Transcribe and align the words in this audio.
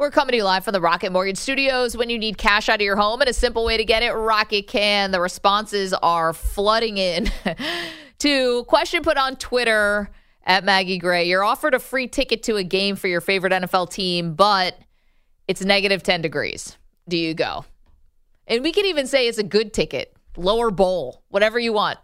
We're 0.00 0.10
coming 0.10 0.30
to 0.30 0.38
you 0.38 0.44
live 0.44 0.64
from 0.64 0.72
the 0.72 0.80
Rocket 0.80 1.12
Mortgage 1.12 1.36
Studios. 1.36 1.94
When 1.94 2.08
you 2.08 2.18
need 2.18 2.38
cash 2.38 2.70
out 2.70 2.76
of 2.76 2.80
your 2.80 2.96
home 2.96 3.20
and 3.20 3.28
a 3.28 3.34
simple 3.34 3.66
way 3.66 3.76
to 3.76 3.84
get 3.84 4.02
it, 4.02 4.12
Rocket 4.12 4.66
can. 4.66 5.10
The 5.10 5.20
responses 5.20 5.92
are 5.92 6.32
flooding 6.32 6.96
in 6.96 7.30
to 8.20 8.64
question 8.64 9.02
put 9.02 9.18
on 9.18 9.36
Twitter 9.36 10.08
at 10.42 10.64
Maggie 10.64 10.96
Gray. 10.96 11.28
You're 11.28 11.44
offered 11.44 11.74
a 11.74 11.78
free 11.78 12.08
ticket 12.08 12.42
to 12.44 12.56
a 12.56 12.64
game 12.64 12.96
for 12.96 13.08
your 13.08 13.20
favorite 13.20 13.52
NFL 13.52 13.90
team, 13.90 14.32
but 14.32 14.78
it's 15.46 15.62
negative 15.62 16.02
10 16.02 16.22
degrees. 16.22 16.78
Do 17.06 17.18
you 17.18 17.34
go? 17.34 17.66
And 18.46 18.64
we 18.64 18.72
can 18.72 18.86
even 18.86 19.06
say 19.06 19.28
it's 19.28 19.36
a 19.36 19.42
good 19.42 19.74
ticket, 19.74 20.16
lower 20.34 20.70
bowl, 20.70 21.24
whatever 21.28 21.58
you 21.58 21.74
want. 21.74 21.98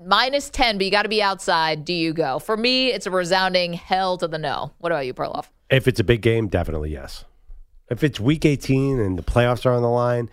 Minus 0.00 0.50
10, 0.50 0.78
but 0.78 0.84
you 0.84 0.92
got 0.92 1.02
to 1.02 1.08
be 1.08 1.20
outside. 1.20 1.84
Do 1.84 1.94
you 1.94 2.12
go? 2.12 2.38
For 2.38 2.56
me, 2.56 2.92
it's 2.92 3.06
a 3.06 3.10
resounding 3.10 3.72
hell 3.72 4.18
to 4.18 4.28
the 4.28 4.38
no. 4.38 4.70
What 4.78 4.92
about 4.92 5.04
you, 5.04 5.14
Perloff? 5.14 5.46
If 5.68 5.88
it's 5.88 5.98
a 5.98 6.04
big 6.04 6.22
game, 6.22 6.46
definitely 6.46 6.92
yes. 6.92 7.24
If 7.90 8.04
it's 8.04 8.20
week 8.20 8.44
18 8.44 9.00
and 9.00 9.18
the 9.18 9.22
playoffs 9.22 9.66
are 9.66 9.72
on 9.72 9.82
the 9.82 9.88
line, 9.90 10.30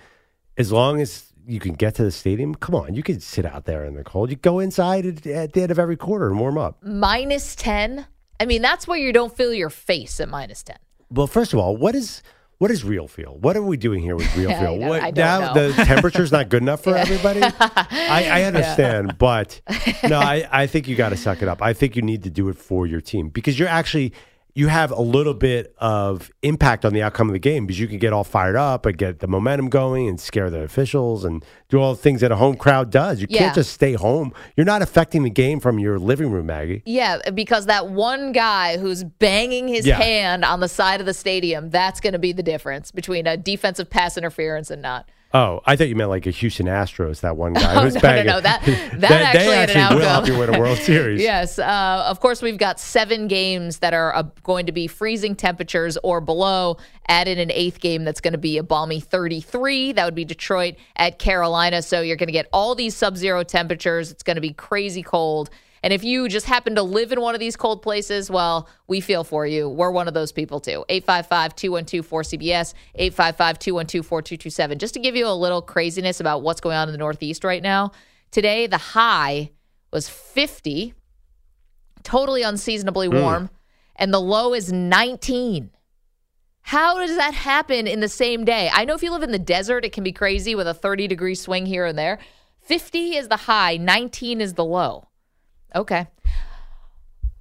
as 0.57 0.71
long 0.71 1.01
as 1.01 1.33
you 1.47 1.59
can 1.59 1.73
get 1.73 1.95
to 1.95 2.03
the 2.03 2.11
stadium, 2.11 2.53
come 2.53 2.75
on, 2.75 2.93
you 2.93 3.01
can 3.03 3.19
sit 3.19 3.45
out 3.45 3.65
there 3.65 3.83
in 3.85 3.95
the 3.95 4.03
cold. 4.03 4.29
You 4.29 4.35
go 4.35 4.59
inside 4.59 5.05
at, 5.27 5.53
the 5.53 5.61
end 5.63 5.71
of 5.71 5.79
every 5.79 5.97
quarter 5.97 6.27
and 6.27 6.39
warm 6.39 6.57
up. 6.57 6.77
minus 6.83 7.55
10 7.55 8.05
i 8.39 8.45
mean 8.45 8.61
that's 8.61 8.87
where 8.87 8.99
you 8.99 9.11
don't 9.11 9.35
feel 9.35 9.51
your 9.51 9.71
face 9.71 10.19
at 10.19 10.29
minus 10.29 10.61
10 10.61 10.75
Well, 11.09 11.25
first 11.25 11.53
of 11.53 11.59
all, 11.59 11.75
what 11.75 11.95
is 11.95 12.21
what 12.59 12.71
is 12.71 12.83
real 12.83 13.07
feel? 13.07 13.37
What 13.37 13.55
are 13.55 13.61
we 13.61 13.77
doing 13.77 14.01
here 14.01 14.15
with 14.15 14.35
real 14.35 14.49
feel? 14.59 14.79
don't- 14.79 14.87
what, 14.89 15.15
now 15.15 15.53
know. 15.53 15.71
the 15.71 15.83
temperature's 15.85 16.31
not 16.31 16.49
good 16.49 16.61
enough 16.63 16.83
for 16.83 16.95
everybody. 17.05 17.41
I, 17.43 18.29
I 18.39 18.43
understand, 18.43 19.17
but 19.19 19.61
no, 20.03 20.19
I, 20.19 20.47
I 20.51 20.65
think 20.67 20.87
you 20.87 20.95
got 20.95 21.09
to 21.09 21.17
suck 21.17 21.41
it 21.43 21.47
up. 21.47 21.61
I 21.61 21.73
think 21.73 21.95
you 21.95 22.01
need 22.01 22.23
to 22.23 22.29
do 22.31 22.49
it 22.49 22.57
for 22.57 22.85
your 22.87 22.99
team 23.01 23.29
because 23.29 23.57
you're 23.59 23.67
actually 23.67 24.11
you 24.57 24.67
have 24.69 24.89
a 24.89 24.99
little 25.01 25.35
bit 25.35 25.75
of 25.77 26.31
impact 26.41 26.83
on 26.83 26.91
the 26.91 27.03
outcome 27.03 27.29
of 27.29 27.33
the 27.33 27.39
game 27.39 27.67
because 27.67 27.79
you 27.79 27.87
can 27.87 27.99
get 27.99 28.11
all 28.11 28.23
fired 28.23 28.55
up 28.55 28.87
and 28.87 28.97
get 28.97 29.19
the 29.19 29.27
momentum 29.27 29.69
going 29.69 30.07
and 30.07 30.19
scare 30.19 30.49
the 30.49 30.61
officials 30.61 31.23
and 31.23 31.45
do 31.69 31.79
all 31.79 31.93
the 31.93 32.01
things 32.01 32.21
that 32.21 32.31
a 32.31 32.35
home 32.37 32.55
crowd 32.55 32.89
does. 32.89 33.21
You 33.21 33.27
Yeah. 33.29 33.39
can't 33.39 33.55
just 33.55 33.71
stay 33.71 33.93
home. 33.93 34.33
You're 34.55 34.65
not 34.65 34.81
affecting 34.81 35.21
the 35.21 35.29
game 35.29 35.59
from 35.59 35.77
your 35.77 35.99
living 35.99 36.31
room, 36.31 36.47
Maggie. 36.47 36.81
yeah 36.87 37.19
because 37.35 37.67
that 37.67 37.89
one 37.89 38.31
guy 38.31 38.77
who's 38.77 39.03
banging 39.03 39.67
his 39.67 39.85
Yeah. 39.85 39.97
hand 40.01 40.43
on 40.43 40.59
the 40.59 40.67
side 40.69 40.99
of 41.01 41.05
the 41.05 41.13
stadium 41.13 41.69
that's 41.69 41.99
going 41.99 42.13
to 42.13 42.19
be 42.19 42.31
the 42.31 42.41
difference 42.43 42.89
between 42.91 43.27
a 43.27 43.37
defensive 43.37 43.91
pass 43.91 44.17
interference 44.17 44.71
and 44.71 44.81
not 44.81 45.07
Oh, 45.37 45.61
I 45.65 45.75
thought 45.75 45.87
you 45.87 45.95
meant 45.95 46.09
like 46.09 46.25
a 46.25 46.31
Houston 46.31 46.65
Astros, 46.65 47.19
that 47.21 47.37
one 47.37 47.53
guy 47.53 47.75
Oh, 47.79 47.83
who's 47.83 47.93
no, 47.93 47.99
no, 47.99 48.01
banging. 48.01 48.25
no, 48.25 48.41
that- 48.41 48.61
that 48.65 48.99
they, 48.99 49.07
actually 49.07 49.45
they 49.45 49.55
had 49.55 49.69
an 49.69 49.77
actually 49.77 49.99
will 49.99 50.09
help 50.09 50.27
you 50.27 50.37
win 50.37 50.55
a 50.55 50.59
World 50.59 50.77
Series. 50.91 51.21
Yes. 51.21 51.59
Uh, 51.59 52.03
of 52.07 52.19
course, 52.19 52.41
we've 52.41 52.57
got 52.57 52.79
seven 52.79 53.27
games 53.27 53.79
that 53.79 53.93
are 53.93 54.15
uh, 54.15 54.23
going 54.43 54.65
to 54.65 54.71
be 54.71 54.87
freezing 54.87 55.35
temperatures 55.35 55.97
or 56.03 56.21
below. 56.21 56.77
Add 57.07 57.27
in 57.27 57.37
an 57.39 57.51
eighth 57.51 57.79
game 57.79 58.03
that's 58.03 58.19
going 58.19 58.31
to 58.33 58.37
be 58.39 58.57
a 58.57 58.63
balmy 58.63 58.99
33. 58.99 59.91
That 59.93 60.05
would 60.05 60.15
be 60.15 60.25
Detroit 60.25 60.75
at 60.95 61.19
Carolina. 61.19 61.81
So 61.81 62.01
you're 62.01 62.17
going 62.17 62.27
to 62.27 62.33
get 62.33 62.47
all 62.51 62.73
these 62.75 62.95
sub 62.95 63.15
zero 63.15 63.43
temperatures. 63.43 64.11
It's 64.11 64.23
going 64.23 64.35
to 64.35 64.41
be 64.41 64.53
crazy 64.53 65.03
cold. 65.03 65.49
And 65.83 65.93
if 65.93 66.03
you 66.03 66.27
just 66.27 66.45
happen 66.45 66.75
to 66.75 66.83
live 66.83 67.11
in 67.11 67.21
one 67.21 67.33
of 67.35 67.39
these 67.39 67.55
cold 67.55 67.81
places, 67.81 68.29
well, 68.29 68.67
we 68.87 68.99
feel 68.99 69.23
for 69.23 69.45
you. 69.45 69.69
We're 69.69 69.91
one 69.91 70.07
of 70.07 70.13
those 70.13 70.31
people 70.31 70.59
too. 70.59 70.85
855 70.89 71.55
212 71.55 72.07
4CBS, 72.07 72.73
855 72.95 73.59
212 73.59 74.05
4227. 74.05 74.79
Just 74.79 74.93
to 74.93 74.99
give 74.99 75.15
you 75.15 75.27
a 75.27 75.33
little 75.33 75.61
craziness 75.61 76.19
about 76.19 76.41
what's 76.41 76.61
going 76.61 76.75
on 76.75 76.87
in 76.87 76.91
the 76.91 76.97
Northeast 76.97 77.43
right 77.43 77.61
now. 77.61 77.91
Today, 78.31 78.67
the 78.67 78.77
high 78.77 79.51
was 79.91 80.09
50 80.09 80.93
totally 82.07 82.41
unseasonably 82.41 83.09
mm. 83.09 83.21
warm, 83.21 83.49
and 83.97 84.13
the 84.13 84.21
low 84.21 84.53
is 84.53 84.71
19. 84.71 85.71
How 86.61 86.99
does 86.99 87.17
that 87.17 87.33
happen 87.33 87.85
in 87.85 87.99
the 87.99 88.09
same 88.09 88.45
day? 88.45 88.69
I 88.73 88.85
know 88.85 88.95
if 88.95 89.03
you 89.03 89.11
live 89.11 89.23
in 89.23 89.31
the 89.31 89.39
desert, 89.39 89.83
it 89.83 89.91
can 89.91 90.03
be 90.03 90.13
crazy 90.13 90.55
with 90.55 90.67
a 90.67 90.73
30 90.73 91.07
degree 91.07 91.35
swing 91.35 91.65
here 91.65 91.85
and 91.85 91.97
there. 91.97 92.19
50 92.61 93.15
is 93.15 93.27
the 93.27 93.37
high, 93.37 93.77
19 93.77 94.41
is 94.41 94.53
the 94.53 94.65
low. 94.65 95.06
Okay. 95.75 96.07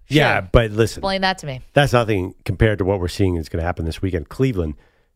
Yeah, 0.09 0.41
but 0.41 0.70
listen, 0.70 1.00
Explain 1.00 1.22
that 1.22 1.38
to 1.38 1.47
me. 1.47 1.60
that's 1.72 1.92
nothing 1.92 2.34
compared 2.44 2.78
to 2.78 2.84
what 2.84 3.00
we're 3.00 3.09
seeing 3.09 3.34
is 3.37 3.48
going 3.48 3.60
to 3.60 3.66
happen 3.66 3.84
this 3.87 4.00
weekend. 4.00 4.28
Cleveland, 4.28 4.75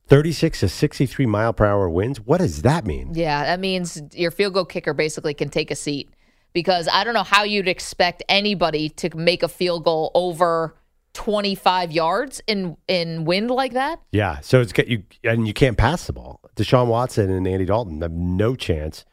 36 0.08 0.60
to 0.60 0.68
63 0.68 1.26
mile 1.26 1.52
per 1.52 1.64
hour 1.64 1.88
winds. 1.88 2.20
What 2.20 2.38
does 2.38 2.62
that 2.62 2.84
mean? 2.84 3.12
Yeah, 3.14 3.44
that 3.44 3.60
means 3.60 4.02
your 4.12 4.32
field 4.32 4.54
goal 4.54 4.64
kicker 4.64 4.92
basically 4.92 5.32
can 5.32 5.48
take 5.48 5.70
a 5.70 5.76
seat 5.76 6.10
because 6.52 6.88
I 6.92 7.04
don't 7.04 7.14
know 7.14 7.22
how 7.22 7.44
you'd 7.44 7.68
expect 7.68 8.24
anybody 8.28 8.88
to 8.88 9.16
make 9.16 9.44
a 9.44 9.48
field 9.48 9.84
goal 9.84 10.10
over 10.14 10.74
25 11.12 11.92
yards 11.92 12.40
in 12.48 12.76
in 12.88 13.24
wind 13.24 13.50
like 13.50 13.74
that. 13.74 14.00
Yeah, 14.10 14.40
so 14.40 14.60
it's 14.60 14.72
you 14.88 15.04
and 15.22 15.46
you 15.46 15.52
can't 15.54 15.76
pass 15.78 16.06
the 16.06 16.12
ball. 16.12 16.40
Deshaun 16.56 16.88
Watson 16.88 17.30
and 17.30 17.46
Andy 17.46 17.64
Dalton 17.64 18.00
have 18.02 18.10
no 18.12 18.56
chance. 18.56 19.04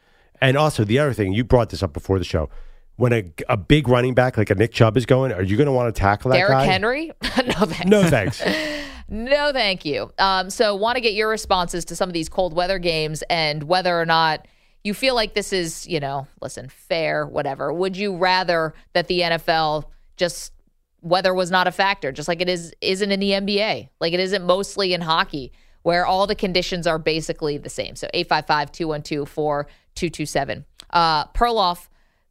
And 0.42 0.58
also 0.58 0.84
the 0.84 0.98
other 0.98 1.14
thing, 1.14 1.34
you 1.34 1.44
brought 1.44 1.70
this 1.70 1.84
up 1.84 1.94
before 1.94 2.18
the 2.18 2.26
show. 2.26 2.50
When 2.98 3.14
a, 3.14 3.32
a 3.48 3.56
big 3.58 3.88
running 3.88 4.14
back 4.14 4.36
like 4.38 4.50
a 4.50 4.56
Nick 4.56 4.74
Chubb 4.74 4.98
is 4.98 5.06
going, 5.06 5.32
are 5.32 5.44
you 5.44 5.56
going 5.56 5.68
to 5.68 5.72
want 5.72 5.94
to 5.94 6.00
tackle 6.00 6.32
that 6.32 6.38
Derrick 6.38 6.52
guy? 6.52 6.66
Henry? 6.66 7.12
no 7.24 7.66
thanks. 7.66 7.86
No 7.86 8.04
thanks. 8.04 8.42
No, 9.10 9.54
thank 9.54 9.86
you. 9.86 10.12
Um, 10.20 10.50
so, 10.50 10.76
want 10.76 10.98
to 10.98 11.02
get 11.02 11.14
your 11.14 11.30
responses 11.30 11.86
to 11.86 11.96
some 11.96 12.10
of 12.10 12.14
these 12.14 12.28
cold 12.28 12.54
weather 12.54 12.78
games 12.78 13.24
and 13.30 13.64
whether 13.64 13.98
or 13.98 14.06
not 14.06 14.46
you 14.84 14.94
feel 14.94 15.16
like 15.16 15.34
this 15.34 15.54
is, 15.54 15.88
you 15.88 16.02
know, 16.02 16.28
listen, 16.42 16.68
fair, 16.70 17.26
whatever. 17.26 17.72
Would 17.72 17.96
you 17.96 18.18
rather 18.18 18.74
that 18.94 19.08
the 19.08 19.22
NFL 19.22 19.86
just 20.18 20.52
weather 21.02 21.34
was 21.34 21.50
not 21.52 21.68
a 21.68 21.72
factor, 21.72 22.12
just 22.12 22.28
like 22.28 22.42
it 22.42 22.50
is 22.50 22.74
isn't 22.82 23.10
in 23.12 23.20
the 23.22 23.32
NBA, 23.32 23.88
like 24.02 24.12
it 24.14 24.20
isn't 24.20 24.46
mostly 24.46 24.94
in 24.94 25.00
hockey, 25.02 25.54
where 25.84 26.06
all 26.06 26.28
the 26.28 26.36
conditions 26.36 26.86
are 26.86 27.00
basically 27.00 27.58
the 27.58 27.70
same. 27.70 27.96
So 27.96 28.10
855-212-4227. 28.14 30.66
Uh 30.90 31.28
Perloff, 31.28 31.88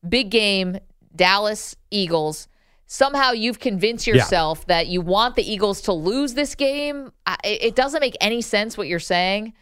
big 0.09 0.31
game, 0.31 0.78
Dallas 1.15 1.77
Eagles. 1.91 2.49
Somehow 2.87 3.33
you've 3.33 3.59
convinced 3.59 4.06
yourself 4.06 4.67
that 4.67 4.87
you 4.87 5.00
want 5.00 5.34
the 5.34 5.43
Eagles 5.43 5.81
to 5.83 5.93
lose 5.93 6.34
this 6.34 6.55
game. 6.55 7.12
I, 7.27 7.37
it 7.43 7.75
doesn't 7.75 8.00
make 8.00 8.16
any 8.21 8.41
sense 8.41 8.78
what 8.78 8.86
you're 8.86 9.01
saying. 9.01 9.54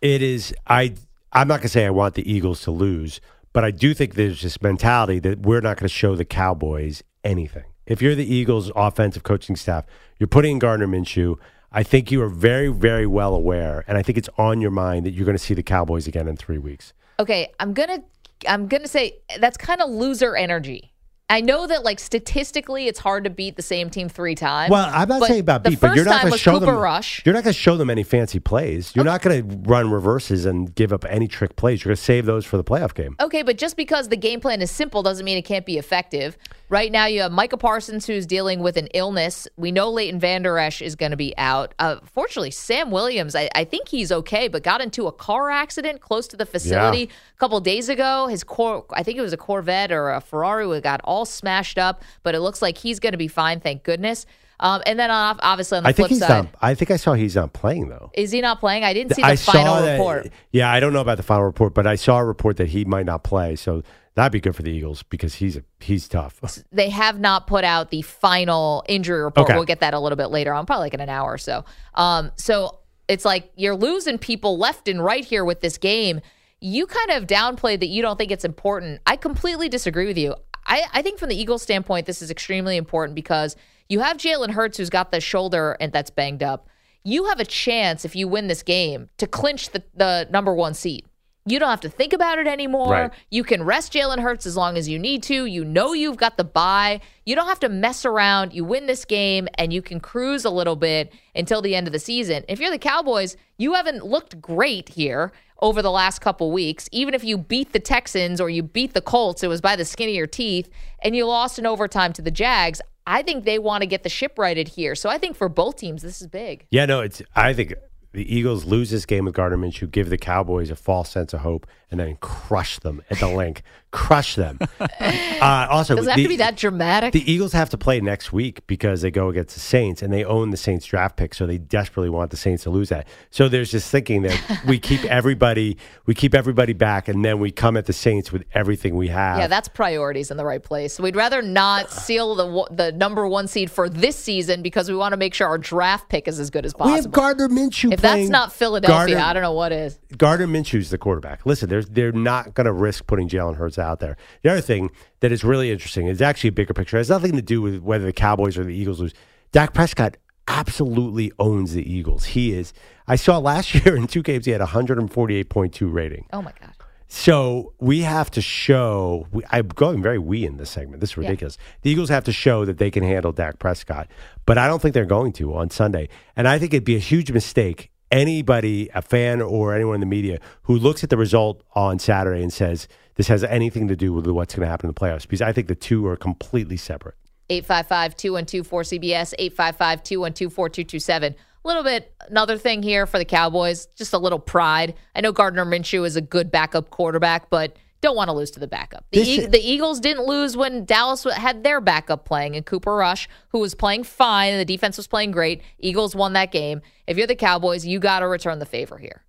It 0.00 0.22
is. 0.22 0.54
I. 0.66 0.94
I'm 1.36 1.48
not 1.48 1.54
going 1.54 1.62
to 1.62 1.68
say 1.68 1.84
I 1.84 1.90
want 1.90 2.14
the 2.14 2.30
Eagles 2.30 2.62
to 2.62 2.70
lose, 2.70 3.20
but 3.52 3.64
I 3.64 3.72
do 3.72 3.92
think 3.92 4.14
there's 4.14 4.42
this 4.42 4.62
mentality 4.62 5.18
that 5.18 5.40
we're 5.40 5.60
not 5.60 5.78
going 5.78 5.88
to 5.88 5.92
show 5.92 6.14
the 6.14 6.24
Cowboys 6.24 7.02
anything. 7.24 7.64
If 7.86 8.00
you're 8.00 8.14
the 8.14 8.24
Eagles' 8.24 8.70
offensive 8.76 9.24
coaching 9.24 9.56
staff, 9.56 9.84
you're 10.18 10.28
putting 10.28 10.52
in 10.52 10.58
Gardner 10.60 10.86
Minshew. 10.86 11.36
I 11.72 11.82
think 11.82 12.12
you 12.12 12.22
are 12.22 12.28
very, 12.28 12.68
very 12.68 13.06
well 13.06 13.34
aware, 13.34 13.84
and 13.88 13.98
I 13.98 14.02
think 14.02 14.16
it's 14.16 14.28
on 14.38 14.60
your 14.60 14.70
mind 14.70 15.06
that 15.06 15.10
you're 15.10 15.24
going 15.24 15.36
to 15.36 15.42
see 15.42 15.54
the 15.54 15.62
Cowboys 15.64 16.06
again 16.06 16.28
in 16.28 16.36
three 16.36 16.58
weeks. 16.58 16.92
Okay, 17.18 17.52
I'm 17.58 17.74
gonna 17.74 18.02
I'm 18.48 18.68
gonna 18.68 18.88
say 18.88 19.18
that's 19.38 19.56
kind 19.56 19.80
of 19.80 19.90
loser 19.90 20.36
energy. 20.36 20.94
I 21.30 21.40
know 21.40 21.66
that 21.66 21.84
like 21.84 21.98
statistically, 22.00 22.86
it's 22.86 22.98
hard 22.98 23.24
to 23.24 23.30
beat 23.30 23.56
the 23.56 23.62
same 23.62 23.88
team 23.88 24.10
three 24.10 24.34
times. 24.34 24.70
Well, 24.70 24.90
I'm 24.92 25.08
not 25.08 25.22
saying 25.22 25.40
about 25.40 25.64
beat, 25.64 25.80
but 25.80 25.96
you're 25.96 26.04
not 26.04 26.20
going 26.20 26.32
to 26.32 26.38
show 26.38 26.58
Cooper 26.58 26.66
them. 26.66 26.76
Rush. 26.76 27.22
You're 27.24 27.34
not 27.34 27.44
going 27.44 27.54
to 27.54 27.58
show 27.58 27.78
them 27.78 27.88
any 27.88 28.02
fancy 28.02 28.38
plays. 28.38 28.94
You're 28.94 29.06
not 29.06 29.22
going 29.22 29.48
to 29.48 29.56
run 29.68 29.90
reverses 29.90 30.44
and 30.44 30.74
give 30.74 30.92
up 30.92 31.06
any 31.08 31.26
trick 31.26 31.56
plays. 31.56 31.82
You're 31.82 31.90
going 31.90 31.96
to 31.96 32.02
save 32.02 32.26
those 32.26 32.44
for 32.44 32.58
the 32.58 32.64
playoff 32.64 32.92
game. 32.94 33.16
Okay, 33.20 33.42
but 33.42 33.56
just 33.56 33.76
because 33.76 34.08
the 34.08 34.18
game 34.18 34.38
plan 34.40 34.60
is 34.60 34.70
simple 34.70 35.02
doesn't 35.02 35.24
mean 35.24 35.38
it 35.38 35.46
can't 35.46 35.64
be 35.64 35.78
effective. 35.78 36.36
Right 36.70 36.90
now, 36.90 37.06
you 37.06 37.20
have 37.20 37.32
Micah 37.32 37.58
Parsons, 37.58 38.06
who's 38.06 38.26
dealing 38.26 38.60
with 38.60 38.76
an 38.76 38.88
illness. 38.94 39.46
We 39.56 39.70
know 39.70 39.90
Leighton 39.90 40.18
Vander 40.18 40.58
Esch 40.58 40.80
is 40.80 40.96
going 40.96 41.10
to 41.10 41.16
be 41.16 41.34
out. 41.36 41.74
Uh, 41.78 41.96
fortunately, 42.04 42.50
Sam 42.50 42.90
Williams, 42.90 43.34
I, 43.34 43.50
I, 43.54 43.64
think 43.64 43.88
he's 43.88 44.10
okay, 44.10 44.48
but 44.48 44.62
got 44.62 44.80
into 44.80 45.06
a 45.06 45.12
car 45.12 45.50
accident 45.50 46.00
close 46.00 46.26
to 46.28 46.36
the 46.36 46.46
facility 46.46 46.98
yeah. 47.00 47.04
a 47.04 47.38
couple 47.38 47.60
days 47.60 47.88
ago. 47.88 48.28
His 48.28 48.44
core, 48.44 48.86
I 48.92 49.02
think 49.02 49.18
it 49.18 49.22
was 49.22 49.34
a 49.34 49.36
Corvette 49.36 49.92
or 49.92 50.10
a 50.10 50.20
Ferrari, 50.20 50.80
got 50.80 51.02
all 51.04 51.26
smashed 51.26 51.78
up, 51.78 52.02
but 52.22 52.34
it 52.34 52.40
looks 52.40 52.62
like 52.62 52.78
he's 52.78 52.98
going 52.98 53.12
to 53.12 53.18
be 53.18 53.28
fine, 53.28 53.60
thank 53.60 53.82
goodness. 53.82 54.24
Um, 54.60 54.82
and 54.86 54.98
then 54.98 55.10
on, 55.10 55.38
obviously 55.42 55.78
on 55.78 55.82
the 55.82 55.90
I 55.90 55.92
flip 55.92 56.12
side, 56.12 56.28
not, 56.28 56.46
I 56.62 56.74
think 56.74 56.90
I 56.90 56.96
saw 56.96 57.14
he's 57.14 57.34
not 57.34 57.52
playing 57.52 57.88
though. 57.88 58.10
Is 58.14 58.30
he 58.30 58.40
not 58.40 58.60
playing? 58.60 58.84
I 58.84 58.94
didn't 58.94 59.14
see 59.14 59.22
the 59.22 59.28
I 59.28 59.36
final 59.36 59.82
that, 59.82 59.92
report. 59.92 60.30
Yeah, 60.52 60.72
I 60.72 60.80
don't 60.80 60.92
know 60.92 61.00
about 61.00 61.16
the 61.16 61.22
final 61.22 61.44
report, 61.44 61.74
but 61.74 61.86
I 61.86 61.96
saw 61.96 62.18
a 62.18 62.24
report 62.24 62.56
that 62.58 62.68
he 62.68 62.84
might 62.84 63.04
not 63.04 63.24
play. 63.24 63.56
So 63.56 63.82
that'd 64.14 64.32
be 64.32 64.40
good 64.40 64.54
for 64.54 64.62
the 64.62 64.70
Eagles 64.70 65.02
because 65.02 65.34
he's 65.34 65.56
a, 65.56 65.64
he's 65.80 66.08
tough. 66.08 66.40
They 66.72 66.90
have 66.90 67.18
not 67.18 67.46
put 67.46 67.64
out 67.64 67.90
the 67.90 68.02
final 68.02 68.84
injury 68.88 69.22
report. 69.22 69.46
Okay. 69.48 69.54
We'll 69.54 69.64
get 69.64 69.80
that 69.80 69.94
a 69.94 70.00
little 70.00 70.16
bit 70.16 70.26
later 70.26 70.52
on, 70.52 70.66
probably 70.66 70.86
like 70.86 70.94
in 70.94 71.00
an 71.00 71.08
hour 71.08 71.32
or 71.32 71.38
so. 71.38 71.64
Um, 71.94 72.30
so 72.36 72.78
it's 73.08 73.24
like 73.24 73.50
you're 73.56 73.76
losing 73.76 74.18
people 74.18 74.56
left 74.56 74.88
and 74.88 75.02
right 75.02 75.24
here 75.24 75.44
with 75.44 75.60
this 75.60 75.78
game. 75.78 76.20
You 76.60 76.86
kind 76.86 77.10
of 77.10 77.26
downplayed 77.26 77.80
that 77.80 77.88
you 77.88 78.02
don't 78.02 78.16
think 78.16 78.30
it's 78.30 78.44
important. 78.44 79.00
I 79.06 79.16
completely 79.16 79.68
disagree 79.68 80.06
with 80.06 80.16
you. 80.16 80.34
I, 80.66 80.84
I 80.92 81.02
think 81.02 81.18
from 81.18 81.28
the 81.28 81.36
Eagles 81.36 81.62
standpoint, 81.62 82.06
this 82.06 82.22
is 82.22 82.30
extremely 82.30 82.76
important 82.76 83.14
because 83.14 83.56
you 83.88 84.00
have 84.00 84.16
Jalen 84.16 84.50
Hurts 84.50 84.78
who's 84.78 84.88
got 84.90 85.12
the 85.12 85.20
shoulder 85.20 85.76
and 85.80 85.92
that's 85.92 86.10
banged 86.10 86.42
up. 86.42 86.68
You 87.02 87.24
have 87.26 87.38
a 87.38 87.44
chance 87.44 88.06
if 88.06 88.16
you 88.16 88.26
win 88.28 88.46
this 88.46 88.62
game 88.62 89.10
to 89.18 89.26
clinch 89.26 89.70
the, 89.70 89.82
the 89.94 90.26
number 90.30 90.54
one 90.54 90.72
seed. 90.72 91.04
You 91.46 91.58
don't 91.58 91.68
have 91.68 91.82
to 91.82 91.90
think 91.90 92.14
about 92.14 92.38
it 92.38 92.46
anymore. 92.46 92.90
Right. 92.90 93.10
You 93.30 93.44
can 93.44 93.64
rest 93.64 93.92
Jalen 93.92 94.20
Hurts 94.20 94.46
as 94.46 94.56
long 94.56 94.78
as 94.78 94.88
you 94.88 94.98
need 94.98 95.22
to. 95.24 95.44
You 95.44 95.62
know 95.62 95.92
you've 95.92 96.16
got 96.16 96.38
the 96.38 96.44
bye. 96.44 97.02
You 97.26 97.36
don't 97.36 97.48
have 97.48 97.60
to 97.60 97.68
mess 97.68 98.06
around. 98.06 98.54
You 98.54 98.64
win 98.64 98.86
this 98.86 99.04
game 99.04 99.48
and 99.54 99.70
you 99.70 99.82
can 99.82 100.00
cruise 100.00 100.46
a 100.46 100.50
little 100.50 100.76
bit 100.76 101.12
until 101.34 101.60
the 101.60 101.74
end 101.74 101.86
of 101.86 101.92
the 101.92 101.98
season. 101.98 102.44
If 102.48 102.60
you're 102.60 102.70
the 102.70 102.78
Cowboys, 102.78 103.36
you 103.58 103.74
haven't 103.74 104.06
looked 104.06 104.40
great 104.40 104.88
here 104.88 105.32
over 105.60 105.82
the 105.82 105.90
last 105.90 106.20
couple 106.20 106.50
weeks. 106.50 106.88
Even 106.92 107.12
if 107.12 107.22
you 107.22 107.36
beat 107.36 107.72
the 107.72 107.80
Texans 107.80 108.40
or 108.40 108.48
you 108.48 108.62
beat 108.62 108.94
the 108.94 109.00
Colts, 109.02 109.42
it 109.42 109.48
was 109.48 109.60
by 109.60 109.76
the 109.76 109.84
skin 109.84 110.08
of 110.08 110.14
your 110.14 110.26
teeth, 110.26 110.68
and 111.02 111.14
you 111.14 111.26
lost 111.26 111.58
in 111.58 111.66
overtime 111.66 112.12
to 112.14 112.22
the 112.22 112.30
Jags. 112.30 112.80
I 113.06 113.22
think 113.22 113.44
they 113.44 113.58
want 113.58 113.82
to 113.82 113.86
get 113.86 114.02
the 114.02 114.08
ship 114.08 114.38
righted 114.38 114.68
here. 114.68 114.94
So 114.94 115.10
I 115.10 115.18
think 115.18 115.36
for 115.36 115.48
both 115.48 115.76
teams, 115.76 116.02
this 116.02 116.22
is 116.22 116.26
big. 116.26 116.66
Yeah, 116.70 116.86
no, 116.86 117.00
it's. 117.00 117.22
I 117.36 117.52
think 117.52 117.74
the 118.14 118.32
Eagles 118.32 118.64
lose 118.64 118.90
this 118.90 119.06
game 119.06 119.24
with 119.24 119.34
Gardner 119.34 119.58
Minshew, 119.58 119.90
give 119.90 120.08
the 120.08 120.16
Cowboys 120.16 120.70
a 120.70 120.76
false 120.76 121.10
sense 121.10 121.34
of 121.34 121.40
hope, 121.40 121.66
and 122.00 122.08
then 122.08 122.16
crush 122.20 122.78
them 122.80 123.02
at 123.10 123.18
the 123.18 123.28
link. 123.28 123.62
crush 123.94 124.34
them. 124.34 124.58
Uh, 124.80 125.66
also, 125.70 125.94
does 125.94 126.06
it 126.06 126.10
have 126.10 126.16
the, 126.16 126.22
to 126.22 126.28
be 126.28 126.36
that 126.36 126.56
dramatic? 126.56 127.12
The 127.12 127.30
Eagles 127.30 127.52
have 127.52 127.68
to 127.70 127.78
play 127.78 128.00
next 128.00 128.32
week 128.32 128.66
because 128.66 129.02
they 129.02 129.10
go 129.10 129.28
against 129.28 129.54
the 129.54 129.60
Saints, 129.60 130.02
and 130.02 130.12
they 130.12 130.24
own 130.24 130.50
the 130.50 130.56
Saints 130.56 130.86
draft 130.86 131.16
pick, 131.16 131.34
so 131.34 131.46
they 131.46 131.58
desperately 131.58 132.08
want 132.08 132.30
the 132.30 132.36
Saints 132.36 132.62
to 132.64 132.70
lose 132.70 132.88
that. 132.88 133.06
So 133.30 133.48
there's 133.48 133.70
this 133.70 133.88
thinking 133.88 134.22
that 134.22 134.62
we 134.66 134.78
keep 134.78 135.04
everybody, 135.04 135.76
we 136.06 136.14
keep 136.14 136.34
everybody 136.34 136.72
back, 136.72 137.08
and 137.08 137.24
then 137.24 137.38
we 137.38 137.50
come 137.50 137.76
at 137.76 137.86
the 137.86 137.92
Saints 137.92 138.32
with 138.32 138.44
everything 138.52 138.96
we 138.96 139.08
have. 139.08 139.38
Yeah, 139.38 139.46
that's 139.46 139.68
priorities 139.68 140.30
in 140.30 140.36
the 140.38 140.44
right 140.44 140.62
place. 140.62 140.98
We'd 140.98 141.16
rather 141.16 141.42
not 141.42 141.90
seal 141.90 142.34
the 142.34 142.74
the 142.74 142.92
number 142.92 143.28
one 143.28 143.46
seed 143.46 143.70
for 143.70 143.88
this 143.88 144.16
season 144.16 144.62
because 144.62 144.88
we 144.88 144.96
want 144.96 145.12
to 145.12 145.18
make 145.18 145.34
sure 145.34 145.46
our 145.46 145.58
draft 145.58 146.08
pick 146.08 146.26
is 146.26 146.40
as 146.40 146.50
good 146.50 146.64
as 146.64 146.72
possible. 146.72 146.96
We 146.96 147.02
have 147.02 147.12
Gardner 147.12 147.48
Minshew. 147.48 147.92
If 147.92 148.00
that's 148.00 148.28
not 148.28 148.52
Philadelphia, 148.52 149.14
Gardner, 149.16 149.18
I 149.18 149.32
don't 149.34 149.42
know 149.42 149.52
what 149.52 149.72
is. 149.72 149.98
Gardner 150.16 150.46
Minshew's 150.46 150.90
the 150.90 150.98
quarterback. 150.98 151.44
Listen, 151.44 151.68
they're 151.90 152.04
they're 152.04 152.12
not 152.12 152.54
going 152.54 152.66
to 152.66 152.72
risk 152.72 153.06
putting 153.06 153.28
Jalen 153.28 153.56
Hurts 153.56 153.78
out 153.78 154.00
there. 154.00 154.16
The 154.42 154.50
other 154.50 154.60
thing 154.60 154.90
that 155.20 155.32
is 155.32 155.42
really 155.42 155.70
interesting 155.70 156.06
is 156.06 156.20
actually 156.20 156.48
a 156.48 156.52
bigger 156.52 156.74
picture. 156.74 156.96
It 156.96 157.00
has 157.00 157.10
nothing 157.10 157.32
to 157.32 157.42
do 157.42 157.62
with 157.62 157.80
whether 157.80 158.04
the 158.04 158.12
Cowboys 158.12 158.58
or 158.58 158.64
the 158.64 158.74
Eagles 158.74 159.00
lose. 159.00 159.14
Dak 159.52 159.72
Prescott 159.72 160.16
absolutely 160.48 161.32
owns 161.38 161.72
the 161.72 161.90
Eagles. 161.90 162.24
He 162.24 162.52
is. 162.52 162.72
I 163.08 163.16
saw 163.16 163.38
last 163.38 163.74
year 163.86 163.96
in 163.96 164.06
two 164.06 164.22
games 164.22 164.44
he 164.44 164.52
had 164.52 164.60
148.2 164.60 165.92
rating. 165.92 166.26
Oh 166.32 166.42
my 166.42 166.52
god. 166.60 166.72
So 167.06 167.74
we 167.78 168.00
have 168.00 168.30
to 168.32 168.40
show. 168.40 169.28
I'm 169.50 169.68
going 169.68 170.02
very 170.02 170.18
we 170.18 170.44
in 170.44 170.56
this 170.56 170.70
segment. 170.70 171.00
This 171.00 171.10
is 171.10 171.16
ridiculous. 171.16 171.56
Yeah. 171.58 171.74
The 171.82 171.90
Eagles 171.90 172.08
have 172.08 172.24
to 172.24 172.32
show 172.32 172.64
that 172.64 172.78
they 172.78 172.90
can 172.90 173.04
handle 173.04 173.30
Dak 173.30 173.58
Prescott, 173.58 174.08
but 174.46 174.58
I 174.58 174.66
don't 174.66 174.82
think 174.82 174.94
they're 174.94 175.04
going 175.04 175.32
to 175.34 175.54
on 175.54 175.70
Sunday. 175.70 176.08
And 176.34 176.48
I 176.48 176.58
think 176.58 176.74
it'd 176.74 176.84
be 176.84 176.96
a 176.96 177.00
huge 177.00 177.30
mistake. 177.30 177.90
Anybody, 178.14 178.88
a 178.94 179.02
fan 179.02 179.42
or 179.42 179.74
anyone 179.74 179.94
in 179.96 180.00
the 180.00 180.06
media 180.06 180.38
who 180.62 180.76
looks 180.76 181.02
at 181.02 181.10
the 181.10 181.16
result 181.16 181.64
on 181.74 181.98
Saturday 181.98 182.42
and 182.42 182.52
says 182.52 182.86
this 183.16 183.26
has 183.26 183.42
anything 183.42 183.88
to 183.88 183.96
do 183.96 184.12
with 184.12 184.24
what's 184.28 184.54
going 184.54 184.64
to 184.64 184.70
happen 184.70 184.88
in 184.88 184.94
the 184.94 185.00
playoffs, 185.00 185.22
because 185.22 185.42
I 185.42 185.52
think 185.52 185.66
the 185.66 185.74
two 185.74 186.06
are 186.06 186.16
completely 186.16 186.76
separate. 186.76 187.16
855 187.50 188.16
212 188.16 188.68
4CBS, 188.68 189.34
855 189.36 190.02
212 190.04 190.52
4227 190.52 191.34
little 191.64 191.82
bit 191.82 192.14
another 192.28 192.58
thing 192.58 192.82
here 192.82 193.06
for 193.06 193.18
the 193.18 193.24
Cowboys, 193.24 193.86
just 193.96 194.12
a 194.12 194.18
little 194.18 194.38
pride. 194.38 194.94
I 195.14 195.22
know 195.22 195.32
Gardner 195.32 195.64
Minshew 195.64 196.06
is 196.06 196.16
a 196.16 196.20
good 196.20 196.50
backup 196.50 196.90
quarterback, 196.90 197.48
but 197.50 197.76
don't 198.04 198.16
want 198.16 198.28
to 198.28 198.32
lose 198.32 198.50
to 198.52 198.60
the 198.60 198.66
backup. 198.66 199.06
The, 199.12 199.20
e- 199.20 199.46
the 199.46 199.58
Eagles 199.58 199.98
didn't 199.98 200.26
lose 200.26 200.56
when 200.56 200.84
Dallas 200.84 201.24
had 201.24 201.64
their 201.64 201.80
backup 201.80 202.24
playing 202.26 202.54
and 202.54 202.64
Cooper 202.64 202.94
Rush, 202.94 203.28
who 203.48 203.58
was 203.58 203.74
playing 203.74 204.04
fine 204.04 204.52
and 204.52 204.60
the 204.60 204.64
defense 204.64 204.96
was 204.96 205.06
playing 205.06 205.30
great. 205.30 205.62
Eagles 205.78 206.14
won 206.14 206.34
that 206.34 206.52
game. 206.52 206.82
If 207.06 207.16
you're 207.16 207.26
the 207.26 207.34
Cowboys, 207.34 207.86
you 207.86 207.98
got 207.98 208.20
to 208.20 208.28
return 208.28 208.58
the 208.58 208.66
favor 208.66 208.98
here. 208.98 209.24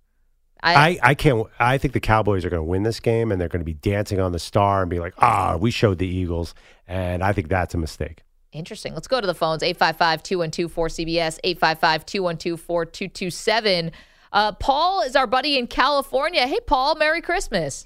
I, 0.62 0.74
I, 0.74 0.98
I, 1.02 1.14
can't. 1.14 1.46
I 1.58 1.78
think 1.78 1.94
the 1.94 2.00
Cowboys 2.00 2.44
are 2.44 2.50
going 2.50 2.60
to 2.60 2.64
win 2.64 2.82
this 2.82 3.00
game, 3.00 3.30
and 3.30 3.40
they're 3.40 3.48
going 3.48 3.60
to 3.60 3.64
be 3.64 3.74
dancing 3.74 4.20
on 4.20 4.32
the 4.32 4.38
star 4.38 4.80
and 4.80 4.90
be 4.90 4.98
like, 4.98 5.12
"Ah, 5.18 5.56
we 5.60 5.70
showed 5.70 5.98
the 5.98 6.08
Eagles," 6.08 6.54
and 6.88 7.22
I 7.22 7.34
think 7.34 7.48
that's 7.48 7.74
a 7.74 7.78
mistake. 7.78 8.22
Interesting. 8.52 8.94
Let's 8.94 9.06
go 9.06 9.20
to 9.20 9.26
the 9.26 9.34
phones 9.34 9.62
855 9.62 10.22
212 10.22 10.74
4CBS, 10.74 11.38
855 11.44 12.06
212 12.06 12.60
4227. 12.60 13.92
Uh, 14.32 14.52
Paul 14.52 15.02
is 15.02 15.14
our 15.14 15.26
buddy 15.26 15.58
in 15.58 15.66
California. 15.66 16.46
Hey, 16.46 16.58
Paul, 16.66 16.94
Merry 16.94 17.20
Christmas. 17.20 17.84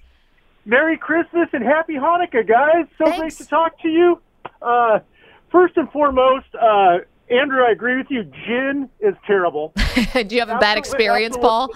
Merry 0.64 0.96
Christmas 0.96 1.48
and 1.52 1.64
Happy 1.64 1.94
Hanukkah, 1.94 2.46
guys. 2.46 2.86
So 2.98 3.06
Thanks. 3.06 3.18
great 3.18 3.32
to 3.36 3.46
talk 3.46 3.80
to 3.80 3.88
you. 3.88 4.20
Uh, 4.60 5.00
first 5.50 5.76
and 5.76 5.90
foremost, 5.90 6.46
uh, 6.54 6.98
Andrew, 7.30 7.62
I 7.62 7.70
agree 7.70 7.96
with 7.96 8.08
you. 8.10 8.24
Gin 8.24 8.88
is 9.00 9.14
terrible. 9.26 9.72
Do 10.12 10.34
you 10.34 10.40
have 10.40 10.50
a 10.50 10.58
bad 10.58 10.78
experience, 10.78 11.36
Paul? 11.36 11.72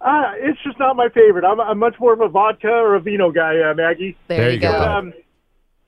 Uh, 0.00 0.32
it's 0.36 0.62
just 0.62 0.78
not 0.78 0.94
my 0.96 1.08
favorite. 1.08 1.44
I'm, 1.44 1.60
I'm 1.60 1.78
much 1.78 1.96
more 1.98 2.12
of 2.12 2.20
a 2.20 2.28
vodka 2.28 2.68
or 2.68 2.94
a 2.94 3.00
vino 3.00 3.32
guy, 3.32 3.58
uh, 3.60 3.74
Maggie. 3.74 4.16
There, 4.28 4.38
there 4.38 4.50
you 4.52 4.60
go. 4.60 4.72
go. 4.72 4.78
Um, 4.78 5.12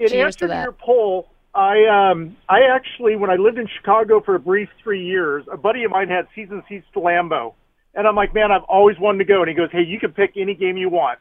in 0.00 0.08
Cheers 0.08 0.34
answer 0.34 0.48
to, 0.48 0.54
to 0.54 0.62
your 0.62 0.72
poll, 0.72 1.28
I 1.54 2.10
um 2.10 2.36
I 2.48 2.62
actually 2.74 3.16
when 3.16 3.30
I 3.30 3.36
lived 3.36 3.58
in 3.58 3.68
Chicago 3.76 4.20
for 4.20 4.34
a 4.34 4.38
brief 4.38 4.68
three 4.82 5.04
years, 5.04 5.44
a 5.52 5.56
buddy 5.56 5.84
of 5.84 5.90
mine 5.90 6.08
had 6.08 6.26
season 6.34 6.62
seats 6.68 6.86
to 6.94 7.00
Lambeau, 7.00 7.54
and 7.94 8.06
I'm 8.06 8.16
like, 8.16 8.34
man, 8.34 8.50
I've 8.50 8.62
always 8.64 8.98
wanted 8.98 9.18
to 9.18 9.24
go. 9.24 9.40
And 9.40 9.48
he 9.48 9.54
goes, 9.54 9.68
hey, 9.70 9.82
you 9.82 10.00
can 10.00 10.12
pick 10.12 10.32
any 10.36 10.54
game 10.54 10.76
you 10.76 10.88
want, 10.88 11.18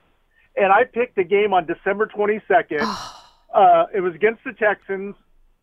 and 0.55 0.71
I 0.71 0.83
picked 0.83 1.17
a 1.17 1.23
game 1.23 1.53
on 1.53 1.65
December 1.65 2.07
22nd. 2.07 2.81
uh, 3.53 3.85
it 3.93 4.01
was 4.01 4.15
against 4.15 4.43
the 4.43 4.53
Texans. 4.53 5.15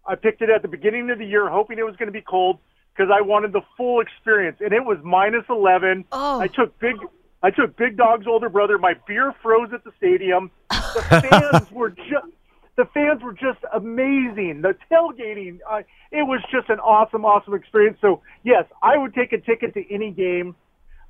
I 0.06 0.14
picked 0.14 0.42
it 0.42 0.50
at 0.50 0.62
the 0.62 0.68
beginning 0.68 1.10
of 1.10 1.18
the 1.18 1.26
year, 1.26 1.48
hoping 1.48 1.78
it 1.78 1.84
was 1.84 1.96
going 1.96 2.06
to 2.06 2.12
be 2.12 2.22
cold 2.22 2.58
because 2.94 3.10
I 3.12 3.20
wanted 3.20 3.52
the 3.52 3.62
full 3.76 4.00
experience, 4.00 4.58
and 4.60 4.72
it 4.72 4.84
was 4.84 4.98
minus 5.02 5.44
11. 5.48 6.04
Oh. 6.12 6.40
I 6.40 6.48
took 6.48 6.78
big. 6.78 6.96
I 7.42 7.50
took 7.50 7.76
Big 7.76 7.96
Dog's 7.96 8.26
older 8.26 8.48
brother. 8.48 8.78
My 8.78 8.94
beer 9.06 9.32
froze 9.42 9.68
at 9.72 9.84
the 9.84 9.92
stadium. 9.98 10.50
The 10.70 11.28
fans 11.30 11.70
were 11.70 11.90
just 11.90 12.32
the 12.76 12.86
fans 12.92 13.22
were 13.22 13.32
just 13.32 13.58
amazing. 13.72 14.62
The 14.62 14.74
tailgating, 14.90 15.58
uh, 15.68 15.82
it 16.10 16.22
was 16.22 16.40
just 16.50 16.68
an 16.68 16.78
awesome, 16.80 17.24
awesome 17.24 17.54
experience. 17.54 17.98
So 18.00 18.22
yes, 18.42 18.64
I 18.82 18.96
would 18.96 19.14
take 19.14 19.32
a 19.32 19.38
ticket 19.38 19.74
to 19.74 19.94
any 19.94 20.10
game. 20.10 20.54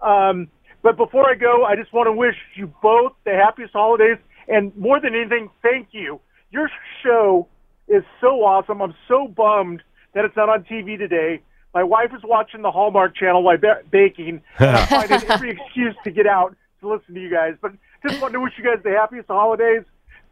Um, 0.01 0.49
but 0.87 0.97
before 0.97 1.29
I 1.29 1.35
go, 1.35 1.65
I 1.65 1.75
just 1.75 1.93
want 1.93 2.07
to 2.07 2.13
wish 2.13 2.37
you 2.55 2.73
both 2.81 3.13
the 3.25 3.33
happiest 3.33 3.73
holidays, 3.73 4.19
and 4.47 4.75
more 4.77 5.01
than 5.01 5.17
anything, 5.17 5.51
thank 5.61 5.89
you. 5.91 6.21
Your 6.53 6.71
show 7.03 7.49
is 7.89 8.05
so 8.21 8.45
awesome. 8.45 8.81
I'm 8.81 8.95
so 9.09 9.27
bummed 9.27 9.83
that 10.15 10.25
it's 10.25 10.37
not 10.37 10.49
on 10.49 10.63
TV 10.63 10.97
today. 10.97 11.43
My 11.75 11.83
wife 11.83 12.13
is 12.17 12.23
watching 12.23 12.63
the 12.63 12.71
Hallmark 12.71 13.17
Channel 13.17 13.43
while 13.43 13.59
ba- 13.59 13.83
baking, 13.91 14.43
and 14.61 14.77
I'm 14.77 14.87
finding 14.87 15.29
every 15.29 15.51
excuse 15.51 15.97
to 16.05 16.13
get 16.13 16.29
out 16.29 16.55
to 16.83 16.89
listen 16.89 17.17
to 17.17 17.21
you 17.21 17.33
guys. 17.33 17.55
But 17.61 17.73
just 18.07 18.23
want 18.23 18.35
to 18.35 18.41
wish 18.41 18.53
you 18.57 18.63
guys 18.63 18.81
the 18.85 18.91
happiest 18.91 19.27
holidays 19.27 19.83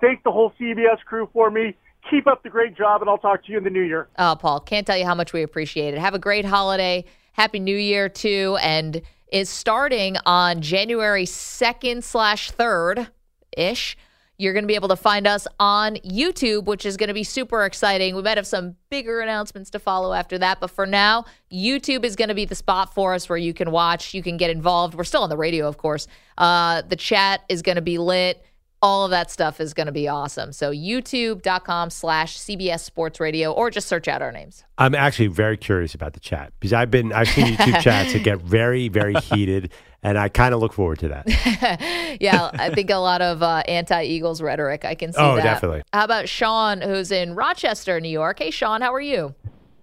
thank 0.00 0.22
the 0.22 0.30
whole 0.30 0.52
CBS 0.60 1.00
crew 1.04 1.28
for 1.32 1.50
me. 1.50 1.74
Keep 2.10 2.28
up 2.28 2.44
the 2.44 2.50
great 2.50 2.76
job, 2.76 3.00
and 3.00 3.10
I'll 3.10 3.18
talk 3.18 3.44
to 3.46 3.50
you 3.50 3.58
in 3.58 3.64
the 3.64 3.70
new 3.70 3.82
year. 3.82 4.06
Oh, 4.18 4.36
Paul, 4.38 4.60
can't 4.60 4.86
tell 4.86 4.96
you 4.96 5.06
how 5.06 5.14
much 5.16 5.32
we 5.32 5.42
appreciate 5.42 5.94
it. 5.94 6.00
Have 6.00 6.14
a 6.14 6.18
great 6.18 6.44
holiday. 6.44 7.04
Happy 7.32 7.58
New 7.58 7.76
Year, 7.76 8.08
too. 8.08 8.56
And 8.60 9.02
is 9.32 9.48
starting 9.48 10.16
on 10.26 10.60
January 10.60 11.24
2nd 11.24 12.02
slash 12.02 12.50
3rd 12.52 13.08
ish. 13.56 13.96
You're 14.36 14.52
going 14.52 14.64
to 14.64 14.68
be 14.68 14.74
able 14.74 14.88
to 14.88 14.96
find 14.96 15.28
us 15.28 15.46
on 15.60 15.94
YouTube, 15.96 16.64
which 16.64 16.84
is 16.84 16.96
going 16.96 17.08
to 17.08 17.14
be 17.14 17.22
super 17.22 17.64
exciting. 17.64 18.16
We 18.16 18.22
might 18.22 18.36
have 18.36 18.48
some 18.48 18.74
bigger 18.90 19.20
announcements 19.20 19.70
to 19.70 19.78
follow 19.78 20.12
after 20.12 20.38
that. 20.38 20.58
But 20.60 20.70
for 20.70 20.86
now, 20.86 21.24
YouTube 21.52 22.04
is 22.04 22.16
going 22.16 22.28
to 22.28 22.34
be 22.34 22.44
the 22.44 22.56
spot 22.56 22.94
for 22.94 23.14
us 23.14 23.28
where 23.28 23.38
you 23.38 23.54
can 23.54 23.70
watch, 23.70 24.12
you 24.12 24.24
can 24.24 24.36
get 24.36 24.50
involved. 24.50 24.94
We're 24.94 25.04
still 25.04 25.22
on 25.22 25.30
the 25.30 25.36
radio, 25.36 25.68
of 25.68 25.78
course. 25.78 26.08
Uh, 26.36 26.82
the 26.82 26.96
chat 26.96 27.42
is 27.48 27.62
going 27.62 27.76
to 27.76 27.82
be 27.82 27.98
lit 27.98 28.44
all 28.84 29.06
of 29.06 29.10
that 29.10 29.30
stuff 29.30 29.60
is 29.60 29.72
going 29.72 29.86
to 29.86 29.92
be 29.92 30.06
awesome. 30.08 30.52
So 30.52 30.70
youtube.com 30.70 31.88
slash 31.88 32.36
CBS 32.36 32.80
Sports 32.80 33.18
Radio 33.18 33.50
or 33.50 33.70
just 33.70 33.88
search 33.88 34.08
out 34.08 34.20
our 34.20 34.30
names. 34.30 34.62
I'm 34.76 34.94
actually 34.94 35.28
very 35.28 35.56
curious 35.56 35.94
about 35.94 36.12
the 36.12 36.20
chat 36.20 36.52
because 36.60 36.74
I've 36.74 36.90
been 36.90 37.10
I've 37.12 37.28
seen 37.28 37.46
YouTube 37.46 37.80
chats 37.80 38.12
that 38.12 38.22
get 38.22 38.40
very 38.42 38.88
very 38.88 39.14
heated, 39.22 39.72
and 40.02 40.18
I 40.18 40.28
kind 40.28 40.52
of 40.52 40.60
look 40.60 40.74
forward 40.74 40.98
to 40.98 41.08
that. 41.08 42.18
yeah, 42.20 42.50
I 42.52 42.70
think 42.74 42.90
a 42.90 42.96
lot 42.96 43.22
of 43.22 43.42
uh, 43.42 43.62
anti-Eagles 43.66 44.42
rhetoric. 44.42 44.84
I 44.84 44.94
can 44.94 45.12
see 45.14 45.18
Oh, 45.20 45.36
that. 45.36 45.42
definitely. 45.44 45.82
How 45.94 46.04
about 46.04 46.28
Sean, 46.28 46.82
who's 46.82 47.10
in 47.10 47.34
Rochester, 47.34 47.98
New 48.00 48.08
York? 48.10 48.38
Hey, 48.38 48.50
Sean, 48.50 48.82
how 48.82 48.92
are 48.92 49.00
you? 49.00 49.34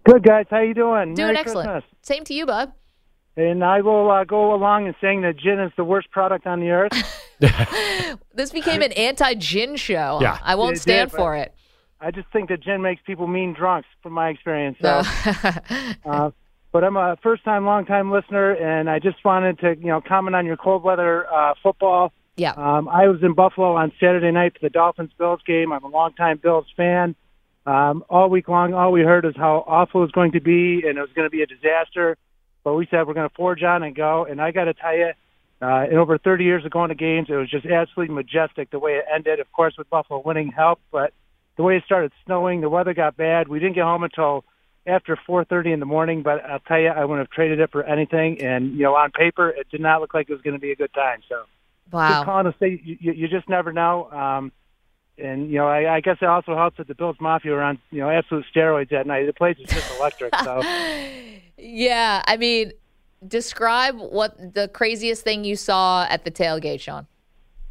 Good 0.06 0.22
guys, 0.24 0.46
how 0.50 0.60
you 0.62 0.74
doing? 0.76 1.16
Doing 1.16 1.28
Merry 1.34 1.38
excellent. 1.38 1.70
Christmas. 1.72 1.92
Same 2.04 2.24
to 2.26 2.34
you, 2.36 2.46
bud. 2.46 2.72
And 3.38 3.64
I 3.64 3.82
will 3.82 4.12
uh, 4.12 4.26
go 4.26 4.54
along 4.54 4.86
and 4.88 4.96
saying 5.02 5.22
that 5.22 5.38
gin 5.38 5.60
is 5.60 5.72
the 5.78 5.84
worst 5.86 6.12
product 6.12 6.46
on 6.46 6.60
the 6.60 6.70
earth. 6.70 6.92
This 8.34 8.52
became 8.52 8.82
an 8.82 8.92
anti-gin 8.94 9.76
show. 9.76 10.20
Yeah. 10.22 10.38
I 10.42 10.56
won't 10.56 10.78
It 10.78 10.82
stand 10.82 11.12
but- 11.12 11.18
for 11.18 11.36
it. 11.36 11.54
I 12.04 12.10
just 12.10 12.28
think 12.34 12.50
that 12.50 12.62
gin 12.64 12.82
makes 12.82 13.00
people 13.06 13.28
mean 13.28 13.54
drunks, 13.54 13.88
from 14.02 14.14
my 14.14 14.30
experience. 14.30 14.78
So, 14.82 15.04
uh, 16.06 16.32
but 16.72 16.84
I'm 16.84 16.98
a 16.98 17.16
first-time, 17.22 17.64
long-time 17.66 18.10
listener, 18.12 18.54
and 18.54 18.90
I 18.90 18.98
just 18.98 19.24
wanted 19.24 19.60
to, 19.60 19.76
you 19.78 19.86
know, 19.88 20.02
comment 20.02 20.36
on 20.36 20.48
your 20.48 20.58
cold 20.58 20.82
weather 20.82 21.32
uh, 21.32 21.54
football. 21.62 22.12
yeah. 22.38 22.54
Um, 22.54 22.88
I 22.90 23.08
was 23.08 23.22
in 23.22 23.34
Buffalo 23.36 23.76
on 23.76 23.92
Saturday 24.00 24.32
night 24.32 24.54
for 24.54 24.60
the 24.64 24.72
Dolphins 24.72 25.12
Bills 25.16 25.42
game. 25.46 25.72
I'm 25.72 25.84
a 25.84 25.90
longtime 25.90 26.38
Bills 26.42 26.66
fan. 26.76 27.16
Um, 27.68 28.04
all 28.10 28.30
week 28.32 28.48
long, 28.48 28.74
all 28.74 28.92
we 28.92 29.02
heard 29.02 29.24
is 29.26 29.36
how 29.36 29.64
awful 29.68 30.02
it 30.02 30.06
was 30.06 30.12
going 30.12 30.32
to 30.32 30.42
be, 30.42 30.82
and 30.88 30.98
it 30.98 31.02
was 31.02 31.12
going 31.16 31.28
to 31.28 31.30
be 31.30 31.44
a 31.44 31.46
disaster. 31.48 32.18
But 32.64 32.74
we 32.74 32.88
said 32.90 33.06
we're 33.06 33.14
going 33.14 33.30
to 33.30 33.36
forge 33.36 33.62
on 33.62 33.84
and 33.84 33.96
go. 33.96 34.26
And 34.26 34.42
I 34.42 34.50
got 34.50 34.64
to 34.64 34.74
tell 34.74 34.98
you, 34.98 35.12
uh, 35.62 35.86
in 35.90 35.98
over 35.98 36.18
30 36.18 36.44
years 36.44 36.66
of 36.66 36.72
going 36.72 36.90
to 36.90 36.96
games, 36.96 37.28
it 37.30 37.36
was 37.36 37.50
just 37.50 37.66
absolutely 37.66 38.16
majestic 38.16 38.72
the 38.72 38.80
way 38.80 38.94
it 38.94 39.06
ended. 39.14 39.40
Of 39.40 39.52
course, 39.52 39.76
with 39.78 39.90
Buffalo 39.90 40.22
winning 40.26 40.52
helped, 40.52 40.82
but 40.92 41.14
the 41.58 41.64
way 41.64 41.78
it 41.78 41.84
started 41.86 42.12
snowing, 42.26 42.62
the 42.62 42.70
weather 42.70 42.94
got 42.94 43.16
bad. 43.16 43.48
We 43.48 43.60
didn't 43.60 43.76
get 43.76 43.84
home 43.84 44.04
until 44.04 44.44
after 44.88 45.16
4:30 45.28 45.74
in 45.74 45.80
the 45.80 45.86
morning. 45.86 46.24
But 46.24 46.44
I'll 46.46 46.60
tell 46.60 46.80
you, 46.80 46.88
I 46.90 47.06
wouldn't 47.06 47.28
have 47.28 47.32
traded 47.32 47.60
it 47.60 47.72
for 47.72 47.84
anything. 47.84 48.42
And 48.42 48.74
you 48.74 48.84
know, 48.84 48.96
on 48.96 49.12
paper, 49.12 49.50
it 49.50 49.68
did 49.70 49.82
not 49.82 50.02
look 50.02 50.14
like 50.14 50.30
it 50.30 50.34
was 50.34 50.42
going 50.42 50.56
to 50.56 50.60
be 50.60 50.72
a 50.72 50.76
good 50.76 50.94
time. 50.94 51.22
So 51.30 51.44
just 51.92 51.94
Wow. 51.94 52.24
calling 52.26 52.46
to 52.52 52.56
say 52.60 52.82
you, 52.84 52.98
you 53.00 53.12
you 53.14 53.28
just 53.28 53.48
never 53.48 53.72
know. 53.72 54.10
Um, 54.12 54.52
and 55.18 55.52
you 55.52 55.58
know, 55.58 55.68
I, 55.68 55.98
I 55.98 56.02
guess 56.02 56.18
it 56.22 56.26
also 56.26 56.56
helps 56.56 56.78
that 56.78 56.88
the 56.88 56.96
Bills 56.96 57.18
Mafia 57.20 57.54
are 57.54 57.62
on 57.62 57.80
you 57.92 58.00
know 58.00 58.10
absolute 58.10 58.46
steroids 58.56 58.90
that 58.90 59.06
night. 59.06 59.26
The 59.26 59.34
place 59.34 59.58
is 59.60 59.68
just 59.72 59.90
electric. 59.90 60.34
So 60.44 60.64
Yeah. 61.58 62.24
I 62.26 62.38
mean, 62.38 62.72
describe 63.28 63.98
what 63.98 64.54
the 64.54 64.68
craziest 64.70 65.24
thing 65.24 65.44
you 65.44 65.56
saw 65.56 66.06
at 66.10 66.24
the 66.24 66.32
tailgate, 66.32 66.80
Sean. 66.82 67.08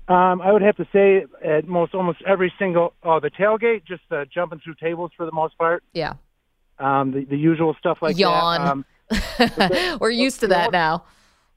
um, 0.09 0.41
I 0.41 0.53
would 0.53 0.63
have 0.63 0.77
to 0.77 0.87
say 0.93 1.25
at 1.45 1.67
most 1.67 1.95
almost 1.95 2.21
every 2.27 2.53
single 2.59 2.95
oh 3.03 3.21
the 3.21 3.31
tailgate, 3.31 3.85
just 3.85 4.03
uh, 4.11 4.25
jumping 4.33 4.61
through 4.63 4.75
tables 4.75 5.11
for 5.17 5.27
the 5.27 5.33
most 5.33 5.57
part. 5.59 5.83
Yeah. 5.93 6.15
Um, 6.79 7.13
the 7.13 7.25
the 7.25 7.37
usual 7.37 7.75
stuff 7.79 7.99
like 8.01 8.19
Yawn. 8.19 8.85
that. 9.11 9.51
Um, 9.77 9.99
We're 10.01 10.11
used 10.11 10.41
to 10.41 10.49
that 10.49 10.73
now. 10.73 11.05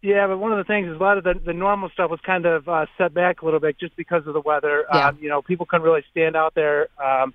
Yeah, 0.02 0.28
but 0.28 0.38
one 0.38 0.52
of 0.52 0.58
the 0.58 0.66
things 0.66 0.88
is 0.90 0.96
a 0.96 1.04
lot 1.04 1.18
of 1.18 1.24
the, 1.24 1.36
the 1.46 1.54
normal 1.54 1.90
stuff 1.90 2.12
was 2.12 2.20
kind 2.26 2.46
of 2.46 2.68
uh, 2.68 2.88
set 2.98 3.14
back 3.14 3.42
a 3.42 3.46
little 3.46 3.62
bit 3.62 3.80
just 3.80 3.96
because 3.96 4.28
of 4.28 4.34
the 4.34 4.42
weather. 4.42 4.86
Yeah. 4.94 5.08
Um, 5.08 5.18
you 5.22 5.30
know, 5.30 5.42
people 5.42 5.66
couldn't 5.66 5.86
really 5.86 6.04
stand 6.12 6.36
out 6.36 6.56
there. 6.56 6.90
Um, 7.02 7.34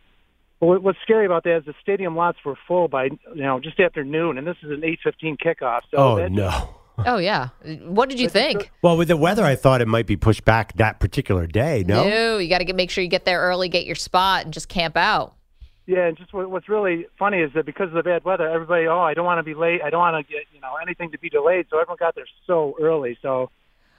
but 0.60 0.66
what- 0.66 0.82
what's 0.82 0.98
scary 1.02 1.26
about 1.26 1.44
that 1.44 1.56
is 1.58 1.64
the 1.64 1.74
stadium 1.82 2.16
lots 2.16 2.38
were 2.44 2.56
full 2.66 2.88
by 2.88 3.04
you 3.04 3.18
know 3.34 3.60
just 3.60 3.78
after 3.80 4.04
noon, 4.04 4.38
and 4.38 4.46
this 4.46 4.56
is 4.62 4.70
an 4.70 4.84
eight 4.84 4.98
fifteen 5.02 5.36
kickoff. 5.36 5.80
So 5.90 5.96
Oh 5.96 6.16
that- 6.16 6.32
no. 6.32 6.74
Oh, 7.06 7.18
yeah. 7.18 7.50
What 7.84 8.08
did 8.08 8.18
you 8.18 8.28
think? 8.28 8.72
Well, 8.82 8.96
with 8.96 9.06
the 9.06 9.16
weather, 9.16 9.44
I 9.44 9.54
thought 9.54 9.80
it 9.80 9.86
might 9.86 10.06
be 10.08 10.16
pushed 10.16 10.44
back 10.44 10.72
that 10.78 10.98
particular 10.98 11.46
day. 11.46 11.84
No. 11.86 12.38
you 12.38 12.48
got 12.48 12.58
to 12.58 12.72
make 12.72 12.90
sure 12.90 13.04
you 13.04 13.08
get 13.08 13.24
there 13.24 13.38
early, 13.40 13.68
get 13.68 13.86
your 13.86 13.94
spot, 13.94 14.44
and 14.46 14.52
just 14.52 14.68
camp 14.68 14.96
out. 14.96 15.34
Yeah, 15.86 16.06
and 16.08 16.16
just 16.18 16.32
what's 16.34 16.68
really 16.68 17.06
funny 17.16 17.38
is 17.38 17.52
that 17.54 17.64
because 17.66 17.86
of 17.86 17.94
the 17.94 18.02
bad 18.02 18.24
weather, 18.24 18.48
everybody, 18.48 18.88
oh, 18.88 18.98
I 19.00 19.14
don't 19.14 19.24
want 19.24 19.38
to 19.38 19.44
be 19.44 19.54
late. 19.54 19.80
I 19.80 19.90
don't 19.90 20.00
want 20.00 20.26
to 20.26 20.32
get 20.32 20.42
you 20.52 20.60
know 20.60 20.74
anything 20.82 21.12
to 21.12 21.18
be 21.18 21.28
delayed. 21.30 21.66
So 21.70 21.78
everyone 21.78 21.98
got 22.00 22.16
there 22.16 22.26
so 22.48 22.74
early. 22.80 23.16
So 23.22 23.48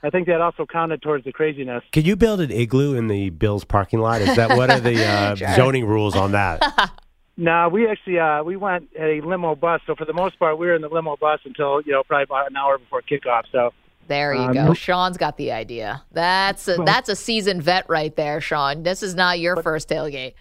I 0.02 0.10
think 0.10 0.26
that 0.28 0.40
also 0.40 0.64
counted 0.66 1.02
towards 1.02 1.24
the 1.24 1.32
craziness. 1.32 1.82
Can 1.92 2.04
you 2.04 2.16
build 2.16 2.40
an 2.40 2.50
igloo 2.50 2.94
in 2.94 3.08
the 3.08 3.30
Bills 3.30 3.64
parking 3.64 4.00
lot? 4.00 4.20
Is 4.22 4.34
that 4.36 4.56
what 4.56 4.70
are 4.70 4.80
the 4.80 5.04
uh, 5.06 5.54
zoning 5.56 5.84
rules 5.86 6.16
on 6.16 6.32
that? 6.32 6.90
No, 7.36 7.70
we 7.72 7.88
actually 7.88 8.18
uh, 8.18 8.42
we 8.42 8.56
went 8.56 8.90
at 8.98 9.08
a 9.08 9.20
limo 9.22 9.54
bus. 9.54 9.80
So 9.86 9.94
for 9.94 10.04
the 10.04 10.12
most 10.12 10.38
part, 10.38 10.58
we 10.58 10.66
were 10.66 10.74
in 10.74 10.82
the 10.82 10.90
limo 10.90 11.16
bus 11.16 11.40
until 11.46 11.80
you 11.80 11.92
know 11.92 12.02
probably 12.02 12.24
about 12.24 12.50
an 12.50 12.56
hour 12.56 12.76
before 12.76 13.00
kickoff. 13.00 13.44
So 13.50 13.72
There 14.08 14.34
you 14.34 14.40
Um, 14.42 14.52
go. 14.52 14.74
Sean's 14.74 15.16
got 15.16 15.38
the 15.38 15.50
idea. 15.52 16.02
That's 16.12 16.68
a, 16.68 16.76
that's 16.84 17.08
a 17.08 17.16
seasoned 17.16 17.62
vet 17.62 17.88
right 17.88 18.14
there, 18.14 18.42
Sean. 18.42 18.82
This 18.82 19.02
is 19.02 19.14
not 19.14 19.40
your 19.40 19.62
first 19.62 19.88
tailgate. 19.88 20.34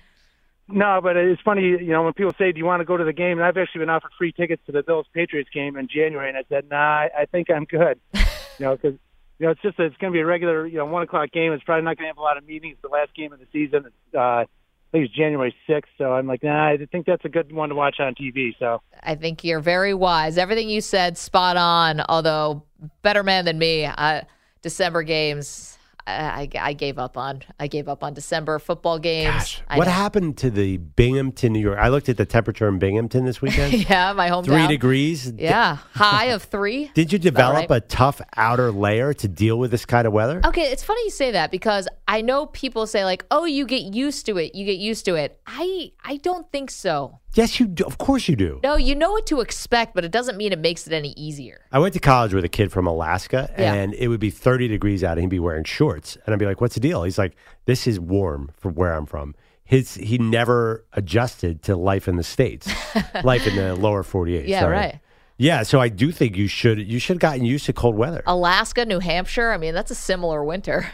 no, 0.67 0.99
but 1.01 1.15
it's 1.15 1.41
funny, 1.41 1.61
you 1.61 1.87
know, 1.87 2.03
when 2.03 2.11
people 2.11 2.33
say, 2.37 2.51
"Do 2.51 2.57
you 2.59 2.65
want 2.65 2.81
to 2.81 2.85
go 2.85 2.97
to 2.97 3.05
the 3.05 3.13
game?" 3.13 3.37
And 3.37 3.43
I've 3.43 3.55
actually 3.55 3.79
been 3.79 3.89
offered 3.89 4.11
free 4.17 4.33
tickets 4.33 4.61
to 4.65 4.73
the 4.73 4.83
Bills 4.83 5.05
Patriots 5.13 5.49
game 5.53 5.77
in 5.77 5.87
January, 5.87 6.27
and 6.27 6.37
I 6.37 6.43
said, 6.49 6.65
"Nah, 6.69 6.77
I, 6.77 7.09
I 7.19 7.25
think 7.27 7.49
I'm 7.49 7.63
good." 7.63 7.97
you 8.13 8.21
know, 8.59 8.75
because 8.75 8.99
you 9.39 9.45
know 9.45 9.51
it's 9.51 9.61
just 9.61 9.79
it's 9.79 9.95
going 9.97 10.11
to 10.11 10.15
be 10.15 10.21
a 10.21 10.25
regular, 10.25 10.67
you 10.67 10.77
know, 10.77 10.85
one 10.85 11.01
o'clock 11.01 11.31
game. 11.31 11.53
It's 11.53 11.63
probably 11.63 11.85
not 11.85 11.97
going 11.97 12.05
to 12.05 12.09
have 12.09 12.17
a 12.17 12.21
lot 12.21 12.37
of 12.37 12.45
meetings. 12.45 12.77
The 12.81 12.89
last 12.89 13.15
game 13.15 13.33
of 13.33 13.39
the 13.39 13.47
season, 13.51 13.85
it's, 13.85 14.15
uh, 14.15 14.19
I 14.19 14.47
think 14.91 15.05
it's 15.05 15.15
January 15.15 15.55
sixth. 15.65 15.91
So 15.97 16.13
I'm 16.13 16.27
like, 16.27 16.43
nah, 16.43 16.67
I 16.67 16.77
think 16.91 17.05
that's 17.05 17.23
a 17.23 17.29
good 17.29 17.51
one 17.51 17.69
to 17.69 17.75
watch 17.75 17.99
on 17.99 18.15
TV. 18.15 18.51
So. 18.59 18.81
I 19.01 19.15
think 19.15 19.43
you're 19.43 19.61
very 19.61 19.93
wise. 19.93 20.37
Everything 20.37 20.69
you 20.69 20.81
said, 20.81 21.17
spot 21.17 21.55
on. 21.55 22.01
Although 22.09 22.63
better 23.01 23.23
man 23.23 23.45
than 23.45 23.57
me. 23.57 23.85
Uh, 23.85 24.21
December 24.61 25.03
games, 25.03 25.78
I, 26.07 26.49
I, 26.59 26.73
gave 26.73 26.97
up 26.97 27.17
on. 27.17 27.43
I 27.59 27.67
gave 27.67 27.87
up 27.87 28.03
on 28.03 28.13
December 28.13 28.59
football 28.59 28.99
games. 28.99 29.31
Gosh, 29.31 29.61
what 29.75 29.87
happened 29.87 30.37
to 30.39 30.49
the 30.49 30.77
Binghamton, 30.77 31.53
New 31.53 31.59
York? 31.59 31.77
I 31.79 31.89
looked 31.89 32.09
at 32.09 32.17
the 32.17 32.25
temperature 32.25 32.67
in 32.67 32.79
Binghamton 32.79 33.25
this 33.25 33.41
weekend. 33.41 33.59
Yeah, 33.89 34.13
my 34.13 34.29
hometown. 34.29 34.45
Three 34.45 34.67
degrees. 34.67 35.31
Yeah, 35.31 35.77
high 35.93 36.25
of 36.25 36.43
three. 36.43 36.91
Did 36.93 37.11
you 37.11 37.19
develop 37.19 37.69
right? 37.69 37.77
a 37.77 37.79
tough 37.79 38.21
outer 38.35 38.71
layer 38.71 39.13
to 39.13 39.27
deal 39.27 39.57
with 39.57 39.71
this 39.71 39.85
kind 39.85 40.05
of 40.05 40.13
weather? 40.13 40.41
Okay, 40.45 40.71
it's 40.71 40.83
funny 40.83 41.01
you 41.05 41.09
say 41.09 41.31
that 41.31 41.49
because 41.49 41.87
I 42.07 42.21
know 42.21 42.45
people 42.47 42.85
say 42.87 43.05
like, 43.05 43.25
"Oh, 43.31 43.45
you 43.45 43.65
get 43.65 43.83
used 43.83 44.25
to 44.27 44.37
it. 44.37 44.53
You 44.53 44.65
get 44.65 44.77
used 44.77 45.05
to 45.05 45.15
it." 45.15 45.39
I 45.47 45.91
I 46.03 46.17
don't 46.17 46.51
think 46.51 46.71
so. 46.71 47.19
Yes, 47.35 47.59
you 47.59 47.67
do. 47.67 47.83
Of 47.85 47.97
course 47.99 48.27
you 48.27 48.35
do. 48.35 48.59
No, 48.63 48.75
you 48.75 48.95
know 48.95 49.11
what 49.11 49.27
to 49.27 49.39
expect, 49.39 49.93
but 49.93 50.03
it 50.03 50.11
doesn't 50.11 50.35
mean 50.35 50.51
it 50.51 50.59
makes 50.59 50.87
it 50.87 50.93
any 50.93 51.09
easier. 51.15 51.61
I 51.71 51.77
went 51.79 51.93
to 51.93 51.99
college 51.99 52.33
with 52.33 52.43
a 52.43 52.49
kid 52.49 52.71
from 52.71 52.87
Alaska, 52.87 53.53
Yeah. 53.57 53.73
and 53.73 53.93
it 53.93 54.07
would 54.07 54.19
be 54.19 54.31
30 54.31 54.67
degrees 54.67 55.03
out, 55.03 55.11
and 55.13 55.21
he'd 55.21 55.29
be 55.29 55.39
wearing 55.39 55.63
shorts. 55.63 56.17
And 56.25 56.33
I'd 56.33 56.39
be 56.39 56.45
like, 56.47 56.59
what's 56.59 56.73
the 56.73 56.79
deal? 56.81 57.03
He's 57.03 57.17
like, 57.19 57.35
this 57.65 57.85
is 57.85 57.99
warm 57.99 58.49
for 58.57 58.69
where 58.71 58.93
I'm 58.93 59.05
from. 59.05 59.35
His 59.63 59.93
He 59.93 60.17
never 60.17 60.83
adjusted 60.93 61.61
to 61.63 61.75
life 61.75 62.07
in 62.07 62.15
the 62.15 62.23
States, 62.23 62.67
life 63.23 63.45
in 63.45 63.55
the 63.55 63.75
lower 63.75 64.01
48. 64.01 64.47
Yeah, 64.47 64.61
sorry. 64.61 64.75
right. 64.75 64.99
Yeah, 65.37 65.61
so 65.63 65.79
I 65.79 65.87
do 65.89 66.11
think 66.11 66.35
you 66.35 66.47
should 66.47 66.79
you 66.79 66.99
should 66.99 67.13
have 67.13 67.21
gotten 67.21 67.45
used 67.45 67.65
to 67.67 67.73
cold 67.73 67.95
weather. 67.95 68.23
Alaska, 68.25 68.83
New 68.85 68.99
Hampshire. 68.99 69.51
I 69.51 69.57
mean, 69.57 69.73
that's 69.73 69.91
a 69.91 69.95
similar 69.95 70.43
winter. 70.43 70.89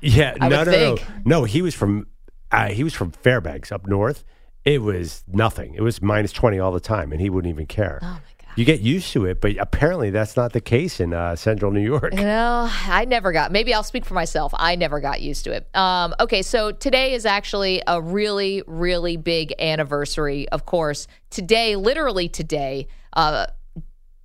Yeah, 0.00 0.36
I 0.40 0.48
no, 0.48 0.58
would 0.60 0.66
no, 0.68 0.72
think. 0.72 1.00
no, 1.26 1.40
no. 1.40 1.44
He 1.44 1.60
was 1.60 1.74
from 1.74 2.06
uh, 2.52 2.68
he 2.68 2.82
was 2.84 2.94
from 2.94 3.10
Fairbanks 3.10 3.70
up 3.72 3.86
north. 3.86 4.24
It 4.64 4.82
was 4.82 5.24
nothing. 5.26 5.74
It 5.74 5.80
was 5.80 6.02
minus 6.02 6.32
twenty 6.32 6.58
all 6.58 6.72
the 6.72 6.80
time, 6.80 7.12
and 7.12 7.20
he 7.20 7.30
wouldn't 7.30 7.52
even 7.52 7.66
care. 7.66 7.98
Oh 8.02 8.06
my 8.06 8.46
god! 8.46 8.52
You 8.56 8.66
get 8.66 8.80
used 8.80 9.12
to 9.14 9.24
it, 9.24 9.40
but 9.40 9.56
apparently 9.58 10.10
that's 10.10 10.36
not 10.36 10.52
the 10.52 10.60
case 10.60 11.00
in 11.00 11.14
uh, 11.14 11.34
Central 11.36 11.72
New 11.72 11.80
York. 11.80 12.12
You 12.20 12.24
know, 12.24 12.68
I 12.70 13.06
never 13.06 13.32
got. 13.32 13.52
Maybe 13.52 13.72
I'll 13.72 13.82
speak 13.82 14.04
for 14.04 14.12
myself. 14.12 14.52
I 14.54 14.76
never 14.76 15.00
got 15.00 15.22
used 15.22 15.44
to 15.44 15.52
it. 15.52 15.74
Um, 15.74 16.14
okay, 16.20 16.42
so 16.42 16.72
today 16.72 17.14
is 17.14 17.24
actually 17.24 17.82
a 17.86 18.02
really, 18.02 18.62
really 18.66 19.16
big 19.16 19.54
anniversary. 19.58 20.46
Of 20.50 20.66
course, 20.66 21.06
today, 21.30 21.76
literally 21.76 22.28
today, 22.28 22.86
uh, 23.14 23.46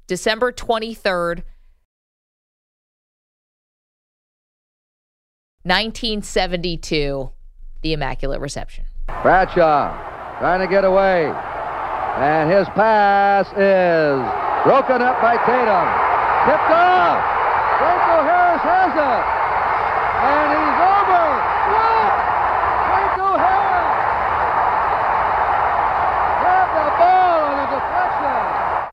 December 0.07 0.51
twenty 0.51 0.93
third, 0.93 1.45
nineteen 5.63 6.21
seventy 6.21 6.75
two, 6.75 7.31
the 7.83 7.93
Immaculate 7.93 8.41
Reception. 8.41 8.83
Bradshaw 9.21 10.14
trying 10.39 10.59
to 10.59 10.67
get 10.67 10.83
away. 10.83 11.31
And 12.17 12.49
his 12.49 12.67
pass 12.69 13.47
is 13.53 14.19
broken 14.63 15.01
up 15.01 15.21
by 15.21 15.37
Tatum. 15.43 15.87
Tipped 16.47 16.71
off. 16.71 17.19
Franco 17.79 18.23
Harris 18.23 18.61
has 18.63 18.93
it. 18.95 19.23
And 20.25 20.47
he's 20.55 20.79
over. 20.79 21.27
What? 21.75 22.11
Harris. 23.35 23.93
Grabbed 26.39 26.75
the 26.79 26.87
ball 26.99 27.39
on 27.51 27.59
a 27.59 27.67
deflection. 27.71 28.91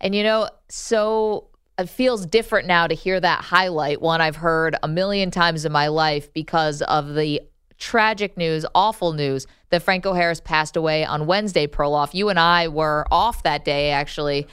And 0.00 0.14
you 0.14 0.22
know, 0.22 0.48
so 0.68 1.48
it 1.78 1.88
feels 1.88 2.26
different 2.26 2.66
now 2.66 2.86
to 2.86 2.94
hear 2.94 3.20
that 3.20 3.42
highlight, 3.42 4.00
one 4.00 4.20
I've 4.20 4.36
heard 4.36 4.76
a 4.82 4.88
million 4.88 5.30
times 5.30 5.64
in 5.64 5.72
my 5.72 5.88
life 5.88 6.32
because 6.32 6.82
of 6.82 7.14
the 7.14 7.42
tragic 7.78 8.36
news, 8.36 8.64
awful 8.74 9.12
news 9.12 9.46
that 9.70 9.82
Franco 9.82 10.12
Harris 10.12 10.40
passed 10.40 10.76
away 10.76 11.04
on 11.04 11.26
Wednesday, 11.26 11.66
Perloff. 11.66 12.12
You 12.14 12.28
and 12.28 12.38
I 12.38 12.68
were 12.68 13.06
off 13.10 13.42
that 13.44 13.64
day, 13.64 13.90
actually. 13.90 14.46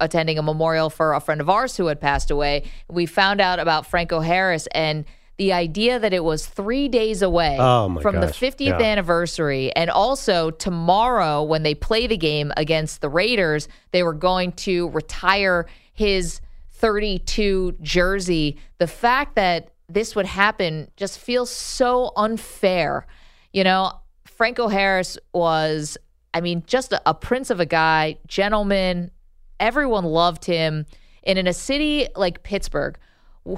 Attending 0.00 0.38
a 0.38 0.42
memorial 0.42 0.90
for 0.90 1.14
a 1.14 1.20
friend 1.20 1.40
of 1.40 1.48
ours 1.48 1.76
who 1.76 1.86
had 1.86 2.00
passed 2.00 2.30
away. 2.32 2.64
We 2.90 3.06
found 3.06 3.40
out 3.40 3.60
about 3.60 3.86
Franco 3.86 4.18
Harris 4.20 4.66
and 4.72 5.04
the 5.36 5.52
idea 5.52 6.00
that 6.00 6.12
it 6.12 6.24
was 6.24 6.46
three 6.46 6.88
days 6.88 7.22
away 7.22 7.56
Oh, 7.60 7.96
from 8.00 8.16
the 8.18 8.26
50th 8.26 8.80
Yeah. 8.80 8.84
anniversary, 8.84 9.70
and 9.76 9.88
also 9.88 10.50
tomorrow 10.50 11.44
when 11.44 11.62
they 11.62 11.76
play 11.76 12.08
the 12.08 12.16
game 12.16 12.52
against 12.56 13.00
the 13.02 13.08
Raiders, 13.08 13.68
they 13.92 14.02
were 14.02 14.14
going 14.14 14.50
to 14.66 14.88
retire 14.88 15.66
his 15.92 16.40
32 16.70 17.76
jersey. 17.80 18.56
The 18.78 18.86
fact 18.88 19.36
that 19.36 19.68
this 19.88 20.16
would 20.16 20.26
happen 20.26 20.90
just 20.96 21.18
feels 21.20 21.50
so 21.50 22.12
unfair. 22.16 23.06
You 23.52 23.62
know, 23.64 23.92
Franco 24.38 24.68
Harris 24.68 25.18
was, 25.34 25.98
I 26.32 26.40
mean, 26.40 26.62
just 26.68 26.92
a, 26.92 27.02
a 27.04 27.12
prince 27.12 27.50
of 27.50 27.58
a 27.58 27.66
guy, 27.66 28.18
gentleman. 28.28 29.10
Everyone 29.58 30.04
loved 30.04 30.44
him. 30.44 30.86
And 31.24 31.40
in 31.40 31.48
a 31.48 31.52
city 31.52 32.06
like 32.14 32.44
Pittsburgh, 32.44 32.96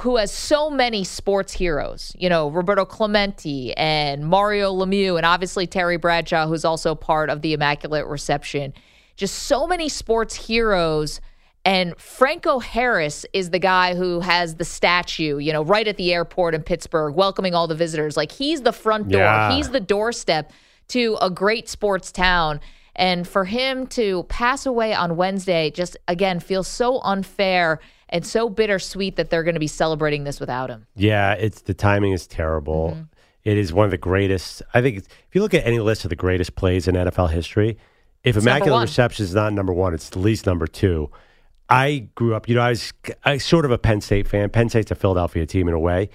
who 0.00 0.16
has 0.16 0.32
so 0.32 0.70
many 0.70 1.04
sports 1.04 1.52
heroes, 1.52 2.16
you 2.18 2.30
know, 2.30 2.48
Roberto 2.48 2.86
Clemente 2.86 3.74
and 3.74 4.26
Mario 4.26 4.72
Lemieux, 4.74 5.18
and 5.18 5.26
obviously 5.26 5.66
Terry 5.66 5.98
Bradshaw, 5.98 6.46
who's 6.46 6.64
also 6.64 6.94
part 6.94 7.28
of 7.28 7.42
the 7.42 7.52
Immaculate 7.52 8.06
Reception. 8.06 8.72
Just 9.16 9.34
so 9.40 9.66
many 9.66 9.90
sports 9.90 10.34
heroes. 10.34 11.20
And 11.66 11.94
Franco 11.98 12.58
Harris 12.58 13.26
is 13.34 13.50
the 13.50 13.58
guy 13.58 13.94
who 13.94 14.20
has 14.20 14.54
the 14.54 14.64
statue, 14.64 15.36
you 15.36 15.52
know, 15.52 15.62
right 15.62 15.86
at 15.86 15.98
the 15.98 16.14
airport 16.14 16.54
in 16.54 16.62
Pittsburgh, 16.62 17.14
welcoming 17.14 17.54
all 17.54 17.66
the 17.66 17.74
visitors. 17.74 18.16
Like 18.16 18.32
he's 18.32 18.62
the 18.62 18.72
front 18.72 19.10
door, 19.10 19.20
Yeah. 19.20 19.52
he's 19.54 19.68
the 19.68 19.80
doorstep 19.80 20.50
to 20.90 21.16
a 21.20 21.30
great 21.30 21.68
sports 21.68 22.12
town. 22.12 22.60
And 22.96 23.26
for 23.26 23.44
him 23.44 23.86
to 23.88 24.24
pass 24.24 24.66
away 24.66 24.92
on 24.92 25.16
Wednesday 25.16 25.70
just 25.70 25.96
again 26.08 26.40
feels 26.40 26.68
so 26.68 27.00
unfair 27.00 27.80
and 28.08 28.26
so 28.26 28.48
bittersweet 28.48 29.16
that 29.16 29.30
they're 29.30 29.44
going 29.44 29.54
to 29.54 29.60
be 29.60 29.68
celebrating 29.68 30.24
this 30.24 30.40
without 30.40 30.68
him. 30.68 30.86
Yeah, 30.96 31.32
it's 31.34 31.62
the 31.62 31.74
timing 31.74 32.12
is 32.12 32.26
terrible. 32.26 32.90
Mm-hmm. 32.90 33.02
It 33.44 33.56
is 33.56 33.72
one 33.72 33.86
of 33.86 33.90
the 33.90 33.98
greatest. 33.98 34.62
I 34.74 34.82
think 34.82 34.98
if 34.98 35.34
you 35.34 35.40
look 35.40 35.54
at 35.54 35.66
any 35.66 35.78
list 35.78 36.04
of 36.04 36.10
the 36.10 36.16
greatest 36.16 36.56
plays 36.56 36.86
in 36.86 36.94
NFL 36.94 37.30
history, 37.30 37.78
if 38.22 38.36
It's 38.36 38.44
Immaculate. 38.44 38.82
Reception 38.82 39.24
is 39.24 39.34
not 39.34 39.52
number 39.52 39.72
one, 39.72 39.94
it's 39.94 40.08
at 40.08 40.16
least 40.16 40.44
number 40.44 40.66
two. 40.66 41.10
I 41.70 42.08
grew 42.16 42.34
up, 42.34 42.48
you 42.48 42.54
know, 42.56 42.62
I 42.62 42.70
was 42.70 42.92
I 43.24 43.38
sort 43.38 43.64
of 43.64 43.70
a 43.70 43.78
Penn 43.78 44.00
State 44.00 44.28
fan. 44.28 44.50
Penn 44.50 44.68
State's 44.68 44.90
a 44.90 44.94
Philadelphia 44.94 45.46
team 45.46 45.68
in 45.68 45.74
a 45.74 45.78
way. 45.78 46.10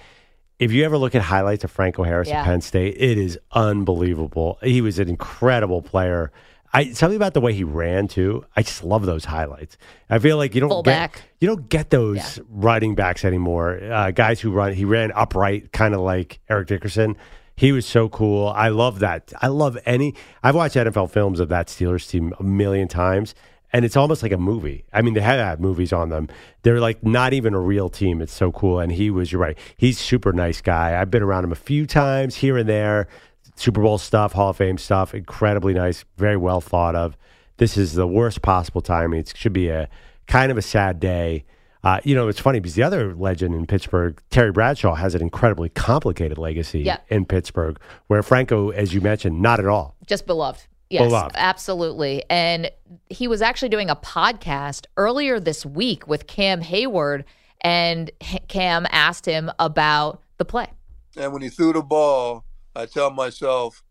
If 0.58 0.72
you 0.72 0.84
ever 0.84 0.96
look 0.96 1.14
at 1.14 1.22
highlights 1.22 1.64
of 1.64 1.70
Franco 1.70 2.02
Harris 2.02 2.28
Yeah. 2.28 2.40
at 2.40 2.44
Penn 2.46 2.60
State, 2.62 2.96
it 2.98 3.18
is 3.18 3.38
unbelievable. 3.52 4.58
He 4.62 4.80
was 4.80 4.98
an 4.98 5.08
incredible 5.08 5.82
player. 5.82 6.32
I 6.72 6.92
something 6.92 7.16
about 7.16 7.34
the 7.34 7.40
way 7.40 7.52
he 7.52 7.64
ran 7.64 8.08
too. 8.08 8.44
I 8.56 8.62
just 8.62 8.82
love 8.84 9.06
those 9.06 9.24
highlights. 9.26 9.76
I 10.10 10.18
feel 10.18 10.36
like 10.36 10.54
you 10.54 10.60
don't 10.60 10.70
Fullback. 10.70 11.14
get 11.14 11.22
you 11.40 11.48
don't 11.48 11.68
get 11.68 11.90
those 11.90 12.40
running 12.50 12.94
backs 12.94 13.24
anymore. 13.24 13.78
Uh, 13.82 14.10
guys 14.10 14.40
who 14.40 14.50
run, 14.50 14.72
he 14.74 14.84
ran 14.84 15.12
upright, 15.14 15.72
kind 15.72 15.94
of 15.94 16.00
like 16.00 16.40
Eric 16.50 16.68
Dickerson. 16.68 17.16
He 17.56 17.72
was 17.72 17.86
so 17.86 18.08
cool. 18.10 18.48
I 18.48 18.68
love 18.68 18.98
that. 18.98 19.32
I 19.40 19.46
love 19.46 19.78
any. 19.86 20.14
I've 20.42 20.54
watched 20.54 20.76
NFL 20.76 21.10
films 21.10 21.40
of 21.40 21.48
that 21.48 21.68
Steelers 21.68 22.06
team 22.10 22.34
a 22.38 22.42
million 22.42 22.88
times, 22.88 23.34
and 23.72 23.84
it's 23.84 23.96
almost 23.96 24.22
like 24.22 24.32
a 24.32 24.38
movie. 24.38 24.84
I 24.92 25.02
mean, 25.02 25.14
they 25.14 25.20
have 25.20 25.38
had 25.38 25.60
movies 25.60 25.92
on 25.92 26.08
them. 26.08 26.28
They're 26.62 26.80
like 26.80 27.04
not 27.04 27.32
even 27.32 27.54
a 27.54 27.60
real 27.60 27.88
team. 27.88 28.20
It's 28.22 28.32
so 28.32 28.52
cool. 28.52 28.78
And 28.80 28.92
he 28.92 29.10
was. 29.10 29.32
You're 29.32 29.40
right. 29.40 29.58
He's 29.76 29.98
super 29.98 30.32
nice 30.32 30.60
guy. 30.60 31.00
I've 31.00 31.10
been 31.10 31.22
around 31.22 31.44
him 31.44 31.52
a 31.52 31.56
few 31.56 31.86
times 31.86 32.36
here 32.36 32.56
and 32.56 32.68
there. 32.68 33.08
Super 33.56 33.80
Bowl 33.80 33.98
stuff, 33.98 34.32
Hall 34.32 34.50
of 34.50 34.56
Fame 34.56 34.78
stuff. 34.78 35.14
Incredibly 35.14 35.72
nice. 35.74 36.04
Very 36.16 36.36
well 36.36 36.60
thought 36.60 36.94
of. 36.94 37.16
This 37.58 37.76
is 37.76 37.94
the 37.94 38.06
worst 38.06 38.42
possible 38.42 38.82
timing. 38.82 39.20
It 39.20 39.32
should 39.34 39.52
be 39.54 39.68
a 39.68 39.88
kind 40.26 40.52
of 40.52 40.58
a 40.58 40.62
sad 40.62 41.00
day. 41.00 41.44
Uh, 41.82 42.00
you 42.04 42.14
know, 42.16 42.26
it's 42.28 42.40
funny 42.40 42.58
because 42.58 42.74
the 42.74 42.82
other 42.82 43.14
legend 43.14 43.54
in 43.54 43.64
Pittsburgh, 43.64 44.20
Terry 44.28 44.50
Bradshaw, 44.50 44.94
has 44.96 45.14
an 45.14 45.22
incredibly 45.22 45.68
complicated 45.68 46.36
legacy 46.36 46.80
Yeah. 46.80 46.98
in 47.08 47.24
Pittsburgh, 47.24 47.78
where 48.08 48.22
Franco, 48.24 48.70
as 48.70 48.92
you 48.92 49.00
mentioned, 49.00 49.40
not 49.40 49.60
at 49.60 49.66
all. 49.66 49.94
Just 50.06 50.26
beloved. 50.26 50.66
Yes, 50.88 51.08
Beloved. 51.08 51.34
absolutely. 51.36 52.24
And 52.30 52.70
he 53.10 53.26
was 53.26 53.42
actually 53.42 53.70
doing 53.70 53.90
a 53.90 53.96
podcast 53.96 54.86
earlier 54.96 55.40
this 55.40 55.66
week 55.66 56.06
with 56.06 56.26
Cam 56.26 56.62
Heyward, 56.62 57.24
and 57.60 58.10
H- 58.20 58.42
Cam 58.48 58.86
asked 58.90 59.26
him 59.26 59.50
about 59.58 60.22
the 60.38 60.44
play. 60.44 60.68
And 61.16 61.32
when 61.32 61.42
he 61.42 61.48
threw 61.48 61.72
the 61.72 61.82
ball, 61.82 62.44
I 62.76 62.86
tell 62.86 63.10
myself, 63.10 63.82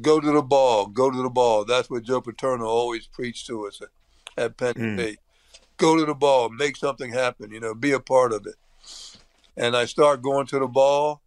go 0.00 0.20
to 0.20 0.32
the 0.32 0.42
ball, 0.42 0.86
go 0.86 1.10
to 1.10 1.22
the 1.22 1.30
ball. 1.30 1.64
That's 1.64 1.90
what 1.90 2.02
Joe 2.02 2.20
Paterno 2.20 2.66
always 2.66 3.06
preached 3.06 3.46
to 3.46 3.66
us 3.66 3.80
at, 3.80 4.44
at 4.44 4.56
Penn 4.56 4.74
hmm. 4.74 4.98
State. 4.98 5.18
Go 5.76 5.96
to 5.96 6.04
the 6.04 6.14
ball, 6.14 6.48
make 6.50 6.76
something 6.76 7.12
happen, 7.12 7.50
you 7.50 7.60
know, 7.60 7.74
be 7.74 7.92
a 7.92 8.00
part 8.00 8.32
of 8.32 8.46
it. 8.46 8.56
And 9.56 9.76
I 9.76 9.84
start 9.84 10.22
going 10.22 10.46
to 10.48 10.58
the 10.58 10.66
ball, 10.66 11.22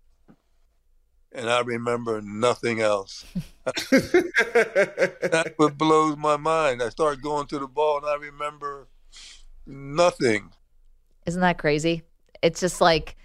and 1.33 1.49
I 1.49 1.61
remember 1.61 2.21
nothing 2.21 2.79
else. 2.81 3.25
That's 3.91 5.51
what 5.57 5.77
blows 5.77 6.17
my 6.17 6.37
mind. 6.37 6.81
I 6.81 6.89
start 6.89 7.21
going 7.21 7.47
to 7.47 7.59
the 7.59 7.67
ball, 7.67 7.97
and 7.97 8.05
I 8.05 8.15
remember 8.15 8.87
nothing. 9.65 10.51
Isn't 11.25 11.41
that 11.41 11.57
crazy? 11.57 12.03
It's 12.41 12.59
just 12.59 12.81
like 12.81 13.15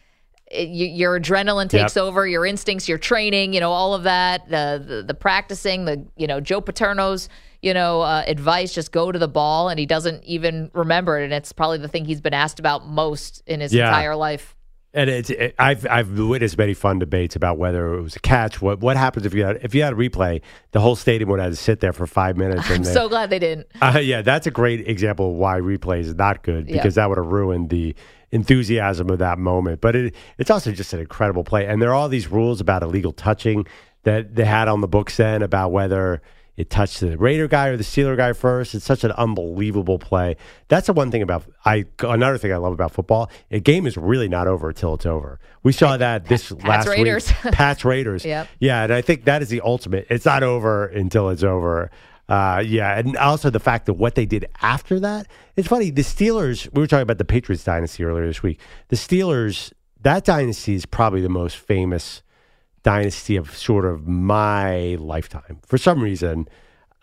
it, 0.51 0.69
you, 0.69 0.87
your 0.87 1.19
adrenaline 1.21 1.69
takes 1.69 1.97
Yep. 1.97 2.05
over, 2.05 2.27
your 2.27 2.47
instincts, 2.47 2.89
your 2.89 2.99
training, 2.99 3.53
you 3.53 3.61
know, 3.61 3.73
all 3.73 3.95
of 3.95 4.05
that, 4.05 4.49
the, 4.49 4.83
the 4.87 5.03
the 5.03 5.15
practicing, 5.15 5.85
the 5.85 6.07
you 6.17 6.27
know 6.27 6.41
Joe 6.41 6.61
Paterno's 6.61 7.29
you 7.61 7.75
know 7.75 8.01
uh, 8.03 8.23
advice, 8.27 8.73
just 8.73 8.93
go 8.93 9.11
to 9.13 9.19
the 9.19 9.29
ball, 9.29 9.69
and 9.69 9.79
he 9.79 9.87
doesn't 9.87 10.23
even 10.25 10.71
remember 10.73 11.19
it, 11.21 11.25
and 11.25 11.33
it's 11.33 11.53
probably 11.53 11.79
the 11.79 11.89
thing 11.89 12.05
he's 12.05 12.21
been 12.21 12.35
asked 12.35 12.61
about 12.61 12.87
most 12.87 13.43
in 13.47 13.61
his 13.61 13.75
Yeah. 13.75 13.89
entire 13.89 14.15
life. 14.17 14.55
And 14.95 15.11
it's 15.11 15.29
it, 15.29 15.55
I've 15.59 15.87
I've 15.87 16.19
witnessed 16.19 16.57
many 16.57 16.73
fun 16.73 16.99
debates 16.99 17.37
about 17.37 17.59
whether 17.59 17.95
it 17.95 18.01
was 18.01 18.17
a 18.17 18.21
catch. 18.21 18.63
What 18.63 18.81
what 18.81 18.97
happens 18.97 19.27
if 19.27 19.35
you 19.35 19.45
had 19.45 19.59
if 19.63 19.75
you 19.75 19.83
had 19.83 19.93
a 19.93 19.97
replay? 19.97 20.41
The 20.73 20.81
whole 20.81 20.97
stadium 20.97 21.29
would 21.31 21.41
have 21.41 21.53
to 21.53 21.57
sit 21.57 21.81
there 21.81 21.93
for 21.93 22.07
five 22.07 22.37
minutes. 22.39 22.63
I'm 22.71 22.77
and 22.77 22.85
they- 22.85 22.93
so 22.95 23.09
glad 23.09 23.29
they 23.29 23.39
didn't. 23.39 23.67
Uh, 23.83 23.99
yeah, 24.03 24.23
that's 24.23 24.47
a 24.47 24.51
great 24.51 24.89
example 24.89 25.33
of 25.33 25.37
why 25.37 25.61
replay 25.61 26.01
is 26.01 26.15
not 26.15 26.43
good 26.43 26.67
because 26.67 26.95
that 26.95 27.09
would 27.09 27.19
have 27.19 27.27
ruined 27.27 27.69
the 27.69 27.95
enthusiasm 28.31 29.11
of 29.11 29.19
that 29.19 29.39
moment. 29.39 29.81
But 29.81 29.97
it, 29.97 30.15
it's 30.39 30.51
also 30.51 30.73
just 30.73 30.93
an 30.93 31.01
incredible 31.01 31.45
play. 31.45 31.67
And 31.67 31.81
there 31.83 31.91
are 31.91 31.95
all 31.95 32.09
these 32.09 32.29
rules 32.29 32.61
about 32.61 32.83
illegal 32.83 33.13
touching 33.13 33.67
that 34.05 34.35
they 34.35 34.45
had 34.45 34.69
on 34.69 34.81
the 34.81 34.89
books 34.89 35.17
then 35.17 35.43
about 35.43 35.71
whether 35.73 36.23
it 36.59 36.71
touched 36.71 36.99
the 36.99 37.17
Raider 37.17 37.47
guy 37.47 37.69
or 37.69 37.77
the 37.77 37.85
Steeler 37.85 38.17
guy 38.17 38.33
first. 38.33 38.75
It's 38.75 38.85
such 38.85 39.05
an 39.05 39.13
unbelievable 39.13 39.97
play. 40.01 40.37
That's 40.67 40.89
the 40.89 40.93
one 40.93 41.13
thing 41.13 41.23
about 41.23 41.45
I. 41.65 41.85
Another 42.01 42.37
thing 42.37 42.53
I 42.53 42.57
love 42.57 42.73
about 42.73 42.91
football. 42.91 43.31
A 43.53 43.61
game 43.61 43.87
is 43.87 43.97
really 43.97 44.29
not 44.29 44.49
over 44.49 44.71
until 44.71 44.95
it's 44.95 45.07
over. 45.07 45.39
We 45.63 45.71
saw 45.71 45.97
that 45.97 46.27
this 46.27 46.51
last 46.51 46.89
Raiders. 46.89 47.33
week. 47.45 47.55
Pats 47.55 47.85
Raiders. 47.85 48.25
Yep. 48.25 48.49
Yeah, 48.59 48.83
and 48.83 48.93
I 48.93 49.03
think 49.03 49.25
that 49.27 49.41
is 49.41 49.51
the 49.51 49.61
ultimate. 49.61 50.09
It's 50.11 50.25
not 50.25 50.43
over 50.43 50.87
until 50.87 51.31
it's 51.31 51.45
over. 51.45 51.93
Uh, 52.29 52.61
yeah, 52.67 52.99
and 52.99 53.17
also 53.17 53.51
the 53.51 53.61
fact 53.61 53.87
that 53.87 53.95
what 53.95 54.17
they 54.17 54.27
did 54.27 54.45
after 54.61 54.99
that. 54.99 55.29
It's 55.55 55.69
funny. 55.69 55.91
The 55.91 56.03
Steelers. 56.03 56.69
We 56.75 56.81
were 56.81 56.89
talking 56.89 57.03
about 57.03 57.19
the 57.19 57.25
Patriots 57.25 57.63
dynasty 57.63 58.03
earlier 58.03 58.27
this 58.27 58.43
week. 58.43 58.59
The 58.89 58.97
Steelers. 58.97 59.73
That 60.01 60.25
dynasty 60.25 60.75
is 60.75 60.87
probably 60.87 61.21
the 61.21 61.29
most 61.29 61.57
famous 61.57 62.23
dynasty 62.89 63.37
of 63.37 63.55
sort 63.55 63.85
of 63.85 64.09
my 64.09 64.97
lifetime. 64.99 65.59
For 65.67 65.77
some 65.77 66.03
reason, 66.03 66.49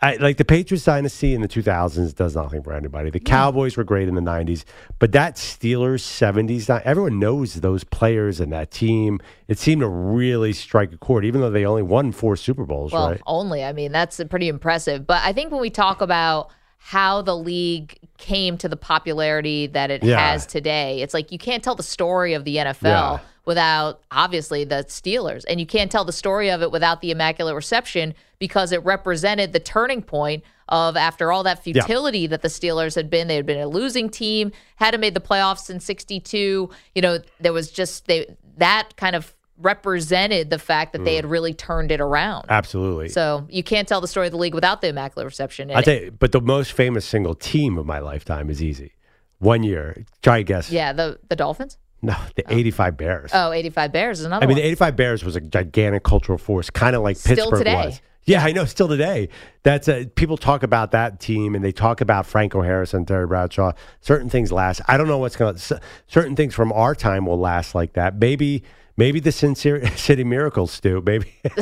I, 0.02 0.16
like 0.16 0.38
the 0.38 0.44
Patriots 0.46 0.84
dynasty 0.84 1.36
in 1.36 1.42
the 1.42 1.48
2000s 1.48 2.16
does 2.16 2.36
nothing 2.36 2.64
for 2.64 2.74
anybody. 2.74 3.12
The 3.12 3.20
mm. 3.20 3.26
Cowboys 3.26 3.78
were 3.78 3.84
great 3.84 4.08
in 4.08 4.16
the 4.16 4.22
90s, 4.22 4.64
but 4.98 5.12
that 5.12 5.36
Steelers 5.36 6.02
70s, 6.02 6.66
di- 6.66 6.82
everyone 6.84 7.20
knows 7.20 7.54
those 7.56 7.84
players 7.84 8.40
and 8.40 8.52
that 8.52 8.72
team. 8.72 9.20
It 9.48 9.60
seemed 9.60 9.82
to 9.82 9.88
really 9.88 10.54
strike 10.54 10.92
a 10.92 10.98
chord, 10.98 11.24
even 11.24 11.40
though 11.42 11.52
they 11.52 11.66
only 11.66 11.84
won 11.84 12.12
four 12.12 12.36
Super 12.36 12.66
Bowls, 12.66 12.92
Well, 12.92 13.12
right? 13.12 13.22
only. 13.28 13.64
I 13.64 13.72
mean, 13.72 13.92
that's 13.92 14.20
pretty 14.30 14.48
impressive. 14.48 15.06
But 15.06 15.22
I 15.24 15.34
think 15.34 15.52
when 15.52 15.62
we 15.62 15.70
talk 15.70 16.02
about 16.02 16.50
how 16.80 17.22
the 17.22 17.38
league 17.38 18.00
came 18.18 18.58
to 18.58 18.68
the 18.68 18.78
popularity 18.78 19.68
that 19.68 19.92
it 19.92 20.04
Yeah. 20.04 20.20
has 20.20 20.48
today, 20.48 21.02
it's 21.04 21.14
like 21.14 21.32
you 21.32 21.38
can't 21.38 21.64
tell 21.64 21.76
the 21.76 21.84
story 21.84 22.34
of 22.34 22.44
the 22.44 22.58
NFL 22.58 22.90
Yeah. 22.90 23.20
Without 23.46 24.02
obviously 24.12 24.64
the 24.64 24.84
Steelers. 24.88 25.44
And 25.48 25.60
you 25.60 25.66
can't 25.66 25.92
tell 25.92 26.04
the 26.06 26.12
story 26.12 26.50
of 26.50 26.62
it 26.62 26.72
without 26.72 27.02
the 27.02 27.12
Immaculate 27.12 27.56
Reception 27.56 28.14
because 28.40 28.72
it 28.72 28.84
represented 28.84 29.54
the 29.54 29.60
turning 29.60 30.02
point 30.02 30.44
of 30.68 30.98
after 30.98 31.32
all 31.32 31.44
that 31.44 31.64
futility 31.64 32.26
that 32.28 32.42
the 32.42 32.48
Steelers 32.48 32.96
had 32.96 33.10
been. 33.10 33.28
They 33.28 33.36
had 33.36 33.46
been 33.46 33.60
a 33.60 33.68
losing 33.68 34.10
team, 34.10 34.52
hadn't 34.78 35.00
made 35.00 35.14
the 35.14 35.22
playoffs 35.22 35.70
in 35.70 35.80
62. 35.80 36.70
You 36.96 37.02
know, 37.02 37.20
there 37.40 37.54
was 37.54 37.70
just 37.72 38.08
they 38.08 38.36
that 38.58 38.96
kind 38.98 39.16
of 39.16 39.36
represented 39.58 40.50
the 40.50 40.60
fact 40.60 40.92
that 40.94 41.02
Mm. 41.02 41.06
they 41.06 41.16
had 41.16 41.26
really 41.26 41.54
turned 41.54 41.92
it 41.92 42.02
around. 42.02 42.48
Absolutely. 42.50 43.10
So 43.10 43.46
you 43.50 43.64
can't 43.64 43.88
tell 43.88 44.02
the 44.02 44.08
story 44.08 44.28
of 44.28 44.32
the 44.32 44.38
league 44.38 44.54
without 44.56 44.82
the 44.82 44.88
Immaculate 44.90 45.26
Reception. 45.26 45.72
I 45.72 45.82
tell 45.82 45.94
you, 45.94 46.12
but 46.12 46.32
the 46.32 46.42
most 46.42 46.74
famous 46.74 47.06
single 47.06 47.36
team 47.36 47.78
of 47.78 47.86
my 47.86 48.00
lifetime 48.00 48.50
is 48.50 48.62
easy. 48.62 48.94
One 49.40 49.64
year. 49.64 50.06
Try 50.22 50.42
guess. 50.42 50.72
yeah, 50.72 50.92
the 50.94 51.20
the 51.30 51.36
Dolphins. 51.36 51.78
No, 52.02 52.16
the 52.36 52.44
85 52.48 52.98
Bears. 52.98 53.32
Oh, 53.34 53.52
85 53.52 53.92
Bears 53.92 54.20
is 54.20 54.26
another 54.26 54.44
I 54.44 54.48
mean, 54.48 54.56
one. 54.58 54.62
the 54.62 54.68
85 54.68 54.96
Bears 54.96 55.24
was 55.24 55.36
a 55.36 55.42
gigantic 55.42 56.04
cultural 56.04 56.38
force, 56.38 56.70
kind 56.70 56.96
of 56.96 57.02
like 57.02 57.18
Still 57.18 57.36
Pittsburgh 57.36 57.60
today. 57.60 57.76
was. 57.76 58.02
Yeah, 58.26 58.44
I 58.44 58.52
know. 58.54 58.66
Still 58.66 58.88
today, 58.88 59.30
that's 59.62 59.88
a, 59.88 60.06
people 60.06 60.36
talk 60.36 60.64
about 60.64 60.92
that 60.92 61.20
team 61.20 61.54
and 61.54 61.64
they 61.64 61.72
talk 61.72 62.02
about 62.02 62.26
Franco 62.26 62.62
Harris 62.64 62.94
and 62.94 63.08
Terry 63.08 63.28
Bradshaw. 63.28 63.74
Certain 64.02 64.30
things 64.30 64.52
last. 64.52 64.82
I 64.88 64.98
don't 64.98 65.08
know 65.08 65.20
what's 65.20 65.36
going 65.36 65.56
to. 65.56 65.80
Certain 66.08 66.36
things 66.36 66.56
from 66.56 66.72
our 66.74 66.96
time 66.96 67.28
will 67.28 67.40
last 67.40 67.76
like 67.76 67.94
that. 67.94 68.18
Maybe, 68.18 68.64
Maybe 68.98 69.20
the 69.20 69.32
Sin 69.32 69.56
City 69.56 70.24
Miracles, 70.24 70.72
Stu. 70.72 71.02
Maybe. 71.06 71.34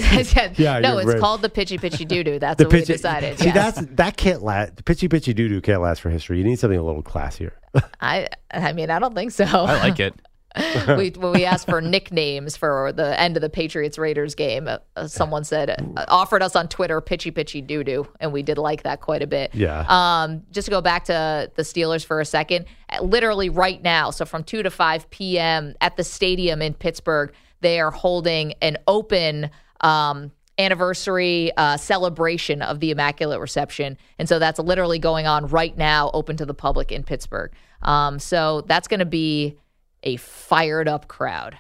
yeah, 0.56 0.80
no, 0.80 0.98
it's 1.00 1.08
right. 1.08 1.20
called 1.20 1.42
the 1.42 1.50
Pitchy 1.50 1.78
Pitchy 1.78 2.06
Doo 2.06 2.24
Doo. 2.24 2.40
That's 2.40 2.58
the 2.58 2.66
what 2.66 2.72
pitchy, 2.72 2.94
we 2.94 2.98
decided. 2.98 3.40
See, 3.40 3.46
yes. 3.46 3.76
that's 3.76 3.88
that 3.94 4.18
can't 4.18 4.44
last. 4.44 4.78
The 4.78 4.84
Pitchy 4.84 5.08
Pitchy 5.08 5.34
Doo 5.34 5.50
Doo 5.50 5.62
can't 5.62 5.82
last 5.82 6.02
for 6.02 6.10
history. 6.10 6.38
You 6.38 6.44
need 6.44 6.60
something 6.60 6.78
a 6.78 6.84
little 6.84 7.04
classier. 7.04 7.52
I, 8.00 8.28
I 8.52 8.74
mean, 8.74 8.92
I 8.92 9.00
don't 9.00 9.16
think 9.16 9.32
so. 9.32 9.46
I 9.46 9.80
like 9.80 10.00
it. 10.00 10.14
we 10.98 11.10
when 11.10 11.32
we 11.32 11.46
asked 11.46 11.68
for 11.68 11.82
nicknames 11.82 12.56
for 12.56 12.92
the 12.92 13.20
end 13.20 13.36
of 13.36 13.42
the 13.42 13.50
Patriots 13.50 13.98
Raiders 13.98 14.36
game, 14.36 14.68
uh, 14.68 14.78
uh, 14.96 15.08
someone 15.08 15.44
said 15.44 15.70
uh, 15.70 16.06
offered 16.08 16.44
us 16.44 16.56
on 16.56 16.68
Twitter 16.68 17.02
"pitchy 17.02 17.32
pitchy 17.32 17.60
doo 17.60 17.84
doo," 17.84 18.08
and 18.20 18.32
we 18.32 18.44
did 18.44 18.60
like 18.60 18.84
that 18.84 19.02
quite 19.02 19.24
a 19.24 19.28
bit. 19.28 19.54
Yeah. 19.56 19.86
Um, 19.88 20.44
just 20.52 20.66
to 20.66 20.72
go 20.72 20.82
back 20.82 21.06
to 21.06 21.52
the 21.56 21.64
Steelers 21.64 22.06
for 22.06 22.22
a 22.22 22.26
second, 22.26 22.66
literally 23.02 23.50
right 23.50 23.82
now, 23.82 24.12
so 24.12 24.26
from 24.26 24.44
two 24.44 24.62
to 24.62 24.70
five 24.70 25.10
p.m. 25.10 25.74
at 25.82 25.98
the 25.98 26.04
stadium 26.04 26.62
in 26.62 26.76
Pittsburgh, 26.76 27.34
they 27.62 27.80
are 27.80 27.92
holding 27.92 28.54
an 28.62 28.78
open. 28.88 29.50
Um, 29.82 30.32
anniversary 30.60 31.52
uh, 31.58 31.76
celebration 31.78 32.62
of 32.62 32.80
the 32.80 32.92
Immaculate 32.92 33.40
Reception. 33.40 33.98
And 34.20 34.30
so 34.30 34.38
that's 34.38 34.60
literally 34.60 35.00
going 35.00 35.26
on 35.26 35.48
right 35.48 35.76
now, 35.76 36.12
open 36.14 36.38
to 36.38 36.46
the 36.46 36.54
public 36.54 36.92
in 36.92 37.02
Pittsburgh. 37.02 37.52
Um, 37.82 38.20
so 38.20 38.62
that's 38.62 38.88
going 38.88 39.00
to 39.00 39.06
be 39.06 39.58
a 40.04 40.18
fired 40.18 40.88
up 40.88 41.08
crowd 41.08 41.58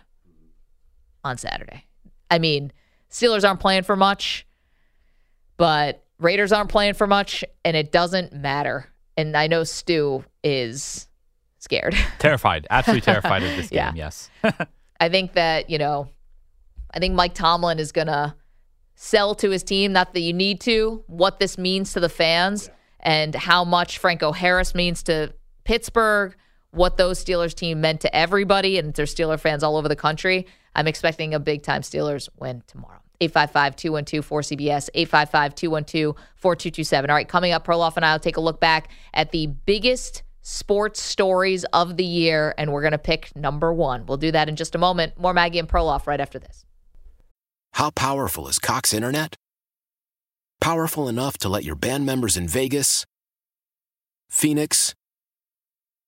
on 1.23 1.37
Saturday. 1.37 1.85
I 2.29 2.39
mean, 2.39 2.71
Steelers 3.09 3.47
aren't 3.47 3.59
playing 3.59 3.83
for 3.83 3.95
much, 3.95 4.45
but 5.57 6.03
Raiders 6.19 6.51
aren't 6.51 6.69
playing 6.69 6.93
for 6.93 7.07
much, 7.07 7.43
and 7.63 7.75
it 7.75 7.91
doesn't 7.91 8.33
matter. 8.33 8.87
And 9.17 9.37
I 9.37 9.47
know 9.47 9.63
Stu 9.63 10.23
is 10.43 11.07
scared. 11.59 11.95
Terrified. 12.19 12.67
Absolutely 12.69 13.01
terrified 13.01 13.43
of 13.43 13.55
this 13.55 13.69
game, 13.69 13.77
yeah. 13.77 13.93
yes. 13.95 14.29
I 14.99 15.09
think 15.09 15.33
that, 15.33 15.69
you 15.69 15.77
know, 15.77 16.09
I 16.93 16.99
think 16.99 17.15
Mike 17.15 17.33
Tomlin 17.33 17.79
is 17.79 17.91
going 17.91 18.07
to 18.07 18.35
sell 18.95 19.35
to 19.35 19.49
his 19.49 19.63
team, 19.63 19.93
not 19.93 20.13
that 20.13 20.21
you 20.21 20.33
need 20.33 20.61
to, 20.61 21.03
what 21.07 21.39
this 21.39 21.57
means 21.57 21.93
to 21.93 21.99
the 21.99 22.09
fans 22.09 22.67
yeah. 22.67 22.73
and 22.99 23.35
how 23.35 23.63
much 23.63 23.97
Franco 23.97 24.31
Harris 24.31 24.75
means 24.75 25.03
to 25.03 25.33
Pittsburgh, 25.63 26.35
what 26.73 26.97
those 26.97 27.23
Steelers 27.23 27.53
team 27.53 27.81
meant 27.81 28.01
to 28.01 28.15
everybody, 28.15 28.77
and 28.77 28.93
there's 28.93 29.13
Steeler 29.13 29.39
fans 29.39 29.63
all 29.63 29.77
over 29.77 29.87
the 29.87 29.95
country. 29.95 30.47
I'm 30.75 30.87
expecting 30.87 31.33
a 31.33 31.39
big 31.39 31.63
time 31.63 31.81
Steelers 31.81 32.29
win 32.39 32.63
tomorrow. 32.67 32.99
855 33.21 33.75
212 33.75 34.27
4CBS, 34.27 34.89
855 34.93 35.55
212 35.55 36.15
4227. 36.35 37.09
All 37.09 37.15
right, 37.15 37.27
coming 37.27 37.51
up, 37.51 37.65
Perloff 37.65 37.95
and 37.95 38.03
I 38.03 38.13
will 38.13 38.19
take 38.19 38.37
a 38.37 38.41
look 38.41 38.59
back 38.59 38.89
at 39.13 39.31
the 39.31 39.47
biggest 39.47 40.23
sports 40.41 41.01
stories 41.01 41.63
of 41.65 41.95
the 41.95 42.03
year, 42.03 42.53
and 42.57 42.73
we're 42.73 42.81
going 42.81 42.91
to 42.91 42.97
pick 42.97 43.33
number 43.35 43.71
one. 43.71 44.05
We'll 44.05 44.17
do 44.17 44.31
that 44.31 44.49
in 44.49 44.55
just 44.55 44.75
a 44.75 44.77
moment. 44.77 45.17
More 45.17 45.33
Maggie 45.33 45.59
and 45.59 45.69
Perloff 45.69 46.07
right 46.07 46.19
after 46.19 46.39
this. 46.39 46.65
How 47.73 47.91
powerful 47.91 48.47
is 48.47 48.59
Cox 48.59 48.93
Internet? 48.93 49.35
Powerful 50.59 51.07
enough 51.07 51.37
to 51.39 51.49
let 51.49 51.63
your 51.63 51.75
band 51.75 52.05
members 52.05 52.35
in 52.35 52.47
Vegas, 52.47 53.05
Phoenix, 54.29 54.93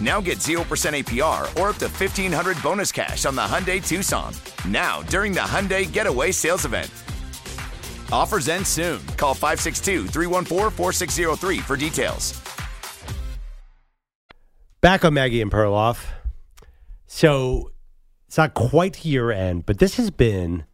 Now 0.00 0.20
get 0.20 0.38
0% 0.38 0.58
APR 0.64 1.42
or 1.60 1.68
up 1.68 1.76
to 1.76 1.86
1500 1.88 2.60
bonus 2.62 2.90
cash 2.90 3.24
on 3.26 3.36
the 3.36 3.42
Hyundai 3.42 3.86
Tucson. 3.86 4.32
Now, 4.68 5.02
during 5.02 5.32
the 5.32 5.40
Hyundai 5.40 5.90
Getaway 5.90 6.32
Sales 6.32 6.64
Event. 6.64 6.90
Offers 8.12 8.48
end 8.48 8.66
soon. 8.66 9.04
Call 9.16 9.34
562 9.34 10.06
314 10.08 10.70
4603 10.70 11.58
for 11.58 11.76
details. 11.76 12.40
Back 14.80 15.04
on 15.04 15.14
Maggie 15.14 15.40
and 15.40 15.50
Perloff. 15.50 16.04
So 17.06 17.70
it's 18.26 18.36
not 18.36 18.54
quite 18.54 19.04
year 19.04 19.30
end, 19.30 19.64
but 19.64 19.78
this 19.78 19.96
has 19.96 20.10
been 20.10 20.64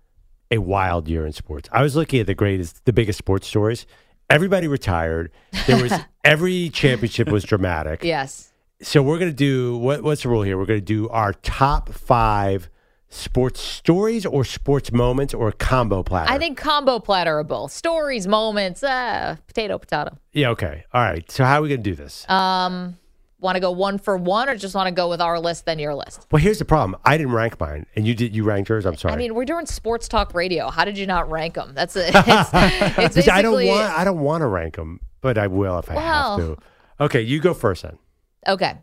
a 0.50 0.58
wild 0.58 1.08
year 1.08 1.26
in 1.26 1.32
sports. 1.32 1.68
I 1.72 1.82
was 1.82 1.94
looking 1.94 2.20
at 2.20 2.26
the 2.26 2.34
greatest, 2.34 2.84
the 2.86 2.92
biggest 2.92 3.18
sports 3.18 3.46
stories. 3.46 3.86
Everybody 4.28 4.66
retired. 4.66 5.30
There 5.66 5.80
was 5.80 5.92
every 6.24 6.70
championship 6.70 7.28
was 7.28 7.44
dramatic. 7.44 8.02
Yes. 8.02 8.49
So 8.82 9.02
we're 9.02 9.18
gonna 9.18 9.32
do 9.32 9.76
what, 9.76 10.02
what's 10.02 10.22
the 10.22 10.28
rule 10.30 10.42
here? 10.42 10.56
We're 10.56 10.64
gonna 10.66 10.80
do 10.80 11.08
our 11.10 11.32
top 11.34 11.90
five 11.90 12.70
sports 13.10 13.60
stories 13.60 14.24
or 14.24 14.44
sports 14.44 14.90
moments 14.92 15.34
or 15.34 15.52
combo 15.52 16.02
platter. 16.02 16.32
I 16.32 16.38
think 16.38 16.56
combo 16.56 16.98
platter 16.98 17.38
are 17.38 17.44
both 17.44 17.72
stories, 17.72 18.26
moments, 18.26 18.82
uh, 18.82 19.36
potato, 19.46 19.78
potato. 19.78 20.16
Yeah. 20.32 20.50
Okay. 20.50 20.84
All 20.94 21.02
right. 21.02 21.30
So 21.30 21.44
how 21.44 21.58
are 21.58 21.62
we 21.62 21.68
gonna 21.68 21.82
do 21.82 21.94
this? 21.94 22.24
Um, 22.30 22.96
want 23.38 23.56
to 23.56 23.60
go 23.60 23.70
one 23.70 23.98
for 23.98 24.16
one, 24.16 24.48
or 24.48 24.56
just 24.56 24.74
want 24.74 24.86
to 24.86 24.92
go 24.94 25.08
with 25.10 25.20
our 25.20 25.38
list 25.40 25.66
then 25.66 25.78
your 25.78 25.94
list? 25.94 26.26
Well, 26.30 26.42
here's 26.42 26.58
the 26.58 26.64
problem. 26.64 27.00
I 27.04 27.16
didn't 27.18 27.32
rank 27.32 27.58
mine, 27.60 27.86
and 27.96 28.06
you 28.06 28.14
did. 28.14 28.34
You 28.34 28.44
ranked 28.44 28.68
yours. 28.68 28.86
I'm 28.86 28.96
sorry. 28.96 29.14
I 29.14 29.16
mean, 29.16 29.34
we're 29.34 29.44
doing 29.44 29.66
sports 29.66 30.08
talk 30.08 30.34
radio. 30.34 30.70
How 30.70 30.84
did 30.84 30.96
you 30.96 31.06
not 31.06 31.30
rank 31.30 31.54
them? 31.54 31.72
That's 31.74 31.96
a, 31.96 32.06
it's, 32.14 33.16
it's 33.16 33.28
I 33.32 33.42
don't 33.42 33.66
want. 33.66 33.98
I 33.98 34.04
don't 34.04 34.20
want 34.20 34.40
to 34.42 34.46
rank 34.46 34.76
them, 34.76 35.00
but 35.20 35.36
I 35.36 35.48
will 35.48 35.78
if 35.78 35.90
I 35.90 35.94
Well- 35.96 36.38
have 36.38 36.46
to. 36.46 36.56
Okay, 37.04 37.20
you 37.22 37.40
go 37.40 37.52
first 37.54 37.82
then. 37.82 37.98
Okay. 38.46 38.74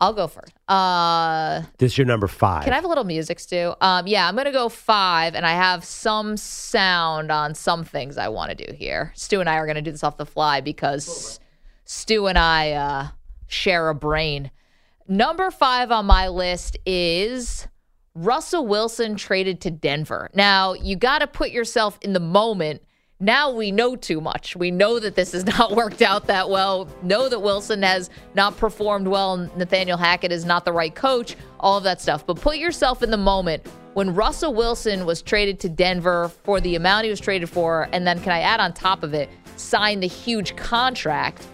I'll 0.00 0.12
go 0.12 0.26
first. 0.26 0.52
Uh, 0.68 1.62
This 1.78 1.92
is 1.92 1.98
your 1.98 2.06
number 2.08 2.26
five. 2.26 2.64
can 2.64 2.72
I 2.72 2.76
have 2.76 2.84
a 2.84 2.88
little 2.88 3.04
music, 3.04 3.38
Stu? 3.38 3.74
Um, 3.80 4.08
yeah, 4.08 4.26
I'm 4.26 4.34
gonna 4.34 4.50
go 4.50 4.68
five, 4.68 5.36
and 5.36 5.46
I 5.46 5.52
have 5.52 5.84
some 5.84 6.36
sound 6.36 7.30
on 7.30 7.54
some 7.54 7.84
things 7.84 8.18
I 8.18 8.26
want 8.28 8.56
to 8.56 8.66
do 8.66 8.72
here. 8.72 9.12
Stu 9.14 9.38
and 9.38 9.48
I 9.48 9.56
are 9.56 9.66
gonna 9.66 9.80
do 9.82 9.92
this 9.92 10.02
off 10.02 10.16
the 10.16 10.26
fly 10.26 10.60
because 10.60 11.38
Stu 11.84 12.26
and 12.26 12.36
I 12.36 12.72
uh, 12.72 13.08
share 13.46 13.88
a 13.90 13.94
brain. 13.94 14.50
Number 15.06 15.52
five 15.52 15.92
on 15.92 16.06
my 16.06 16.26
list 16.28 16.76
is 16.84 17.68
Russell 18.14 18.66
Wilson 18.66 19.14
traded 19.14 19.60
to 19.62 19.70
Denver. 19.70 20.30
Now, 20.34 20.72
you 20.74 20.96
got 20.96 21.20
to 21.20 21.26
put 21.26 21.50
yourself 21.50 21.98
in 22.02 22.12
the 22.12 22.20
moment. 22.20 22.82
Now 23.22 23.52
we 23.52 23.70
know 23.70 23.94
too 23.94 24.20
much. 24.20 24.56
We 24.56 24.72
know 24.72 24.98
that 24.98 25.14
this 25.14 25.30
has 25.30 25.46
not 25.58 25.76
worked 25.76 26.02
out 26.02 26.26
that 26.26 26.50
well. 26.50 26.88
Know 27.02 27.28
that 27.28 27.38
Wilson 27.38 27.80
has 27.84 28.10
not 28.34 28.56
performed 28.56 29.06
well. 29.06 29.36
Nathaniel 29.56 29.96
Hackett 29.96 30.32
is 30.32 30.44
not 30.44 30.64
the 30.64 30.72
right 30.72 30.92
coach, 30.92 31.36
all 31.60 31.78
of 31.78 31.84
that 31.84 32.00
stuff. 32.00 32.26
But 32.26 32.40
put 32.40 32.58
yourself 32.58 33.00
in 33.00 33.12
the 33.12 33.16
moment 33.16 33.64
when 33.94 34.12
Russell 34.12 34.54
Wilson 34.54 35.06
was 35.06 35.22
traded 35.22 35.60
to 35.60 35.68
Denver 35.68 36.32
for 36.42 36.60
the 36.60 36.74
amount 36.74 37.04
he 37.04 37.10
was 37.10 37.20
traded 37.20 37.48
for. 37.48 37.88
And 37.92 38.04
then, 38.04 38.20
can 38.20 38.32
I 38.32 38.40
add 38.40 38.58
on 38.58 38.72
top 38.72 39.04
of 39.04 39.14
it, 39.14 39.30
sign 39.54 40.00
the 40.00 40.08
huge 40.08 40.56
contract? 40.56 41.46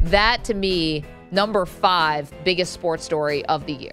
That 0.00 0.44
to 0.44 0.52
me, 0.52 1.04
number 1.30 1.64
five 1.64 2.30
biggest 2.44 2.74
sports 2.74 3.02
story 3.02 3.46
of 3.46 3.64
the 3.64 3.72
year. 3.72 3.92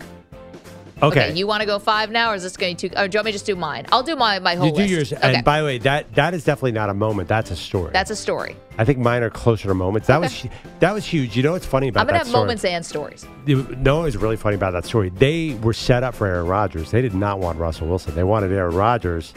Okay. 1.03 1.33
you 1.33 1.47
want 1.47 1.61
to 1.61 1.65
go 1.65 1.79
five 1.79 2.11
now, 2.11 2.31
or 2.31 2.35
is 2.35 2.43
this 2.43 2.55
going 2.57 2.75
to? 2.77 2.87
Or 3.01 3.07
do 3.07 3.15
you 3.15 3.19
want 3.19 3.25
me 3.25 3.31
to 3.31 3.35
just 3.35 3.45
do 3.45 3.55
mine? 3.55 3.85
I'll 3.91 4.03
do 4.03 4.15
my 4.15 4.39
my 4.39 4.55
whole 4.55 4.67
you 4.67 4.71
do 4.73 4.77
list. 4.81 4.91
yours. 4.91 5.13
Okay. 5.13 5.35
And 5.35 5.43
by 5.43 5.59
the 5.59 5.65
way, 5.65 5.77
that 5.79 6.13
that 6.15 6.33
is 6.33 6.43
definitely 6.43 6.73
not 6.73 6.89
a 6.89 6.93
moment. 6.93 7.27
That's 7.27 7.51
a 7.51 7.55
story. 7.55 7.91
That's 7.91 8.11
a 8.11 8.15
story. 8.15 8.55
I 8.77 8.85
think 8.85 8.99
mine 8.99 9.23
are 9.23 9.29
closer 9.29 9.67
to 9.67 9.73
moments. 9.73 10.07
That 10.07 10.21
was 10.21 10.45
that 10.79 10.93
was 10.93 11.05
huge. 11.05 11.35
You 11.35 11.43
know 11.43 11.53
what's 11.53 11.65
funny 11.65 11.87
about 11.87 12.01
I'm 12.01 12.07
gonna 12.07 12.13
that 12.13 12.25
have 12.25 12.27
story? 12.27 12.41
moments 12.41 12.65
and 12.65 12.85
stories. 12.85 13.25
You 13.45 13.63
know 13.77 13.97
what 13.97 14.03
was 14.05 14.17
really 14.17 14.37
funny 14.37 14.55
about 14.55 14.71
that 14.73 14.85
story? 14.85 15.09
They 15.09 15.55
were 15.61 15.73
set 15.73 16.03
up 16.03 16.15
for 16.15 16.27
Aaron 16.27 16.47
Rodgers. 16.47 16.91
They 16.91 17.01
did 17.01 17.13
not 17.15 17.39
want 17.39 17.57
Russell 17.59 17.87
Wilson. 17.87 18.15
They 18.15 18.23
wanted 18.23 18.51
Aaron 18.51 18.75
Rodgers. 18.75 19.33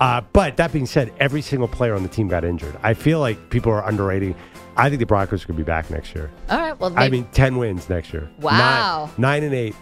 Uh, 0.00 0.20
but 0.32 0.56
that 0.56 0.72
being 0.72 0.86
said, 0.86 1.12
every 1.20 1.40
single 1.40 1.68
player 1.68 1.94
on 1.94 2.02
the 2.02 2.08
team 2.08 2.26
got 2.26 2.44
injured. 2.44 2.76
I 2.82 2.94
feel 2.94 3.20
like 3.20 3.48
people 3.50 3.70
are 3.72 3.86
underrating. 3.86 4.34
I 4.76 4.88
think 4.88 4.98
the 4.98 5.06
Broncos 5.06 5.44
could 5.44 5.56
be 5.56 5.62
back 5.62 5.88
next 5.88 6.14
year. 6.16 6.32
All 6.50 6.58
right. 6.58 6.78
Well, 6.78 6.92
I 6.96 7.08
mean, 7.08 7.26
ten 7.32 7.56
wins 7.58 7.88
next 7.88 8.12
year. 8.12 8.28
Wow. 8.40 9.06
Nine, 9.16 9.20
nine 9.20 9.42
and 9.44 9.54
eight. 9.54 9.76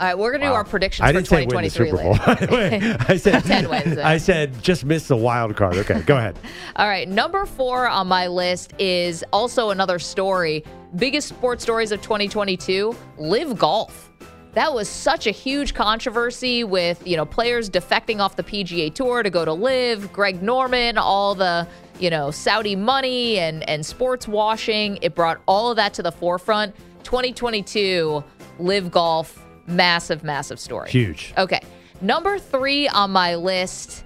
All 0.00 0.06
right, 0.06 0.16
we're 0.18 0.32
gonna 0.32 0.46
do 0.46 0.52
our 0.52 0.64
predictions 0.64 1.04
I 1.04 1.08
for 1.08 1.18
didn't 1.18 1.28
say 1.28 1.44
win 1.44 1.62
the 1.62 1.68
2023 1.68 1.90
Super 1.90 2.02
Bowl. 2.02 2.12
later. 2.12 2.24
By 2.26 2.46
the 2.46 2.52
way, 2.54 2.96
I 3.06 3.16
said 3.18 3.44
10 3.44 3.68
wins. 3.68 3.98
I 3.98 4.16
said 4.16 4.62
just 4.62 4.86
miss 4.86 5.08
the 5.08 5.16
wild 5.16 5.54
card. 5.56 5.76
Okay, 5.76 6.00
go 6.00 6.16
ahead. 6.16 6.38
All 6.76 6.88
right, 6.88 7.06
number 7.06 7.44
four 7.44 7.86
on 7.86 8.06
my 8.08 8.26
list 8.26 8.72
is 8.78 9.22
also 9.30 9.68
another 9.68 9.98
story. 9.98 10.64
Biggest 10.96 11.28
sports 11.28 11.62
stories 11.62 11.92
of 11.92 12.00
2022: 12.00 12.96
LIV 13.18 13.58
Golf. 13.58 14.10
That 14.54 14.72
was 14.72 14.88
such 14.88 15.26
a 15.26 15.30
huge 15.30 15.74
controversy 15.74 16.64
with 16.64 17.06
you 17.06 17.18
know 17.18 17.26
players 17.26 17.68
defecting 17.68 18.20
off 18.20 18.36
the 18.36 18.42
PGA 18.42 18.92
Tour 18.94 19.22
to 19.22 19.28
go 19.28 19.44
to 19.44 19.52
LIV. 19.52 20.14
Greg 20.14 20.42
Norman, 20.42 20.96
all 20.96 21.34
the 21.34 21.68
you 21.98 22.08
know 22.08 22.30
Saudi 22.30 22.74
money 22.74 23.38
and 23.38 23.68
and 23.68 23.84
sports 23.84 24.26
washing. 24.26 24.98
It 25.02 25.14
brought 25.14 25.42
all 25.44 25.70
of 25.70 25.76
that 25.76 25.92
to 25.94 26.02
the 26.02 26.10
forefront. 26.10 26.74
2022, 27.04 28.24
LIV 28.58 28.90
Golf, 28.90 29.39
massive, 29.70 30.24
massive 30.24 30.58
story. 30.58 30.90
Huge. 30.90 31.32
Okay, 31.38 31.60
number 32.00 32.38
three 32.38 32.88
on 32.88 33.10
my 33.10 33.34
list. 33.36 34.04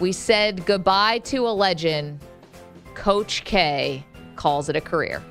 We 0.00 0.12
said 0.12 0.64
goodbye 0.64 1.18
to 1.24 1.46
a 1.46 1.52
legend. 1.52 2.20
Coach 2.94 3.44
K 3.44 4.04
calls 4.36 4.68
it 4.68 4.76
a 4.76 4.80
career. 4.80 5.22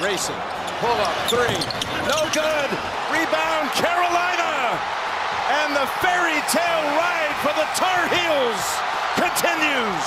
Racing. 0.00 0.36
Pull 0.80 0.90
up. 0.90 1.14
Three. 1.30 1.58
No 2.06 2.22
good. 2.32 2.70
Rebound, 3.10 3.70
Carolina. 3.74 4.78
And 5.50 5.76
the 5.76 5.86
fairy 6.02 6.40
tale 6.50 6.86
ride 6.98 7.34
for 7.42 7.54
the 7.54 7.66
Tar 7.74 8.08
Heels 8.08 8.62
continues. 9.14 10.06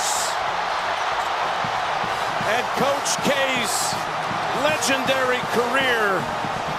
And 2.47 2.65
Coach 2.80 3.15
K's 3.23 3.93
legendary 4.63 5.39
career 5.52 6.19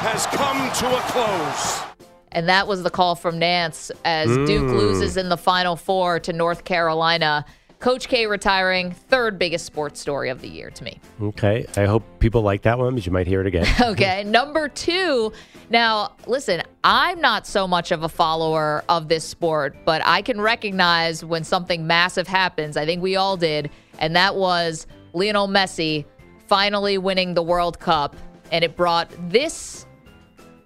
has 0.00 0.26
come 0.26 0.70
to 0.72 0.96
a 0.96 1.00
close. 1.12 1.87
And 2.32 2.48
that 2.48 2.66
was 2.68 2.82
the 2.82 2.90
call 2.90 3.14
from 3.14 3.40
Nantz 3.40 3.90
as 4.04 4.28
Duke 4.28 4.68
Mm. 4.68 4.76
loses 4.78 5.16
in 5.16 5.28
the 5.28 5.36
Final 5.36 5.76
Four 5.76 6.20
to 6.20 6.32
North 6.32 6.64
Carolina. 6.64 7.44
Coach 7.80 8.08
K 8.08 8.26
retiring, 8.26 8.90
third 8.90 9.38
biggest 9.38 9.64
sports 9.64 10.00
story 10.00 10.30
of 10.30 10.40
the 10.40 10.48
year 10.48 10.68
to 10.68 10.82
me. 10.82 10.98
Okay, 11.22 11.64
I 11.76 11.84
hope 11.84 12.02
people 12.18 12.42
like 12.42 12.62
that 12.62 12.76
one 12.76 12.94
because 12.96 13.06
you 13.06 13.12
might 13.12 13.28
hear 13.28 13.40
it 13.40 13.46
again. 13.46 13.66
Okay, 13.80 14.24
number 14.24 14.68
two. 14.68 15.32
Now, 15.70 16.16
listen, 16.26 16.62
I'm 16.82 17.20
not 17.20 17.46
so 17.46 17.68
much 17.68 17.92
of 17.92 18.02
a 18.02 18.08
follower 18.08 18.82
of 18.88 19.06
this 19.08 19.22
sport, 19.24 19.76
but 19.84 20.02
I 20.04 20.22
can 20.22 20.40
recognize 20.40 21.24
when 21.24 21.44
something 21.44 21.86
massive 21.86 22.26
happens. 22.26 22.76
I 22.76 22.84
think 22.84 23.00
we 23.00 23.14
all 23.16 23.36
did. 23.36 23.70
And 24.00 24.16
that 24.16 24.34
was 24.34 24.86
Lionel 25.12 25.46
Messi 25.46 26.04
finally 26.48 26.98
winning 26.98 27.34
the 27.34 27.42
World 27.42 27.78
Cup. 27.78 28.16
And 28.50 28.64
it 28.64 28.74
brought 28.76 29.08
this 29.30 29.86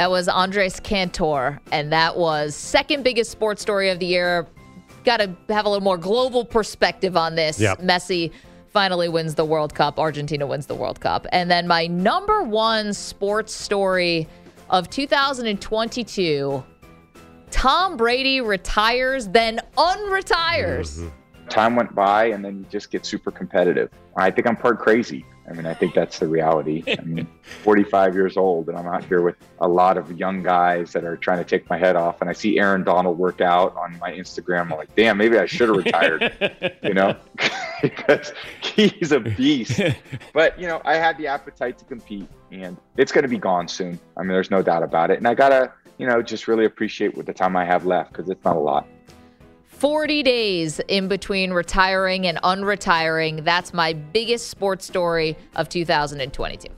That 0.00 0.10
was 0.10 0.28
Andres 0.28 0.80
Cantor, 0.80 1.60
and 1.72 1.92
that 1.92 2.16
was 2.16 2.54
second 2.54 3.04
biggest 3.04 3.30
sports 3.30 3.60
story 3.60 3.90
of 3.90 3.98
the 3.98 4.06
year. 4.06 4.46
Got 5.04 5.18
to 5.18 5.36
have 5.50 5.66
a 5.66 5.68
little 5.68 5.84
more 5.84 5.98
global 5.98 6.42
perspective 6.42 7.18
on 7.18 7.34
this. 7.34 7.60
Yep. 7.60 7.80
Messi 7.80 8.32
finally 8.72 9.10
wins 9.10 9.34
the 9.34 9.44
World 9.44 9.74
Cup. 9.74 9.98
Argentina 9.98 10.46
wins 10.46 10.64
the 10.64 10.74
World 10.74 11.00
Cup. 11.00 11.26
And 11.32 11.50
then 11.50 11.68
my 11.68 11.86
number 11.86 12.42
one 12.42 12.94
sports 12.94 13.52
story 13.52 14.26
of 14.70 14.88
2022 14.88 16.64
Tom 17.50 17.96
Brady 17.98 18.40
retires, 18.40 19.28
then 19.28 19.60
unretires. 19.76 20.98
Mm-hmm. 20.98 21.48
time 21.50 21.76
went 21.76 21.94
by 21.94 22.28
and 22.28 22.42
then 22.42 22.60
you 22.60 22.64
just 22.70 22.90
get 22.90 23.04
super 23.04 23.30
competitive. 23.30 23.90
I 24.16 24.30
think 24.30 24.46
I'm 24.46 24.56
part 24.56 24.78
crazy. 24.78 25.26
I 25.50 25.52
mean, 25.52 25.66
I 25.66 25.74
think 25.74 25.94
that's 25.94 26.20
the 26.20 26.28
reality. 26.28 26.84
I 26.86 27.02
mean, 27.02 27.26
45 27.62 28.14
years 28.14 28.36
old 28.36 28.68
and 28.68 28.78
I'm 28.78 28.86
out 28.86 29.04
here 29.04 29.20
with 29.20 29.34
a 29.60 29.66
lot 29.66 29.98
of 29.98 30.16
young 30.16 30.44
guys 30.44 30.92
that 30.92 31.04
are 31.04 31.16
trying 31.16 31.38
to 31.38 31.44
take 31.44 31.68
my 31.68 31.76
head 31.76 31.96
off. 31.96 32.20
And 32.20 32.30
I 32.30 32.32
see 32.32 32.60
Aaron 32.60 32.84
Donald 32.84 33.18
work 33.18 33.40
out 33.40 33.76
on 33.76 33.98
my 33.98 34.12
Instagram. 34.12 34.70
I'm 34.70 34.78
like, 34.78 34.94
damn, 34.94 35.18
maybe 35.18 35.38
I 35.38 35.46
should 35.46 35.68
have 35.68 35.76
retired, 35.76 36.78
you 36.84 36.94
know, 36.94 37.16
because 37.82 38.32
he's 38.62 39.10
a 39.10 39.18
beast. 39.18 39.80
But, 40.32 40.58
you 40.58 40.68
know, 40.68 40.80
I 40.84 40.94
had 40.96 41.18
the 41.18 41.26
appetite 41.26 41.78
to 41.78 41.84
compete 41.84 42.28
and 42.52 42.76
it's 42.96 43.10
going 43.10 43.22
to 43.22 43.28
be 43.28 43.38
gone 43.38 43.66
soon. 43.66 43.98
I 44.16 44.20
mean, 44.20 44.28
there's 44.28 44.52
no 44.52 44.62
doubt 44.62 44.84
about 44.84 45.10
it. 45.10 45.18
And 45.18 45.26
I 45.26 45.34
got 45.34 45.48
to, 45.48 45.72
you 45.98 46.06
know, 46.06 46.22
just 46.22 46.46
really 46.46 46.64
appreciate 46.64 47.16
what 47.16 47.26
the 47.26 47.34
time 47.34 47.56
I 47.56 47.64
have 47.64 47.86
left 47.86 48.12
because 48.12 48.30
it's 48.30 48.44
not 48.44 48.56
a 48.56 48.60
lot. 48.60 48.86
40 49.80 50.22
days 50.22 50.78
in 50.88 51.08
between 51.08 51.52
retiring 51.52 52.26
and 52.26 52.36
unretiring. 52.42 53.44
That's 53.44 53.72
my 53.72 53.94
biggest 53.94 54.50
sports 54.50 54.84
story 54.86 55.38
of 55.56 55.70
2022. 55.70 56.68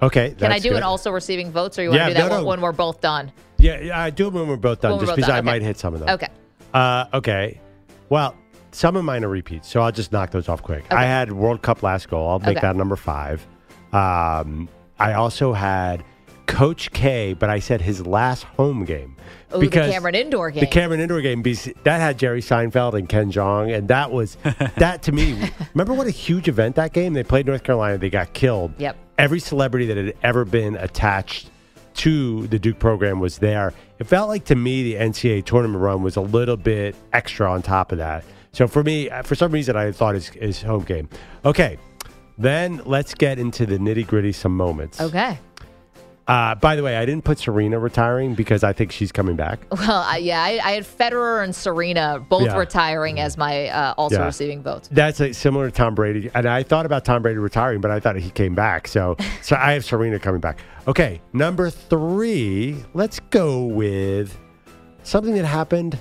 Okay, 0.00 0.30
Can 0.38 0.50
I 0.50 0.58
do 0.58 0.70
good. 0.70 0.78
an 0.78 0.82
also 0.82 1.10
receiving 1.10 1.50
votes, 1.50 1.78
or 1.78 1.82
you 1.82 1.90
want 1.90 1.98
Yeah, 2.00 2.08
to 2.08 2.14
do 2.14 2.20
that 2.22 2.28
no, 2.28 2.34
when, 2.36 2.42
no. 2.44 2.48
when 2.48 2.60
we're 2.62 2.72
both 2.72 3.02
done? 3.02 3.30
Yeah, 3.58 3.80
yeah, 3.80 4.00
I 4.00 4.08
do 4.08 4.28
it 4.28 4.32
when 4.32 4.48
we're 4.48 4.56
both 4.56 4.80
done, 4.80 4.92
When 4.92 5.00
just 5.00 5.10
both 5.10 5.16
because 5.16 5.26
done, 5.28 5.36
I 5.36 5.38
okay. 5.40 5.44
might 5.46 5.62
hit 5.62 5.76
some 5.78 5.92
of 5.92 6.00
them. 6.00 6.08
Okay. 6.08 6.28
Uh, 6.72 7.04
okay. 7.12 7.60
Well, 8.08 8.34
some 8.70 8.96
of 8.96 9.04
mine 9.04 9.24
are 9.24 9.28
repeats, 9.28 9.68
so 9.68 9.82
I'll 9.82 9.92
just 9.92 10.12
knock 10.12 10.30
those 10.30 10.48
off 10.48 10.62
quick. 10.62 10.84
I 10.90 11.04
had 11.04 11.30
World 11.32 11.60
Cup 11.60 11.82
last 11.82 12.08
goal. 12.08 12.30
I'll 12.30 12.38
make 12.38 12.56
Okay. 12.56 12.60
that 12.66 12.76
number 12.76 12.96
five. 12.96 13.46
Um, 13.92 14.70
I 14.98 15.14
also 15.14 15.52
had 15.52 16.02
Coach 16.48 16.90
K, 16.92 17.34
but 17.34 17.50
I 17.50 17.60
said 17.60 17.80
his 17.80 18.04
last 18.04 18.42
home 18.42 18.84
game. 18.84 19.14
Ooh, 19.54 19.60
the 19.60 19.68
Cameron 19.68 20.14
Indoor 20.14 20.50
game. 20.50 20.60
The 20.60 20.66
Cameron 20.66 20.98
Indoor 20.98 21.20
game, 21.20 21.42
because 21.42 21.72
that 21.84 22.00
had 22.00 22.18
Jerry 22.18 22.40
Seinfeld 22.40 22.94
and 22.94 23.08
Ken 23.08 23.30
Jeong, 23.30 23.72
and 23.72 23.86
that 23.88 24.10
was, 24.10 24.36
that 24.76 25.02
to 25.02 25.12
me, 25.12 25.50
remember 25.74 25.94
what 25.94 26.06
a 26.06 26.10
huge 26.10 26.48
event 26.48 26.74
that 26.76 26.92
game? 26.92 27.12
They 27.12 27.22
played 27.22 27.46
North 27.46 27.62
Carolina, 27.62 27.98
they 27.98 28.10
got 28.10 28.32
killed. 28.32 28.72
Yep. 28.78 28.96
Every 29.18 29.40
celebrity 29.40 29.86
that 29.86 29.96
had 29.96 30.14
ever 30.22 30.44
been 30.44 30.74
attached 30.76 31.50
to 31.94 32.46
the 32.46 32.58
Duke 32.58 32.78
program 32.78 33.20
was 33.20 33.38
there. 33.38 33.74
It 33.98 34.04
felt 34.04 34.28
like 34.28 34.46
to 34.46 34.54
me 34.54 34.82
the 34.82 34.94
NCAA 34.94 35.44
tournament 35.44 35.82
run 35.82 36.02
was 36.02 36.16
a 36.16 36.20
little 36.20 36.56
bit 36.56 36.96
extra 37.12 37.50
on 37.50 37.60
top 37.60 37.92
of 37.92 37.98
that. 37.98 38.24
So 38.52 38.66
for 38.66 38.82
me, 38.82 39.10
uh, 39.10 39.22
for 39.22 39.34
some 39.34 39.52
reason, 39.52 39.76
I 39.76 39.92
thought 39.92 40.14
his, 40.14 40.28
his 40.28 40.62
home 40.62 40.84
game. 40.84 41.08
Okay, 41.44 41.78
then 42.38 42.80
let's 42.86 43.14
get 43.14 43.38
into 43.38 43.66
the 43.66 43.78
nitty 43.78 44.06
gritty, 44.06 44.32
some 44.32 44.56
moments. 44.56 45.00
Okay. 45.00 45.38
Uh, 46.28 46.54
by 46.56 46.76
the 46.76 46.82
way, 46.82 46.94
I 46.94 47.06
didn't 47.06 47.24
put 47.24 47.38
Serena 47.38 47.78
retiring 47.78 48.34
because 48.34 48.62
I 48.62 48.74
think 48.74 48.92
she's 48.92 49.10
coming 49.10 49.34
back. 49.34 49.60
Well, 49.72 50.02
I, 50.06 50.18
yeah, 50.18 50.42
I, 50.42 50.60
I 50.62 50.72
had 50.72 50.84
Federer 50.84 51.42
and 51.42 51.56
Serena 51.56 52.20
both 52.28 52.42
Yeah. 52.42 52.58
retiring 52.58 53.18
as 53.18 53.38
my 53.38 53.68
uh, 53.68 53.94
also 53.96 54.18
Yeah. 54.18 54.26
receiving 54.26 54.62
votes. 54.62 54.88
That's 54.92 55.18
like 55.20 55.32
similar 55.34 55.70
to 55.70 55.74
Tom 55.74 55.94
Brady, 55.94 56.30
and 56.34 56.44
I 56.46 56.62
thought 56.62 56.84
about 56.84 57.06
Tom 57.06 57.22
Brady 57.22 57.38
retiring, 57.38 57.80
but 57.80 57.90
I 57.90 57.98
thought 58.00 58.16
he 58.16 58.28
came 58.30 58.54
back. 58.54 58.86
So, 58.86 59.16
so 59.42 59.56
I 59.56 59.72
have 59.72 59.84
Serena 59.86 60.18
coming 60.18 60.40
back. 60.42 60.58
Okay, 60.86 61.22
number 61.32 61.70
three. 61.70 62.76
Let's 62.92 63.20
go 63.30 63.64
with 63.64 64.38
something 65.04 65.34
that 65.34 65.46
happened 65.46 65.98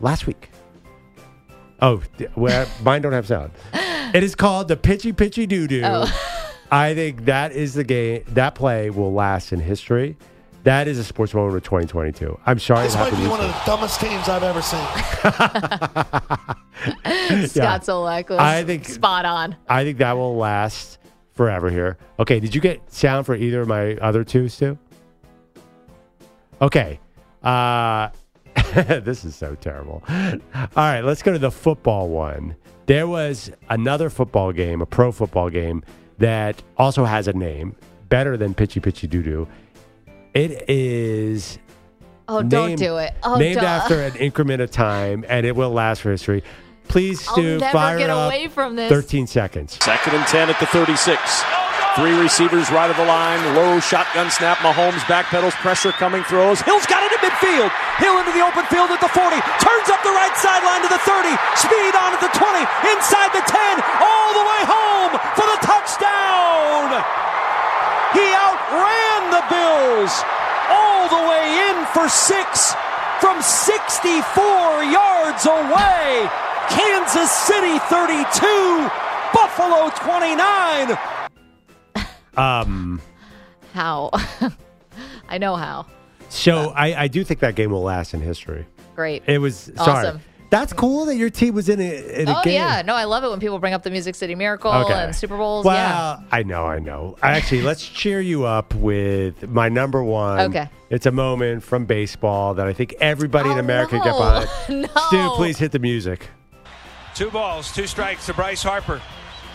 last 0.00 0.26
week. 0.26 0.50
Oh, 1.80 2.02
well, 2.34 2.68
mine 2.82 3.00
don't 3.00 3.12
have 3.12 3.26
sound. 3.26 3.52
It 4.12 4.22
is 4.22 4.34
called 4.34 4.68
the 4.68 4.76
pitchy 4.76 5.12
pitchy 5.12 5.46
doo 5.46 5.66
doo. 5.66 5.82
Oh. 5.84 6.35
I 6.70 6.94
think 6.94 7.24
that 7.26 7.52
is 7.52 7.74
the 7.74 7.84
game. 7.84 8.24
That 8.28 8.54
play 8.54 8.90
will 8.90 9.12
last 9.12 9.52
in 9.52 9.60
history 9.60 10.16
That 10.64 10.88
is 10.88 10.98
a 10.98 11.04
sports 11.04 11.32
moment 11.34 11.56
of 11.56 11.62
2022. 11.64 12.38
I'm 12.46 12.58
sorry 12.58 12.86
This 12.86 12.94
might 12.96 13.10
be 13.10 13.26
one 13.28 13.40
of 13.40 13.46
the 13.46 13.62
dumbest 13.64 14.00
teams 14.00 14.28
I've 14.28 14.42
ever 14.42 14.62
seen. 14.62 14.80
Scott 17.48 17.82
Zolak 17.82 18.28
was 18.30 18.38
I 18.38 18.64
think- 18.64 18.88
spot 18.88 19.24
on. 19.24 19.56
I 19.68 19.84
think 19.84 19.98
that 19.98 20.16
will 20.16 20.36
last 20.36 20.98
forever 21.32 21.70
here. 21.70 21.96
Okay, 22.18 22.40
did 22.40 22.54
you 22.54 22.60
get 22.60 22.80
sound 22.92 23.26
for 23.26 23.34
either 23.36 23.60
of 23.60 23.68
my 23.68 23.94
other 23.96 24.24
two, 24.24 24.48
Stu? 24.48 24.76
Okay. 26.60 26.98
Uh, 27.42 28.08
this 28.74 29.24
is 29.24 29.36
so 29.36 29.54
terrible. 29.56 30.02
All 30.08 30.38
right, 30.76 31.02
let's 31.02 31.22
go 31.22 31.32
to 31.32 31.38
the 31.38 31.50
football 31.50 32.08
one. 32.08 32.56
There 32.86 33.06
was 33.06 33.50
another 33.68 34.10
football 34.10 34.52
game, 34.52 34.80
a 34.80 34.86
pro 34.86 35.12
football 35.12 35.50
game, 35.50 35.84
that 36.18 36.62
also 36.76 37.04
has 37.04 37.28
a 37.28 37.32
name, 37.32 37.76
better 38.08 38.36
than 38.36 38.54
Pitchy 38.54 38.80
Pitchy 38.80 39.06
Doo 39.06 39.22
Doo. 39.22 39.48
It 40.34 40.68
is 40.68 41.58
Oh, 42.28 42.42
don't 42.42 42.74
do 42.76 42.96
it. 42.96 43.14
Oh, 43.22 43.36
named 43.36 43.56
don't. 43.56 43.64
after 43.64 44.02
an 44.02 44.16
increment 44.16 44.60
of 44.60 44.70
time, 44.70 45.24
and 45.28 45.46
it 45.46 45.54
will 45.54 45.70
last 45.70 46.02
for 46.02 46.10
history. 46.10 46.42
Please, 46.88 47.26
I'll 47.28 47.34
Stu, 47.34 47.58
never 47.58 47.72
fire 47.72 47.98
get 47.98 48.10
up 48.10 48.26
away 48.26 48.48
from 48.48 48.76
this. 48.76 48.88
13 48.88 49.26
seconds. 49.26 49.78
Second 49.84 50.14
and 50.14 50.26
10 50.26 50.50
at 50.50 50.58
the 50.58 50.66
36. 50.66 51.20
Three 51.96 52.18
receivers 52.18 52.70
right 52.70 52.90
of 52.90 52.96
the 52.96 53.04
line. 53.04 53.54
Low 53.54 53.80
shotgun 53.80 54.30
snap. 54.30 54.58
Mahomes 54.58 55.00
backpedals. 55.08 55.52
Pressure 55.52 55.92
coming. 55.92 56.22
Throws. 56.24 56.60
Hill's 56.60 56.86
got 56.86 56.95
it 57.42 57.46
in 57.46 57.60
midfield. 57.60 57.70
Hill 57.98 58.18
into 58.18 58.32
the 58.32 58.44
open 58.44 58.64
field 58.66 58.90
at 58.90 59.00
the 59.00 59.08
40. 59.08 59.36
Turns 59.60 59.88
up 59.90 60.02
the 60.02 60.10
right 60.12 60.36
sideline 60.36 60.82
to 60.82 60.88
the 60.88 60.98
30. 60.98 61.32
Speed 61.56 61.94
on 61.96 62.12
at 62.12 62.20
the 62.20 62.32
20. 62.32 62.60
Inside 62.92 63.30
the 63.32 63.44
10. 63.44 63.80
All 64.00 64.30
the 64.32 64.44
way 64.44 64.62
home 64.64 65.12
for 65.36 65.46
the 65.46 65.58
touchdown. 65.64 67.02
He 68.14 68.26
outran 68.32 69.20
the 69.30 69.44
Bills 69.50 70.12
all 70.70 71.08
the 71.08 71.28
way 71.28 71.70
in 71.70 71.86
for 71.86 72.08
six 72.08 72.74
from 73.20 73.40
64 73.40 74.84
yards 74.84 75.46
away. 75.46 76.28
Kansas 76.68 77.30
City 77.30 77.78
32. 77.78 78.90
Buffalo 79.32 79.90
29. 79.90 80.98
Um, 82.38 83.00
How? 83.72 84.10
I 85.30 85.38
know 85.38 85.56
how. 85.56 85.86
So 86.36 86.72
I, 86.76 87.02
I 87.04 87.08
do 87.08 87.24
think 87.24 87.40
that 87.40 87.54
game 87.54 87.70
will 87.70 87.82
last 87.82 88.14
in 88.14 88.20
history. 88.20 88.66
Great. 88.94 89.22
It 89.26 89.38
was 89.38 89.70
sorry. 89.76 90.06
Awesome. 90.08 90.20
That's 90.48 90.72
cool 90.72 91.06
that 91.06 91.16
your 91.16 91.28
team 91.28 91.54
was 91.54 91.68
in 91.68 91.80
a, 91.80 92.20
in 92.22 92.28
a 92.28 92.38
Oh 92.38 92.42
game. 92.44 92.54
yeah, 92.54 92.80
no, 92.86 92.94
I 92.94 93.02
love 93.02 93.24
it 93.24 93.30
when 93.30 93.40
people 93.40 93.58
bring 93.58 93.74
up 93.74 93.82
the 93.82 93.90
Music 93.90 94.14
City 94.14 94.36
Miracle 94.36 94.70
Okay. 94.72 94.92
and 94.94 95.14
Super 95.14 95.36
Bowls. 95.36 95.64
Well, 95.64 95.74
yeah. 95.74 96.20
I 96.30 96.44
know, 96.44 96.64
I 96.66 96.78
know. 96.78 97.16
Actually, 97.20 97.62
let's 97.62 97.84
cheer 97.86 98.20
you 98.20 98.44
up 98.44 98.72
with 98.76 99.48
my 99.50 99.68
number 99.68 100.04
one. 100.04 100.38
Okay. 100.40 100.68
It's 100.88 101.04
a 101.06 101.10
moment 101.10 101.64
from 101.64 101.84
baseball 101.84 102.54
that 102.54 102.66
I 102.68 102.72
think 102.72 102.94
everybody 103.00 103.50
in 103.50 103.56
Oh, 103.56 103.60
America 103.60 103.96
no. 103.98 104.04
get 104.04 104.12
behind. 104.16 104.90
No. 104.94 105.02
Stu, 105.08 105.30
please 105.36 105.58
hit 105.58 105.72
the 105.72 105.80
music. 105.80 106.28
Two 107.16 107.30
balls, 107.32 107.72
two 107.74 107.88
strikes 107.88 108.26
to 108.26 108.34
Bryce 108.34 108.62
Harper. 108.62 109.02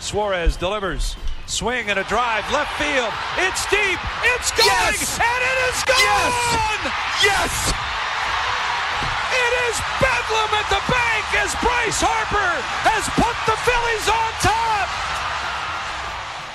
Suarez 0.02 0.58
delivers. 0.58 1.16
Swing 1.52 1.90
and 1.90 2.00
a 2.00 2.06
drive, 2.06 2.50
left 2.54 2.72
field. 2.80 3.12
It's 3.36 3.68
deep. 3.68 4.00
It's 4.24 4.52
going, 4.56 4.72
and 4.72 5.42
it 5.44 5.58
is 5.68 5.84
gone. 5.84 6.80
Yes. 7.20 7.52
It 9.36 9.54
is 9.68 9.76
bedlam 10.00 10.48
at 10.56 10.64
the 10.72 10.80
bank 10.88 11.28
as 11.44 11.52
Bryce 11.60 12.00
Harper 12.00 12.56
has 12.88 13.04
put 13.20 13.36
the 13.44 13.60
Phillies 13.68 14.08
on 14.08 14.32
top. 14.40 14.88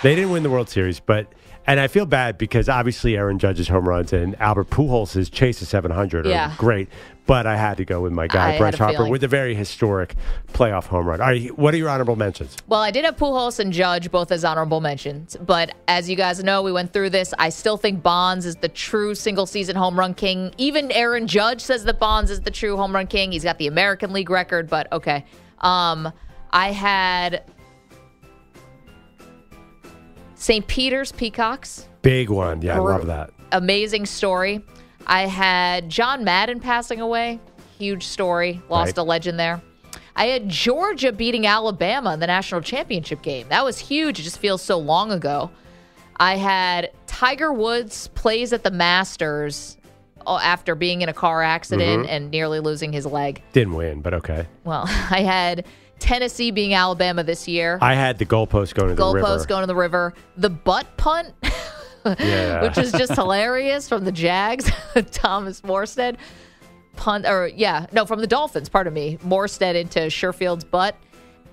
They 0.03 0.15
didn't 0.15 0.31
win 0.31 0.43
the 0.43 0.49
World 0.49 0.71
Series, 0.71 0.99
but 0.99 1.29
and 1.67 1.81
I 1.81 1.89
feel 1.89 2.07
bad 2.07 2.39
because 2.39 2.69
obviously 2.69 3.17
Aaron 3.17 3.39
Judge's 3.39 3.69
home 3.69 3.89
runs 3.89 4.13
and 4.13 4.39
Albert 4.41 4.71
Pujols' 4.71 5.31
chase 5.33 5.59
to 5.59 5.67
700 5.67 6.27
are 6.27 6.31
Yeah. 6.31 6.53
great. 6.57 6.89
But 7.27 7.45
I 7.45 7.57
had 7.57 7.79
to 7.79 7.85
go 7.85 8.03
with 8.03 8.13
my 8.13 8.29
guy 8.29 8.51
had 8.51 8.59
Bryce 8.61 8.79
Harper 8.79 8.99
feeling. 8.99 9.11
with 9.11 9.25
a 9.25 9.29
very 9.29 9.57
historic 9.57 10.15
playoff 10.53 10.85
home 10.85 11.07
run. 11.07 11.21
All 11.21 11.27
right, 11.27 11.59
what 11.59 11.75
are 11.75 11.77
your 11.77 11.89
honorable 11.89 12.15
mentions? 12.15 12.57
Well, 12.69 12.81
I 12.81 12.93
did 12.93 13.05
have 13.05 13.17
Pujols 13.17 13.59
and 13.59 13.73
Judge 13.73 14.13
both 14.13 14.31
as 14.31 14.45
honorable 14.45 14.81
mentions, 14.81 15.37
but 15.45 15.73
as 15.89 16.09
you 16.09 16.15
guys 16.15 16.41
know, 16.45 16.63
we 16.63 16.71
went 16.71 16.93
through 16.93 17.11
this. 17.11 17.35
I 17.37 17.49
still 17.49 17.79
think 17.79 18.01
Bonds 18.01 18.47
is 18.47 18.55
the 18.55 18.69
true 18.69 19.17
single 19.17 19.45
season 19.47 19.75
home 19.75 19.99
run 19.99 20.15
king. 20.15 20.53
Even 20.57 20.93
Aaron 20.93 21.27
Judge 21.27 21.63
says 21.63 21.83
that 21.87 21.99
Bonds 21.99 22.31
is 22.31 22.43
the 22.43 22.53
true 22.53 22.77
home 22.77 22.95
run 22.95 23.09
king. 23.09 23.33
He's 23.33 23.43
got 23.43 23.59
the 23.59 23.67
American 23.67 24.13
League 24.13 24.31
record, 24.31 24.71
but 24.71 24.87
okay. 24.93 25.25
Um, 25.63 26.13
I 26.53 26.71
had 26.71 27.43
St. 30.37 30.67
Peter's 30.67 31.13
Peacocks. 31.13 31.89
Big 32.03 32.29
one. 32.31 32.63
Yeah, 32.63 32.77
I 32.77 32.79
love 32.79 33.07
that. 33.07 33.31
Amazing 33.53 34.07
story. 34.07 34.63
I 35.07 35.23
had 35.27 35.89
John 35.89 36.25
Madden 36.25 36.61
passing 36.61 37.01
away. 37.01 37.41
Huge 37.79 38.05
story. 38.05 38.61
Lost 38.69 38.89
Right. 38.97 38.99
a 38.99 39.03
legend 39.03 39.41
there. 39.41 39.61
I 40.15 40.27
had 40.27 40.49
Georgia 40.49 41.13
beating 41.13 41.47
Alabama 41.47 42.15
in 42.15 42.21
the 42.21 42.27
national 42.27 42.61
championship 42.63 43.23
game. 43.23 43.47
That 43.49 43.65
was 43.65 43.79
huge. 43.79 44.19
It 44.21 44.23
just 44.23 44.39
feels 44.39 44.63
so 44.63 44.79
long 44.79 45.11
ago. 45.13 45.51
I 46.19 46.37
had 46.37 46.91
Tiger 47.07 47.53
Woods 47.53 48.09
plays 48.09 48.53
at 48.53 48.63
the 48.63 48.71
Masters 48.71 49.77
uh, 50.27 50.39
after 50.43 50.75
being 50.75 51.03
in 51.03 51.09
a 51.09 51.13
car 51.13 51.43
accident 51.43 52.07
Mhm. 52.07 52.11
and 52.11 52.31
nearly 52.31 52.61
losing 52.61 52.93
his 52.93 53.07
leg. 53.07 53.43
Didn't 53.53 53.75
win, 53.75 54.01
but 54.01 54.13
okay. 54.15 54.47
Well, 54.65 54.85
I 55.11 55.21
had 55.23 55.65
Tennessee 55.99 56.51
being 56.51 56.75
Alabama 56.75 57.23
this 57.25 57.49
year. 57.49 57.79
I 57.81 57.95
had 57.95 58.19
the 58.19 58.27
goalpost 58.27 58.75
going 58.75 58.91
to 58.91 58.95
the 58.95 59.13
river. 59.13 59.27
Goalpost 59.27 59.49
going 59.49 59.63
to 59.63 59.67
the 59.67 59.75
river. 59.75 60.15
The 60.37 60.51
butt 60.51 60.97
punt, 60.97 61.33
Yeah. 62.05 62.63
which 62.63 62.79
is 62.79 62.93
just 62.93 63.15
hilarious 63.15 63.89
from 63.89 64.05
the 64.05 64.13
Jags. 64.13 64.71
Thomas 65.11 65.63
Morstead 65.63 66.17
punt, 66.97 67.27
or 67.27 67.49
yeah, 67.49 67.87
no, 67.93 68.07
from 68.07 68.21
the 68.21 68.27
Dolphins. 68.27 68.69
Pardon 68.69 68.93
me, 68.95 69.19
Morstead 69.25 69.75
into 69.75 70.09
Sherfield's 70.11 70.65
butt, 70.65 70.97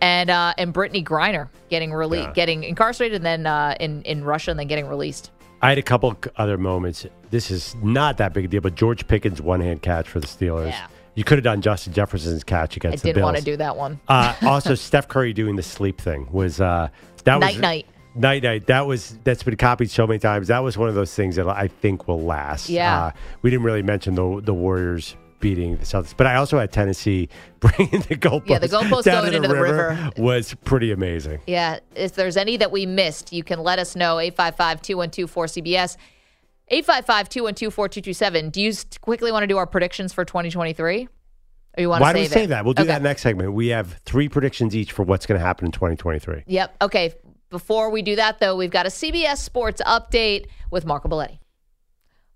and 0.01 0.29
uh, 0.29 0.53
and 0.57 0.73
Brittney 0.73 1.03
Griner 1.03 1.49
getting 1.69 1.91
released, 1.93 2.27
Yeah. 2.27 2.33
getting 2.33 2.63
incarcerated, 2.63 3.15
and 3.17 3.25
then 3.25 3.45
uh, 3.47 3.75
in 3.79 4.01
in 4.03 4.23
Russia, 4.23 4.51
and 4.51 4.59
then 4.59 4.67
getting 4.67 4.87
released. 4.87 5.31
I 5.61 5.69
had 5.69 5.77
a 5.77 5.81
couple 5.83 6.13
other 6.35 6.57
moments. 6.57 7.05
This 7.31 7.49
is 7.49 7.73
not 7.81 8.17
that 8.17 8.33
big 8.33 8.45
a 8.45 8.47
deal, 8.49 8.59
but 8.61 8.75
George 8.75 9.07
Pickens' 9.07 9.41
one 9.41 9.61
hand 9.61 9.81
catch 9.81 10.07
for 10.09 10.19
the 10.19 10.27
Steelers. 10.27 10.71
Yeah. 10.71 10.87
You 11.15 11.23
could 11.23 11.37
have 11.37 11.43
done 11.43 11.61
Justin 11.61 11.93
Jefferson's 11.93 12.43
catch 12.43 12.75
I 12.75 12.77
against 12.77 13.03
the 13.03 13.09
didn't 13.09 13.21
Bills. 13.21 13.25
want 13.25 13.37
to 13.37 13.43
do 13.43 13.57
that 13.57 13.77
one. 13.77 13.99
Uh, 14.07 14.35
also, 14.41 14.73
Steph 14.75 15.07
Curry 15.07 15.33
doing 15.33 15.55
the 15.55 15.63
sleep 15.63 15.99
thing 16.01 16.27
was 16.31 16.59
uh, 16.59 16.89
that 17.25 17.35
was 17.39 17.41
Night 17.53 17.59
night. 17.59 17.85
Night 18.15 18.43
night. 18.43 18.67
That 18.67 18.85
was 18.87 19.17
that's 19.23 19.43
been 19.43 19.55
copied 19.57 19.89
so 19.91 20.05
many 20.07 20.19
times. 20.19 20.47
That 20.47 20.59
was 20.59 20.77
one 20.77 20.89
of 20.89 20.95
those 20.95 21.13
things 21.13 21.35
that 21.35 21.47
I 21.47 21.67
think 21.67 22.07
will 22.07 22.21
last. 22.21 22.69
Yeah. 22.69 23.05
Uh, 23.05 23.11
we 23.41 23.49
didn't 23.49 23.65
really 23.65 23.81
mention 23.83 24.15
the 24.15 24.41
the 24.43 24.53
Warriors 24.53 25.15
beating 25.39 25.75
the 25.77 25.83
Celtics, 25.83 26.15
but 26.15 26.25
I 26.25 26.35
also 26.35 26.57
had 26.57 26.71
Tennessee 26.71 27.27
bringing 27.59 27.99
the 28.01 28.15
goalpost. 28.15 28.49
Yeah, 28.49 28.59
the 28.59 28.69
goalpost 28.69 29.03
down 29.03 29.23
going 29.23 29.33
into 29.35 29.49
the 29.49 29.55
river. 29.59 30.11
was 30.17 30.53
pretty 30.63 30.91
amazing. 30.91 31.41
Yeah, 31.47 31.79
if 31.95 32.15
there's 32.15 32.37
any 32.37 32.55
that 32.57 32.71
we 32.71 32.85
missed, 32.85 33.33
you 33.33 33.43
can 33.43 33.59
let 33.59 33.77
us 33.77 33.95
know. 33.95 34.19
855 34.19 34.81
212 34.81 35.33
4CBS. 35.33 35.97
855 36.73 37.29
212 37.29 37.73
4227. 37.73 38.49
Do 38.49 38.61
you 38.61 38.73
quickly 39.01 39.31
want 39.31 39.43
to 39.43 39.47
do 39.47 39.57
our 39.57 39.67
predictions 39.67 40.11
for 40.13 40.25
2023? 40.25 41.07
Or 41.77 41.81
you 41.81 41.89
want 41.89 42.01
Why 42.01 42.13
to 42.13 42.17
do 42.17 42.21
we 42.21 42.25
save 42.27 42.33
save 42.33 42.43
it? 42.45 42.47
that? 42.49 42.65
We'll 42.65 42.73
do 42.73 42.83
Okay. 42.83 42.87
that 42.87 43.01
next 43.01 43.21
segment. 43.21 43.53
We 43.53 43.67
have 43.69 43.93
three 44.05 44.29
predictions 44.29 44.75
each 44.75 44.91
for 44.91 45.03
what's 45.03 45.25
going 45.25 45.39
to 45.39 45.45
happen 45.45 45.65
in 45.67 45.71
2023. 45.71 46.43
Yep. 46.47 46.75
Okay. 46.81 47.13
Before 47.49 47.89
we 47.91 48.01
do 48.01 48.15
that, 48.15 48.39
though, 48.39 48.55
we've 48.55 48.71
got 48.71 48.85
a 48.87 48.89
CBS 48.89 49.37
Sports 49.37 49.81
update 49.85 50.47
with 50.71 50.85
Marco 50.85 51.07
Belletti. 51.07 51.37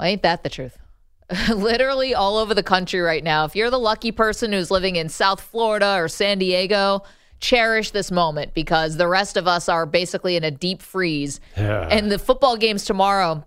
Ain't 0.00 0.22
that 0.22 0.42
the 0.42 0.50
truth? 0.50 0.78
Literally 1.48 2.14
all 2.14 2.38
over 2.38 2.54
the 2.54 2.62
country 2.62 3.00
right 3.00 3.22
now. 3.22 3.44
If 3.44 3.54
you're 3.54 3.70
the 3.70 3.78
lucky 3.78 4.12
person 4.12 4.52
who's 4.52 4.70
living 4.70 4.96
in 4.96 5.08
South 5.08 5.40
Florida 5.40 5.96
or 5.96 6.08
San 6.08 6.38
Diego, 6.38 7.02
cherish 7.40 7.90
this 7.90 8.10
moment 8.10 8.52
because 8.54 8.96
the 8.96 9.08
rest 9.08 9.36
of 9.36 9.46
us 9.46 9.68
are 9.68 9.86
basically 9.86 10.36
in 10.36 10.44
a 10.44 10.50
deep 10.50 10.82
freeze. 10.82 11.40
Yeah. 11.56 11.88
And 11.90 12.10
the 12.10 12.18
football 12.18 12.56
games 12.56 12.84
tomorrow, 12.84 13.44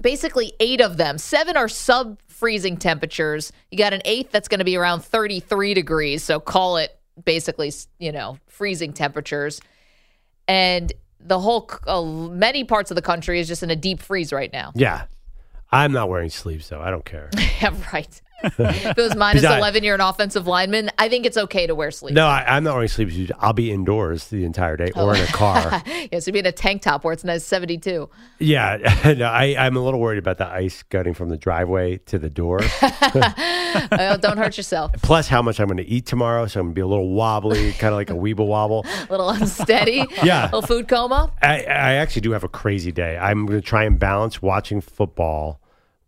basically 0.00 0.52
eight 0.60 0.80
of 0.80 0.96
them, 0.96 1.18
seven 1.18 1.56
are 1.56 1.68
sub 1.68 2.18
freezing 2.26 2.76
temperatures. 2.76 3.52
You 3.70 3.78
got 3.78 3.92
an 3.92 4.02
eighth 4.04 4.32
that's 4.32 4.48
going 4.48 4.58
to 4.58 4.64
be 4.64 4.76
around 4.76 5.00
33 5.04 5.74
degrees. 5.74 6.22
So 6.24 6.40
call 6.40 6.76
it 6.76 6.98
basically, 7.24 7.72
you 7.98 8.10
know, 8.12 8.38
freezing 8.48 8.92
temperatures. 8.92 9.60
And 10.48 10.92
the 11.20 11.38
whole, 11.38 11.70
uh, 11.86 12.02
many 12.02 12.64
parts 12.64 12.90
of 12.90 12.96
the 12.96 13.02
country 13.02 13.38
is 13.38 13.46
just 13.46 13.62
in 13.62 13.70
a 13.70 13.76
deep 13.76 14.02
freeze 14.02 14.32
right 14.32 14.52
now. 14.52 14.72
Yeah. 14.74 15.04
I'm 15.72 15.92
not 15.92 16.10
wearing 16.10 16.28
sleeves, 16.28 16.68
though. 16.68 16.80
I 16.80 16.90
don't 16.90 17.04
care. 17.04 17.30
yeah, 17.60 17.74
right. 17.92 18.20
if 18.44 18.86
it 18.86 18.96
was 18.96 19.16
minus 19.16 19.42
Besides- 19.42 19.58
11, 19.58 19.84
you're 19.84 19.94
an 19.94 20.00
offensive 20.00 20.46
lineman. 20.46 20.90
I 20.98 21.08
think 21.08 21.24
it's 21.24 21.36
okay 21.36 21.66
to 21.66 21.74
wear 21.74 21.90
sleeves. 21.90 22.14
No, 22.14 22.26
I, 22.26 22.44
I'm 22.46 22.64
not 22.64 22.74
wearing 22.74 22.88
sleeves. 22.88 23.30
I'll 23.38 23.52
be 23.52 23.70
indoors 23.70 24.28
the 24.28 24.44
entire 24.44 24.76
day 24.76 24.90
or 24.94 25.14
in 25.14 25.20
a 25.20 25.24
oh. 25.24 25.26
car. 25.28 25.82
yeah, 26.12 26.18
so 26.18 26.32
be 26.32 26.40
in 26.40 26.46
a 26.46 26.52
tank 26.52 26.82
top 26.82 27.04
where 27.04 27.12
it's 27.12 27.24
nice 27.24 27.44
72. 27.44 28.10
yeah, 28.40 28.78
no, 29.16 29.26
I, 29.26 29.56
I'm 29.58 29.76
a 29.76 29.80
little 29.80 30.00
worried 30.00 30.18
about 30.18 30.38
the 30.38 30.46
ice 30.46 30.82
getting 30.82 31.14
from 31.14 31.28
the 31.28 31.36
driveway 31.36 31.98
to 31.98 32.18
the 32.18 32.28
door. 32.28 32.60
well, 33.92 34.18
don't 34.18 34.38
hurt 34.38 34.56
yourself. 34.56 34.92
Plus, 35.02 35.28
how 35.28 35.40
much 35.40 35.60
I'm 35.60 35.68
going 35.68 35.76
to 35.78 35.86
eat 35.86 36.06
tomorrow. 36.06 36.46
So 36.46 36.60
I'm 36.60 36.66
going 36.66 36.72
to 36.72 36.74
be 36.74 36.82
a 36.82 36.86
little 36.86 37.10
wobbly, 37.10 37.72
kind 37.72 37.94
of 37.94 37.98
like 37.98 38.10
a 38.10 38.14
weeble 38.14 38.46
wobble. 38.46 38.84
A 38.86 39.10
little 39.10 39.30
unsteady. 39.30 40.04
Yeah. 40.22 40.44
little 40.44 40.62
food 40.62 40.88
coma. 40.88 41.32
I, 41.40 41.62
I 41.62 41.92
actually 41.94 42.22
do 42.22 42.32
have 42.32 42.44
a 42.44 42.48
crazy 42.48 42.92
day. 42.92 43.16
I'm 43.16 43.46
going 43.46 43.60
to 43.60 43.66
try 43.66 43.84
and 43.84 43.98
balance 43.98 44.42
watching 44.42 44.80
football 44.80 45.61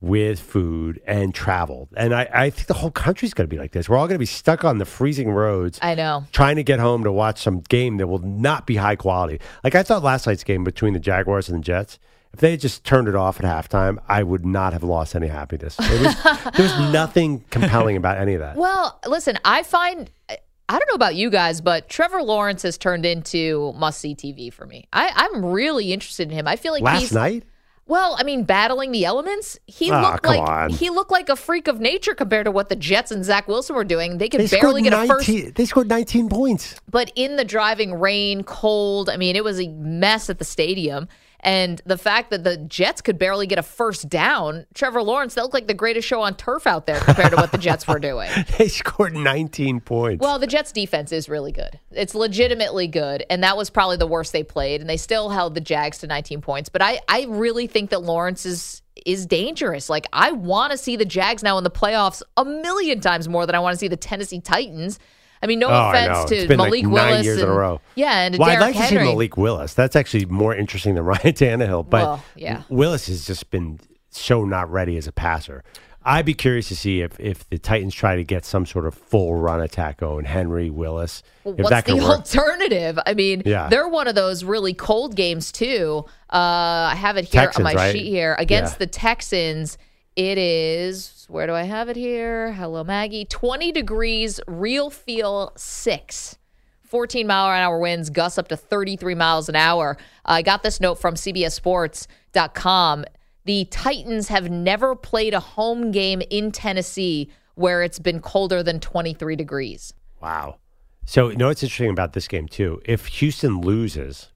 with 0.05 0.39
food 0.39 1.01
and 1.07 1.35
travel. 1.35 1.89
And 1.97 2.15
I, 2.15 2.29
I 2.33 2.51
think 2.51 2.67
the 2.67 2.75
whole 2.75 2.91
country's 2.91 3.33
going 3.33 3.49
to 3.49 3.55
be 3.55 3.59
like 3.59 3.73
this. 3.73 3.89
We're 3.89 3.97
all 3.97 4.07
going 4.07 4.17
to 4.17 4.21
be 4.21 4.27
stuck 4.27 4.65
on 4.65 4.79
the 4.79 4.85
freezing 4.85 5.31
roads. 5.31 5.79
I 5.81 5.95
know. 5.95 6.25
Trying 6.33 6.57
to 6.57 6.63
get 6.63 6.79
home 6.79 7.05
to 7.05 7.13
watch 7.13 7.43
some 7.43 7.61
game 7.61 7.97
that 7.97 8.07
will 8.07 8.19
not 8.19 8.67
be 8.67 8.77
high 8.77 8.97
quality. 8.97 9.41
Like 9.63 9.75
I 9.75 9.83
thought 9.83 10.03
last 10.03 10.27
night's 10.27 10.45
game 10.45 10.63
between 10.63 10.93
the 10.93 11.01
Jaguars 11.01 11.49
and 11.49 11.59
the 11.59 11.63
Jets, 11.63 11.99
if 12.35 12.41
they 12.41 12.51
had 12.51 12.61
just 12.61 12.85
turned 12.85 13.09
it 13.09 13.15
off 13.15 13.43
at 13.43 13.47
halftime, 13.47 13.99
I 14.09 14.23
would 14.23 14.45
not 14.45 14.73
have 14.73 14.83
lost 14.83 15.15
any 15.15 15.29
happiness. 15.29 15.79
Was, 15.79 16.23
there 16.23 16.43
was 16.59 16.79
nothing 16.93 17.45
compelling 17.51 17.97
about 17.97 18.19
any 18.19 18.35
of 18.35 18.41
that. 18.41 18.57
Well, 18.57 19.01
listen, 19.07 19.39
I 19.45 19.63
find. 19.63 20.11
I 20.29 20.79
don't 20.79 20.89
know 20.89 20.95
about 20.95 21.15
you 21.15 21.31
guys, 21.31 21.61
but 21.61 21.89
Trevor 21.89 22.23
Lawrence 22.23 22.63
has 22.63 22.77
turned 22.79 23.07
into 23.07 23.73
must 23.77 24.01
see 24.01 24.15
TV 24.15 24.53
for 24.53 24.67
me. 24.67 24.89
I, 24.93 25.13
I'm 25.15 25.45
really 25.45 25.93
interested 25.93 26.29
in 26.29 26.35
him. 26.35 26.49
I 26.49 26.57
feel 26.57 26.73
like 26.73 26.83
Last 26.83 27.01
he's 27.01 27.13
night? 27.13 27.45
Well, 27.87 28.17
I 28.19 28.23
mean, 28.23 28.45
battling 28.45 28.93
the 28.93 29.05
elements, 29.05 29.59
he 29.67 29.91
Ah, 29.91 30.13
looked 30.13 30.25
like 30.25 30.41
on. 30.41 30.71
he 30.71 30.89
looked 30.89 31.11
like 31.11 31.29
a 31.29 31.37
freak 31.37 31.69
of 31.69 31.81
nature 31.81 32.15
compared 32.15 32.47
to 32.47 32.51
what 32.51 32.71
the 32.71 32.77
Jets 32.77 33.11
and 33.11 33.23
Zach 33.25 33.47
Wilson 33.47 33.77
were 33.77 33.85
doing. 33.85 34.17
They 34.19 34.29
could 34.31 34.41
They 34.41 34.47
barely 34.59 34.81
get 34.83 34.95
a 34.95 35.07
first 35.07 35.27
They 35.55 35.65
scored 35.67 35.89
19 35.89 36.29
points. 36.31 36.77
but 36.91 37.13
in 37.15 37.37
the 37.37 37.45
driving 37.45 37.95
rain, 37.95 38.43
cold, 38.43 39.11
I 39.11 39.19
mean, 39.19 39.37
it 39.37 39.45
was 39.45 39.61
a 39.61 39.69
mess 39.69 40.31
at 40.31 40.39
the 40.39 40.45
stadium. 40.47 41.09
And 41.45 41.83
the 41.85 41.99
fact 41.99 42.31
that 42.31 42.43
the 42.43 42.57
Jets 42.57 43.03
could 43.03 43.19
barely 43.19 43.47
get 43.47 43.59
a 43.59 43.63
first 43.63 44.09
down, 44.09 44.65
Trevor 44.75 45.03
Lawrence, 45.03 45.35
that 45.35 45.43
looked 45.43 45.53
like 45.53 45.67
the 45.67 45.75
greatest 45.75 46.09
show 46.09 46.23
on 46.23 46.35
turf 46.37 46.67
out 46.67 46.87
there 46.87 47.01
compared 47.01 47.31
to 47.31 47.37
what 47.37 47.53
the 47.53 47.59
Jets 47.59 47.87
were 47.87 47.99
doing. 47.99 48.31
They 48.59 48.69
scored 48.69 49.15
19 49.15 49.81
points. 49.81 50.23
Well, 50.23 50.39
the 50.39 50.47
Jets 50.47 50.71
defense 50.71 51.13
is 51.13 51.29
really 51.29 51.51
good. 51.51 51.79
It's 51.91 52.15
legitimately 52.15 52.87
good. 52.87 53.25
And 53.29 53.43
that 53.43 53.57
was 53.57 53.69
probably 53.69 53.97
the 53.97 54.07
worst 54.07 54.33
they 54.33 54.45
played. 54.45 54.81
And 54.81 54.89
they 54.89 54.97
still 54.97 55.29
held 55.29 55.55
the 55.55 55.61
Jags 55.61 55.99
to 55.99 56.07
19 56.07 56.41
points. 56.41 56.69
But 56.69 56.81
I, 56.81 57.01
I 57.09 57.27
really 57.29 57.67
think 57.67 57.91
that 57.91 58.03
Lawrence 58.03 58.47
is 58.47 58.83
is 59.05 59.27
dangerous. 59.27 59.91
Like 59.91 60.07
I 60.13 60.33
want 60.33 60.71
to 60.73 60.79
see 60.79 60.97
the 60.97 61.05
Jags 61.05 61.43
now 61.43 61.59
in 61.59 61.65
the 61.65 61.71
playoffs 61.71 62.23
a 62.37 62.45
million 62.45 63.01
times 63.01 63.29
more 63.29 63.45
than 63.45 63.55
I 63.55 63.59
want 63.59 63.75
to 63.75 63.79
see 63.79 63.89
the 63.89 63.97
Tennessee 63.97 64.41
Titans. 64.41 64.99
I 65.45 65.47
mean, 65.47 65.59
no 65.61 65.69
Oh, 65.69 65.91
offense 65.91 66.25
to 66.31 66.49
like 66.49 66.57
Malik 66.57 66.83
nine 66.85 66.91
Willis 66.93 67.25
years 67.25 67.41
and, 67.41 67.49
in 67.51 67.55
a 67.55 67.59
row. 67.59 67.81
Yeah, 67.95 68.21
and 68.23 68.39
well, 68.39 68.49
I'd 68.49 68.55
Derrick 68.59 68.75
like 68.75 68.75
to 68.83 68.89
see 68.89 68.95
Henry. 68.97 69.05
Malik 69.11 69.37
Willis. 69.37 69.75
That's 69.75 69.95
actually 69.95 70.25
more 70.27 70.55
interesting 70.55 70.95
than 70.95 71.05
Ryan 71.13 71.21
Tannehill. 71.35 71.89
But 71.89 72.03
Well, 72.03 72.25
yeah. 72.35 72.63
Willis 72.69 73.07
has 73.09 73.27
just 73.27 73.51
been 73.51 73.79
so 74.11 74.45
not 74.45 74.71
ready 74.73 74.97
as 74.97 75.07
a 75.07 75.13
passer. 75.13 75.63
I'd 76.07 76.27
be 76.27 76.35
curious 76.35 76.69
to 76.69 76.77
see 76.77 77.01
if, 77.01 77.19
if 77.19 77.49
the 77.49 77.57
Titans 77.59 77.95
try 77.95 78.15
to 78.17 78.25
get 78.25 78.45
some 78.45 78.67
sort 78.67 78.85
of 78.87 78.95
full 78.95 79.37
run 79.37 79.63
attack 79.63 79.97
going. 80.01 80.27
Henry 80.27 80.69
Willis. 80.69 81.23
Well, 81.45 81.55
What's 81.55 81.87
the 81.87 81.95
work. 81.97 82.05
alternative? 82.05 82.99
I 83.07 83.15
mean, 83.15 83.43
Yeah. 83.47 83.69
they're 83.71 83.89
one 83.89 84.07
of 84.07 84.15
those 84.15 84.45
really 84.45 84.75
cold 84.75 85.17
games 85.17 85.51
too. 85.51 86.05
Uh, 86.31 86.91
I 86.93 86.95
have 86.95 87.17
it 87.17 87.25
here 87.25 87.43
Texans, 87.45 87.67
on 87.67 87.73
my 87.73 87.75
right? 87.75 87.93
sheet 87.93 88.07
here 88.07 88.37
against 88.39 88.75
Yeah. 88.75 88.79
the 88.81 88.87
Texans. 88.87 89.79
It 90.17 90.39
is 90.39 91.27
where 91.29 91.47
do 91.47 91.55
I 91.55 91.63
have 91.63 91.89
it 91.89 91.97
here? 91.97 92.53
Hello, 92.53 92.85
Maggie. 92.85 93.25
Twenty 93.25 93.73
degrees, 93.73 94.41
real 94.47 94.91
feel 94.91 95.53
six. 95.57 96.39
14 96.83 97.27
mile 97.27 97.51
an 97.51 97.61
hour 97.61 97.81
winds, 97.81 98.09
gusts 98.09 98.39
up 98.39 98.47
to 98.47 98.57
33 98.57 99.17
miles 99.17 99.49
an 99.49 99.57
hour. 99.57 99.97
I 100.25 100.43
got 100.43 100.63
this 100.63 100.81
note 100.81 100.95
from 100.95 101.15
CBSSports.com. 101.15 103.05
The 103.47 103.65
Titans 103.65 104.29
have 104.29 104.49
never 104.49 104.95
played 104.95 105.35
a 105.35 105.41
home 105.41 105.91
game 105.91 106.23
in 106.31 106.53
Tennessee 106.53 107.33
where 107.57 107.83
it's 107.83 107.99
been 107.99 108.21
colder 108.21 108.63
than 108.63 108.79
23 108.79 109.35
degrees. 109.35 109.93
Wow. 110.23 110.59
So, 111.05 111.31
you 111.31 111.37
know 111.37 111.49
what's 111.49 111.65
interesting 111.65 111.91
about 111.91 112.13
this 112.13 112.29
game, 112.29 112.47
too? 112.47 112.81
If 112.85 113.07
Houston 113.07 113.61
loses, 113.61 114.31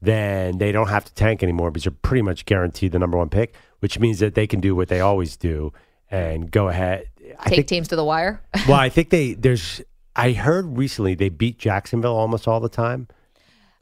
then 0.00 0.58
they 0.58 0.72
don't 0.72 0.88
have 0.88 1.04
to 1.04 1.14
tank 1.14 1.42
anymore 1.42 1.70
because 1.70 1.84
they're 1.84 1.92
pretty 2.02 2.22
much 2.22 2.44
guaranteed 2.44 2.90
the 2.90 2.98
number 2.98 3.16
one 3.16 3.28
pick, 3.28 3.54
which 3.82 3.98
means 3.98 4.20
that 4.20 4.36
they 4.36 4.46
can 4.46 4.60
do 4.60 4.76
what 4.76 4.86
they 4.86 5.00
always 5.00 5.36
do 5.36 5.72
and 6.08 6.48
go 6.52 6.68
ahead. 6.68 7.08
I 7.40 7.48
Take 7.48 7.56
think, 7.56 7.66
teams 7.66 7.88
to 7.88 7.96
the 7.96 8.04
wire. 8.04 8.40
well, 8.68 8.78
I 8.78 8.88
think 8.88 9.10
they, 9.10 9.34
there's, 9.34 9.80
I 10.14 10.30
heard 10.30 10.78
recently 10.78 11.16
they 11.16 11.30
beat 11.30 11.58
Jacksonville 11.58 12.14
almost 12.16 12.46
all 12.46 12.60
the 12.60 12.68
time. 12.68 13.08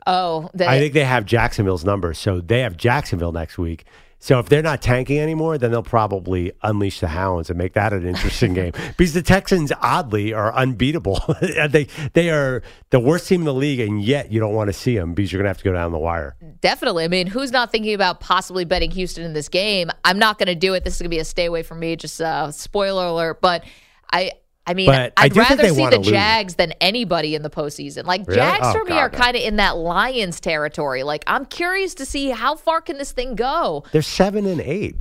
Oh, 0.07 0.48
the, 0.55 0.66
I 0.66 0.78
think 0.78 0.94
they 0.94 1.05
have 1.05 1.26
Jacksonville's 1.26 1.84
number. 1.84 2.14
So 2.14 2.40
they 2.40 2.61
have 2.61 2.78
Jacksonville 2.78 3.32
next 3.32 3.59
week. 3.59 3.84
So 4.22 4.38
if 4.38 4.50
they're 4.50 4.62
not 4.62 4.82
tanking 4.82 5.18
anymore, 5.18 5.56
then 5.56 5.70
they'll 5.70 5.82
probably 5.82 6.52
unleash 6.62 7.00
the 7.00 7.08
hounds 7.08 7.48
and 7.48 7.58
make 7.58 7.72
that 7.72 7.94
an 7.94 8.06
interesting 8.06 8.52
game. 8.54 8.72
Because 8.96 9.14
the 9.14 9.22
Texans, 9.22 9.72
oddly, 9.80 10.34
are 10.34 10.52
unbeatable. 10.52 11.22
they 11.70 11.86
they 12.12 12.28
are 12.28 12.62
the 12.90 13.00
worst 13.00 13.28
team 13.28 13.40
in 13.42 13.44
the 13.46 13.54
league, 13.54 13.80
and 13.80 14.02
yet 14.02 14.30
you 14.30 14.40
don't 14.40 14.52
want 14.52 14.68
to 14.68 14.74
see 14.74 14.96
them 14.96 15.14
because 15.14 15.32
you're 15.32 15.38
going 15.38 15.46
to 15.46 15.50
have 15.50 15.58
to 15.58 15.64
go 15.64 15.72
down 15.72 15.90
the 15.90 15.98
wire. 15.98 16.36
definitely. 16.60 17.04
I 17.04 17.08
mean, 17.08 17.26
who's 17.26 17.50
not 17.50 17.72
thinking 17.72 17.94
about 17.94 18.20
possibly 18.20 18.64
betting 18.66 18.90
Houston 18.90 19.24
in 19.24 19.32
this 19.32 19.48
game? 19.48 19.90
I'm 20.04 20.18
not 20.18 20.38
going 20.38 20.48
to 20.48 20.54
do 20.54 20.74
it. 20.74 20.84
This 20.84 20.96
is 20.96 21.00
going 21.00 21.10
to 21.10 21.16
be 21.16 21.18
a 21.18 21.24
stay 21.24 21.46
away 21.46 21.62
from 21.62 21.80
me. 21.80 21.96
Just 21.96 22.20
uh, 22.20 22.50
spoiler 22.50 23.06
alert. 23.06 23.40
But 23.40 23.64
I. 24.12 24.32
I 24.66 24.74
mean, 24.74 24.86
But 24.86 25.12
I 25.16 25.24
I'd 25.24 25.32
think 25.34 25.48
rather 25.48 25.68
see 25.68 25.86
the 25.88 25.98
lose. 25.98 26.06
Jags 26.08 26.54
than 26.54 26.72
anybody 26.80 27.34
in 27.34 27.42
the 27.42 27.50
postseason. 27.50 28.04
Like 28.04 28.26
Really? 28.26 28.36
Jags 28.40 28.66
Oh, 28.68 28.72
for 28.72 28.84
me 28.84 28.90
God, 28.90 28.98
are 28.98 29.08
no. 29.11 29.18
kind 29.18 29.36
of 29.36 29.42
in 29.42 29.56
that 29.56 29.76
Lions 29.76 30.38
territory. 30.40 31.02
Like 31.02 31.24
I'm 31.26 31.46
curious 31.46 31.94
to 31.94 32.06
see 32.06 32.30
how 32.30 32.54
far 32.56 32.80
can 32.80 32.98
this 32.98 33.11
thing 33.12 33.34
go. 33.34 33.84
They're 33.92 34.02
seven 34.02 34.46
and 34.46 34.61
eight. 34.61 34.96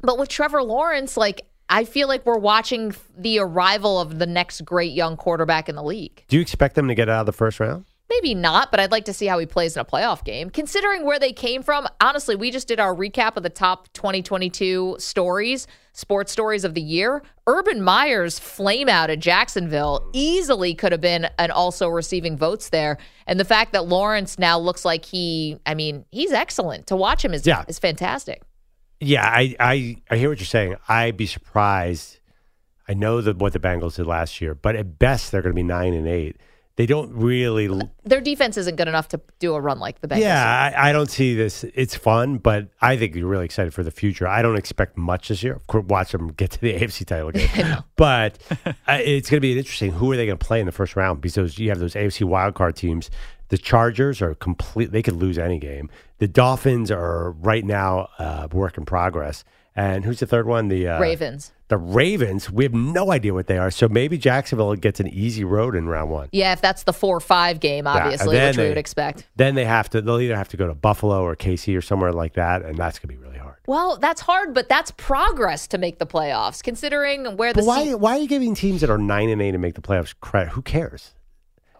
But 0.00 0.18
with 0.18 0.28
Trevor 0.28 0.62
Lawrence, 0.62 1.16
like 1.16 1.42
I 1.68 1.84
feel 1.84 2.08
like 2.08 2.26
we're 2.26 2.38
watching 2.38 2.94
the 3.16 3.38
arrival 3.38 4.00
of 4.00 4.18
the 4.18 4.26
next 4.26 4.64
great 4.64 4.92
young 4.92 5.16
quarterback 5.16 5.68
in 5.68 5.76
the 5.76 5.82
league. 5.82 6.24
Do 6.28 6.36
you 6.36 6.42
expect 6.42 6.74
them 6.74 6.88
to 6.88 6.94
get 6.94 7.08
out 7.08 7.20
of 7.20 7.26
the 7.26 7.32
first 7.32 7.60
round? 7.60 7.84
Maybe 8.10 8.34
not, 8.34 8.70
but 8.70 8.80
I'd 8.80 8.92
like 8.92 9.06
to 9.06 9.14
see 9.14 9.26
how 9.26 9.38
he 9.38 9.46
plays 9.46 9.76
in 9.76 9.80
a 9.80 9.84
playoff 9.84 10.24
game. 10.24 10.50
Considering 10.50 11.06
where 11.06 11.18
they 11.18 11.32
came 11.32 11.62
from, 11.62 11.86
honestly, 12.02 12.36
we 12.36 12.50
just 12.50 12.68
did 12.68 12.78
our 12.78 12.94
recap 12.94 13.36
of 13.38 13.42
the 13.42 13.48
top 13.50 13.90
2022 13.94 14.96
stories, 14.98 15.66
sports 15.94 16.30
stories 16.30 16.64
of 16.64 16.74
the 16.74 16.82
year. 16.82 17.22
Urban 17.46 17.80
Meyer's 17.80 18.38
flame 18.38 18.90
out 18.90 19.08
at 19.08 19.20
Jacksonville 19.20 20.10
easily 20.12 20.74
could 20.74 20.92
have 20.92 21.00
been 21.00 21.28
and 21.38 21.50
also 21.50 21.88
receiving 21.88 22.36
votes 22.36 22.68
there. 22.68 22.98
And 23.26 23.40
the 23.40 23.44
fact 23.44 23.72
that 23.72 23.86
Lawrence 23.86 24.38
now 24.38 24.58
looks 24.58 24.84
like 24.84 25.06
he, 25.06 25.58
I 25.64 25.74
mean, 25.74 26.04
he's 26.12 26.30
excellent. 26.32 26.86
To 26.88 26.96
watch 26.96 27.24
him 27.24 27.32
is, 27.32 27.46
Yeah. 27.46 27.64
is 27.68 27.78
fantastic. 27.78 28.42
Yeah, 29.00 29.24
I, 29.26 29.56
I, 29.58 29.96
I 30.10 30.16
hear 30.18 30.28
what 30.28 30.38
you're 30.38 30.46
saying. 30.46 30.76
I'd 30.88 31.16
be 31.16 31.26
surprised. 31.26 32.20
I 32.86 32.92
know 32.92 33.22
that 33.22 33.38
what 33.38 33.54
the 33.54 33.58
Bengals 33.58 33.96
did 33.96 34.06
last 34.06 34.42
year, 34.42 34.54
but 34.54 34.76
at 34.76 34.98
best 34.98 35.32
they're 35.32 35.40
going 35.42 35.52
to 35.52 35.56
be 35.56 35.62
nine 35.62 35.94
and 35.94 36.06
eight. 36.06 36.36
They 36.76 36.86
don't 36.86 37.12
really. 37.14 37.70
Their 38.04 38.20
defense 38.20 38.56
isn't 38.56 38.74
good 38.74 38.88
enough 38.88 39.06
to 39.08 39.20
do 39.38 39.54
a 39.54 39.60
run 39.60 39.78
like 39.78 40.00
the 40.00 40.08
Bengals. 40.08 40.20
Yeah, 40.20 40.72
I, 40.76 40.90
I 40.90 40.92
don't 40.92 41.08
see 41.08 41.36
this. 41.36 41.62
It's 41.74 41.94
fun, 41.94 42.38
but 42.38 42.68
I 42.80 42.96
think 42.96 43.14
you're 43.14 43.28
really 43.28 43.44
excited 43.44 43.72
for 43.72 43.84
the 43.84 43.92
future. 43.92 44.26
I 44.26 44.42
don't 44.42 44.56
expect 44.56 44.96
much 44.96 45.28
this 45.28 45.44
year. 45.44 45.54
Of 45.54 45.66
course, 45.68 45.84
watch 45.86 46.10
them 46.10 46.32
get 46.32 46.50
to 46.52 46.60
the 46.60 46.74
AFC 46.80 47.06
title 47.06 47.30
game, 47.30 47.76
but 47.96 48.38
uh, 48.66 48.72
it's 48.88 49.30
going 49.30 49.38
to 49.38 49.40
be 49.40 49.56
interesting. 49.56 49.92
Who 49.92 50.10
are 50.10 50.16
they 50.16 50.26
going 50.26 50.38
to 50.38 50.44
play 50.44 50.58
in 50.58 50.66
the 50.66 50.72
first 50.72 50.96
round? 50.96 51.20
Because 51.20 51.34
those, 51.34 51.58
you 51.58 51.68
have 51.68 51.78
those 51.78 51.94
AFC 51.94 52.26
wildcard 52.26 52.74
teams. 52.74 53.08
The 53.48 53.58
Chargers 53.58 54.20
are 54.20 54.34
complete. 54.34 54.90
They 54.90 55.02
could 55.02 55.14
lose 55.14 55.38
any 55.38 55.60
game. 55.60 55.90
The 56.18 56.26
Dolphins 56.26 56.90
are 56.90 57.30
right 57.32 57.64
now 57.64 58.08
uh, 58.18 58.48
work 58.50 58.78
in 58.78 58.84
progress. 58.84 59.44
And 59.76 60.04
who's 60.04 60.20
the 60.20 60.26
third 60.26 60.46
one? 60.46 60.68
The 60.68 60.88
uh, 60.88 61.00
Ravens. 61.00 61.52
The 61.68 61.78
Ravens. 61.78 62.50
We 62.50 62.64
have 62.64 62.74
no 62.74 63.10
idea 63.10 63.32
what 63.32 63.46
they 63.46 63.56
are. 63.56 63.70
So 63.70 63.88
maybe 63.88 64.18
Jacksonville 64.18 64.74
gets 64.74 65.00
an 65.00 65.08
easy 65.08 65.44
road 65.44 65.74
in 65.74 65.88
round 65.88 66.10
one. 66.10 66.28
Yeah, 66.30 66.52
if 66.52 66.60
that's 66.60 66.82
the 66.82 66.92
four 66.92 67.20
five 67.20 67.58
game, 67.58 67.86
obviously, 67.86 68.36
then 68.36 68.48
which 68.48 68.58
we 68.58 68.68
would 68.68 68.76
expect. 68.78 69.26
Then 69.36 69.54
they 69.54 69.64
have 69.64 69.88
to. 69.90 70.02
They'll 70.02 70.20
either 70.20 70.36
have 70.36 70.48
to 70.48 70.56
go 70.58 70.66
to 70.66 70.74
Buffalo 70.74 71.22
or 71.22 71.34
KC 71.34 71.76
or 71.76 71.80
somewhere 71.80 72.12
like 72.12 72.34
that, 72.34 72.62
and 72.62 72.76
that's 72.76 72.98
going 72.98 73.14
to 73.14 73.18
be 73.20 73.26
really 73.26 73.38
hard. 73.38 73.56
Well, 73.66 73.96
that's 73.96 74.20
hard, 74.20 74.52
but 74.52 74.68
that's 74.68 74.90
progress 74.90 75.66
to 75.68 75.78
make 75.78 75.98
the 75.98 76.06
playoffs, 76.06 76.62
considering 76.62 77.38
where 77.38 77.54
the 77.54 77.60
But 77.60 77.66
why? 77.66 77.84
se- 77.84 77.94
Why 77.94 78.16
are 78.16 78.18
you 78.18 78.28
giving 78.28 78.54
teams 78.54 78.82
that 78.82 78.90
are 78.90 78.98
nine 78.98 79.30
and 79.30 79.40
eight 79.40 79.52
to 79.52 79.58
make 79.58 79.74
the 79.74 79.80
playoffs 79.80 80.14
credit? 80.20 80.50
Who 80.50 80.60
cares? 80.60 81.14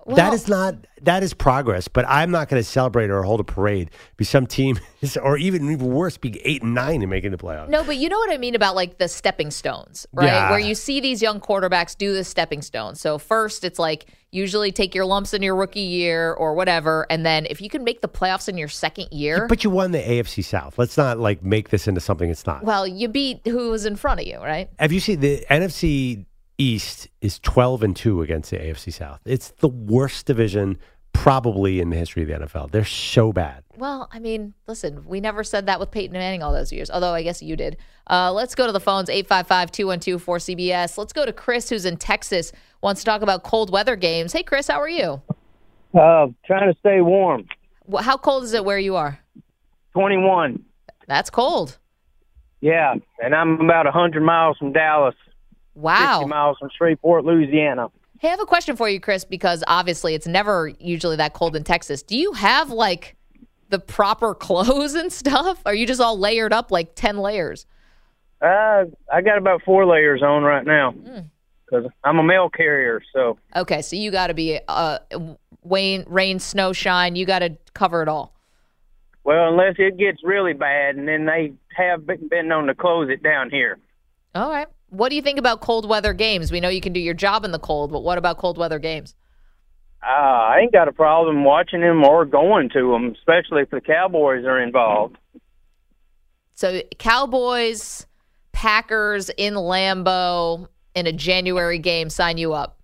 That 0.06 0.16
Well- 0.16 0.34
is 0.34 0.48
not 0.48 0.74
that 1.02 1.22
is 1.22 1.34
progress. 1.34 1.86
But 1.86 2.06
I'm 2.08 2.30
not 2.30 2.48
going 2.48 2.62
to 2.62 2.66
celebrate 2.68 3.10
or 3.10 3.22
hold 3.24 3.38
a 3.38 3.44
parade 3.44 3.90
Be 4.16 4.24
some 4.24 4.46
team 4.46 4.78
or 5.22 5.36
even 5.36 5.70
even 5.70 5.86
worse, 5.86 6.16
be 6.16 6.40
eight 6.46 6.62
and 6.62 6.74
nine 6.74 7.02
and 7.02 7.10
making 7.10 7.30
the 7.30 7.36
playoffs. 7.36 7.68
No, 7.68 7.84
but 7.84 7.96
you 7.96 8.08
know 8.08 8.18
what 8.18 8.32
I 8.32 8.38
mean 8.38 8.54
about 8.54 8.74
like 8.74 8.98
the 8.98 9.08
stepping 9.08 9.50
stones, 9.50 10.06
right? 10.12 10.26
Yeah. 10.26 10.50
Where 10.50 10.58
you 10.58 10.74
see 10.74 11.00
these 11.00 11.20
young 11.20 11.40
quarterbacks 11.40 11.96
do 11.96 12.14
the 12.14 12.24
stepping 12.24 12.62
stones. 12.62 13.00
So 13.00 13.18
first, 13.18 13.64
it's 13.64 13.78
like 13.78 14.06
usually 14.30 14.72
take 14.72 14.94
your 14.94 15.04
lumps 15.04 15.32
in 15.34 15.42
your 15.42 15.54
rookie 15.54 15.80
year 15.80 16.32
or 16.32 16.54
whatever, 16.54 17.06
and 17.10 17.24
then 17.24 17.46
if 17.50 17.60
you 17.60 17.68
can 17.68 17.84
make 17.84 18.00
the 18.00 18.08
playoffs 18.08 18.48
in 18.48 18.56
your 18.58 18.68
second 18.68 19.08
year, 19.12 19.46
But 19.48 19.62
you 19.62 19.70
won 19.70 19.92
the 19.92 19.98
AFC 20.00 20.42
South. 20.42 20.76
Let's 20.78 20.96
not 20.96 21.18
like 21.18 21.42
make 21.44 21.68
this 21.68 21.86
into 21.86 22.00
something 22.00 22.28
it's 22.30 22.46
not. 22.46 22.64
well, 22.64 22.86
you 22.86 23.08
beat 23.08 23.46
who 23.46 23.70
was 23.70 23.84
in 23.86 23.94
front 23.96 24.20
of 24.20 24.26
you, 24.26 24.38
right? 24.38 24.68
Have 24.78 24.90
you 24.92 25.00
seen 25.00 25.20
the 25.20 25.44
NFC 25.50 26.24
East 26.58 27.08
is 27.20 27.38
12 27.40 27.82
and 27.82 27.96
2 27.96 28.22
against 28.22 28.50
the 28.50 28.58
AFC 28.58 28.92
South? 28.92 29.20
It's 29.24 29.50
the 29.58 29.68
worst 29.68 30.26
division 30.26 30.78
probably 31.12 31.80
in 31.80 31.90
the 31.90 31.96
history 31.96 32.22
of 32.22 32.28
the 32.28 32.46
NFL. 32.46 32.70
They're 32.70 32.84
so 32.84 33.32
bad. 33.32 33.62
Well, 33.76 34.08
I 34.12 34.18
mean, 34.18 34.52
listen, 34.66 35.04
we 35.06 35.20
never 35.20 35.44
said 35.44 35.66
that 35.66 35.78
with 35.80 35.90
Peyton 35.90 36.12
Manning 36.12 36.42
all 36.42 36.52
those 36.52 36.72
years, 36.72 36.90
although 36.90 37.12
I 37.12 37.22
guess 37.22 37.40
you 37.42 37.56
did. 37.56 37.76
Uh, 38.10 38.32
let's 38.32 38.54
go 38.54 38.66
to 38.66 38.72
the 38.72 38.80
phones 38.80 39.08
855 39.08 39.70
212 39.70 40.24
4CBS. 40.24 40.98
Let's 40.98 41.12
go 41.12 41.24
to 41.24 41.32
Chris, 41.32 41.68
who's 41.70 41.84
in 41.84 41.96
Texas, 41.96 42.52
wants 42.82 43.00
to 43.02 43.04
talk 43.04 43.22
about 43.22 43.42
cold 43.44 43.70
weather 43.72 43.96
games. 43.96 44.32
Hey, 44.32 44.42
Chris, 44.42 44.66
how 44.68 44.80
are 44.80 44.88
you? 44.88 45.22
Uh, 45.94 46.26
trying 46.44 46.72
to 46.72 46.78
stay 46.80 47.00
warm. 47.00 47.46
Wh- 47.92 48.02
How 48.02 48.16
cold 48.16 48.42
is 48.44 48.52
it 48.52 48.64
where 48.64 48.78
you 48.78 48.96
are? 48.96 49.20
21. 49.92 50.64
That's 51.06 51.30
cold. 51.30 51.78
Yeah, 52.60 52.94
and 53.22 53.34
I'm 53.34 53.60
about 53.60 53.84
100 53.84 54.20
miles 54.22 54.56
from 54.58 54.72
Dallas. 54.72 55.14
Wow. 55.74 56.20
50 56.20 56.28
miles 56.30 56.56
from 56.58 56.70
Shreveport, 56.76 57.24
Louisiana. 57.24 57.88
Hey, 58.20 58.28
I 58.28 58.30
have 58.32 58.40
a 58.40 58.46
question 58.46 58.76
for 58.76 58.88
you, 58.88 59.00
Chris, 59.00 59.24
because 59.24 59.62
obviously 59.66 60.14
it's 60.14 60.26
never 60.26 60.70
usually 60.78 61.16
that 61.16 61.34
cold 61.34 61.56
in 61.56 61.64
Texas. 61.64 62.02
Do 62.02 62.16
you 62.16 62.32
have 62.32 62.70
like 62.70 63.16
the 63.70 63.78
proper 63.78 64.34
clothes 64.34 64.94
and 64.94 65.12
stuff? 65.12 65.60
Are 65.66 65.74
you 65.74 65.86
just 65.86 66.00
all 66.00 66.18
layered 66.18 66.52
up 66.52 66.70
like 66.70 66.94
10 66.94 67.18
layers? 67.18 67.66
Uh, 68.40 68.84
I 69.12 69.22
got 69.22 69.38
about 69.38 69.62
four 69.62 69.86
layers 69.86 70.22
on 70.22 70.42
right 70.42 70.64
now 70.66 70.92
Hmm. 70.92 71.20
because 71.66 71.90
I'm 72.02 72.18
a 72.18 72.22
mail 72.22 72.50
carrier. 72.50 73.02
So 73.12 73.38
Okay, 73.56 73.80
so 73.82 73.96
you 73.96 74.10
got 74.10 74.26
to 74.28 74.34
be 74.34 74.60
uh, 74.68 74.98
rain, 75.64 76.04
rain, 76.06 76.38
snow, 76.38 76.72
shine. 76.72 77.16
You 77.16 77.26
got 77.26 77.38
to 77.40 77.56
cover 77.74 78.02
it 78.02 78.08
all. 78.08 78.34
Well, 79.24 79.48
unless 79.48 79.76
it 79.78 79.96
gets 79.96 80.18
really 80.22 80.52
bad, 80.52 80.96
and 80.96 81.08
then 81.08 81.24
they 81.24 81.54
have 81.74 82.06
been 82.06 82.28
been 82.28 82.46
known 82.48 82.66
to 82.66 82.74
close 82.74 83.08
it 83.08 83.22
down 83.22 83.48
here. 83.50 83.78
All 84.34 84.50
right. 84.50 84.66
What 84.94 85.08
do 85.08 85.16
you 85.16 85.22
think 85.22 85.38
about 85.38 85.60
cold 85.60 85.88
weather 85.88 86.12
games? 86.12 86.52
We 86.52 86.60
know 86.60 86.68
you 86.68 86.80
can 86.80 86.92
do 86.92 87.00
your 87.00 87.14
job 87.14 87.44
in 87.44 87.50
the 87.50 87.58
cold, 87.58 87.90
but 87.90 88.02
what 88.04 88.16
about 88.16 88.38
cold 88.38 88.56
weather 88.56 88.78
games? 88.78 89.14
Uh, 90.02 90.06
I 90.06 90.58
ain't 90.60 90.72
got 90.72 90.86
a 90.86 90.92
problem 90.92 91.44
watching 91.44 91.80
them 91.80 92.04
or 92.04 92.24
going 92.24 92.68
to 92.70 92.92
them, 92.92 93.14
especially 93.18 93.62
if 93.62 93.70
the 93.70 93.80
Cowboys 93.80 94.44
are 94.44 94.60
involved. 94.60 95.16
So, 96.54 96.82
Cowboys, 96.98 98.06
Packers 98.52 99.30
in 99.30 99.54
Lambeau 99.54 100.68
in 100.94 101.06
a 101.06 101.12
January 101.12 101.78
game 101.78 102.10
sign 102.10 102.38
you 102.38 102.52
up. 102.52 102.78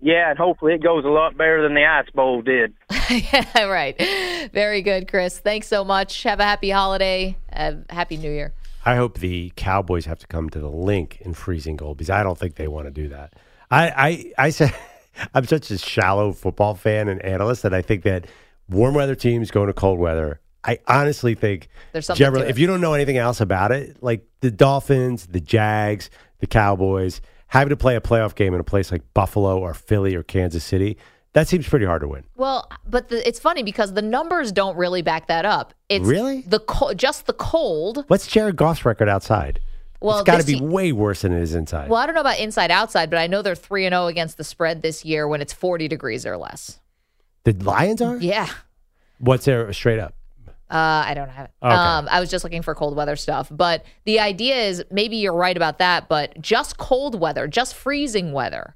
Yeah, 0.00 0.30
and 0.30 0.38
hopefully 0.38 0.74
it 0.74 0.82
goes 0.82 1.04
a 1.04 1.08
lot 1.08 1.36
better 1.36 1.62
than 1.62 1.74
the 1.74 1.84
Ice 1.84 2.10
Bowl 2.10 2.42
did. 2.42 2.74
yeah, 3.10 3.64
right. 3.64 3.96
Very 4.52 4.82
good, 4.82 5.08
Chris. 5.08 5.38
Thanks 5.38 5.68
so 5.68 5.84
much. 5.84 6.24
Have 6.24 6.40
a 6.40 6.44
happy 6.44 6.70
holiday. 6.70 7.36
Uh, 7.52 7.74
happy 7.88 8.16
New 8.16 8.30
Year. 8.30 8.52
I 8.84 8.96
hope 8.96 9.18
the 9.18 9.52
Cowboys 9.56 10.06
have 10.06 10.18
to 10.20 10.26
come 10.26 10.50
to 10.50 10.58
the 10.58 10.70
Linc 10.70 11.18
in 11.20 11.34
freezing 11.34 11.76
cold 11.76 11.98
because 11.98 12.10
I 12.10 12.22
don't 12.22 12.38
think 12.38 12.56
they 12.56 12.68
want 12.68 12.86
to 12.86 12.90
do 12.90 13.08
that. 13.08 13.34
I 13.70 14.32
I, 14.38 14.46
I 14.46 14.50
said 14.58 14.74
I'm 15.34 15.46
such 15.46 15.70
a 15.70 15.78
shallow 15.78 16.32
football 16.32 16.74
fan 16.74 17.08
and 17.08 17.22
analyst 17.22 17.62
that 17.62 17.74
I 17.74 17.82
think 17.82 18.02
that 18.04 18.26
warm 18.68 18.94
weather 18.94 19.14
teams 19.14 19.50
going 19.50 19.68
to 19.68 19.72
cold 19.72 19.98
weather. 19.98 20.40
I 20.64 20.78
honestly 20.86 21.34
think 21.34 21.68
There's 21.92 22.06
something 22.06 22.18
generally, 22.18 22.48
if 22.48 22.58
you 22.58 22.68
don't 22.68 22.80
know 22.80 22.94
anything 22.94 23.18
else 23.18 23.40
about 23.40 23.72
it, 23.72 24.00
like 24.00 24.24
the 24.40 24.50
Dolphins, 24.50 25.26
the 25.26 25.40
Jags, 25.40 26.08
the 26.38 26.46
Cowboys, 26.46 27.20
having 27.48 27.70
to 27.70 27.76
play 27.76 27.96
a 27.96 28.00
playoff 28.00 28.34
game 28.36 28.54
in 28.54 28.60
a 28.60 28.64
place 28.64 28.92
like 28.92 29.02
Buffalo 29.12 29.58
or 29.58 29.74
Philly 29.74 30.14
or 30.14 30.22
Kansas 30.22 30.62
City, 30.62 30.96
that 31.34 31.48
seems 31.48 31.68
pretty 31.68 31.86
hard 31.86 32.02
to 32.02 32.08
win. 32.08 32.24
Well, 32.36 32.68
but 32.86 33.08
the, 33.08 33.26
it's 33.26 33.38
funny 33.40 33.62
because 33.62 33.94
the 33.94 34.02
numbers 34.02 34.52
don't 34.52 34.76
really 34.76 35.02
back 35.02 35.28
that 35.28 35.44
up. 35.44 35.72
It's 35.88 36.04
Really? 36.06 36.42
the 36.42 36.60
co- 36.60 36.94
just 36.94 37.26
the 37.26 37.32
cold. 37.32 38.04
What's 38.08 38.26
Jared 38.26 38.56
Goff's 38.56 38.84
record 38.84 39.08
outside? 39.08 39.60
Well, 40.00 40.18
it's 40.18 40.26
got 40.26 40.40
to 40.40 40.46
be 40.46 40.60
way 40.60 40.90
worse 40.92 41.22
than 41.22 41.32
it 41.32 41.40
is 41.42 41.54
inside. 41.54 41.88
Well, 41.88 42.00
I 42.00 42.06
don't 42.06 42.14
know 42.16 42.22
about 42.22 42.40
inside 42.40 42.70
outside, 42.72 43.08
but 43.08 43.18
I 43.20 43.28
know 43.28 43.40
they're 43.40 43.54
3 43.54 43.86
and 43.86 43.92
0 43.92 44.06
against 44.08 44.36
the 44.36 44.42
spread 44.44 44.82
this 44.82 45.04
year 45.04 45.28
when 45.28 45.40
it's 45.40 45.52
40 45.52 45.86
degrees 45.86 46.26
or 46.26 46.36
less. 46.36 46.80
The 47.44 47.52
Lions 47.52 48.02
are? 48.02 48.16
Yeah. 48.16 48.48
What's 49.18 49.44
their 49.44 49.72
straight 49.72 50.00
up? 50.00 50.14
Uh, 50.68 51.04
I 51.06 51.12
don't 51.14 51.28
have 51.28 51.44
it. 51.46 51.50
Okay. 51.62 51.74
Um, 51.74 52.08
I 52.10 52.18
was 52.18 52.30
just 52.30 52.44
looking 52.44 52.62
for 52.62 52.74
cold 52.74 52.96
weather 52.96 53.14
stuff. 53.14 53.48
But 53.50 53.84
the 54.04 54.20
idea 54.20 54.56
is 54.56 54.82
maybe 54.90 55.18
you're 55.18 55.34
right 55.34 55.56
about 55.56 55.78
that, 55.78 56.08
but 56.08 56.40
just 56.40 56.78
cold 56.78 57.20
weather, 57.20 57.46
just 57.46 57.74
freezing 57.74 58.32
weather. 58.32 58.74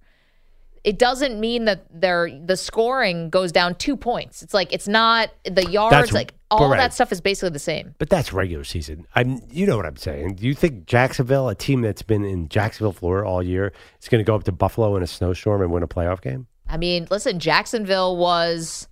It 0.86 1.00
doesn't 1.00 1.40
mean 1.40 1.64
that 1.64 1.84
they're, 1.90 2.30
the 2.30 2.56
scoring 2.56 3.28
goes 3.28 3.50
down 3.50 3.74
two 3.74 3.96
points. 3.96 4.40
It's 4.40 4.54
like 4.54 4.72
it's 4.72 4.86
not 4.86 5.30
the 5.44 5.68
yards, 5.68 5.90
That's 5.90 6.12
like 6.12 6.34
all 6.48 6.70
that 6.70 6.94
stuff 6.94 7.10
is 7.10 7.20
basically 7.20 7.50
the 7.50 7.58
same. 7.58 7.96
But 7.98 8.08
that's 8.08 8.32
regular 8.32 8.62
season. 8.62 9.04
I'm, 9.16 9.42
you 9.50 9.66
know 9.66 9.76
what 9.76 9.84
I'm 9.84 9.96
saying. 9.96 10.36
Do 10.36 10.46
you 10.46 10.54
think 10.54 10.86
Jacksonville, 10.86 11.48
a 11.48 11.56
team 11.56 11.80
that's 11.80 12.02
been 12.02 12.24
in 12.24 12.48
Jacksonville, 12.48 12.92
Florida 12.92 13.28
all 13.28 13.42
year, 13.42 13.72
is 14.00 14.08
going 14.08 14.20
to 14.20 14.24
go 14.24 14.36
up 14.36 14.44
to 14.44 14.52
Buffalo 14.52 14.94
in 14.94 15.02
a 15.02 15.08
snowstorm 15.08 15.60
and 15.60 15.72
win 15.72 15.82
a 15.82 15.88
playoff 15.88 16.22
game? 16.22 16.46
I 16.68 16.76
mean, 16.76 17.08
listen, 17.10 17.40
Jacksonville 17.40 18.16
was 18.16 18.86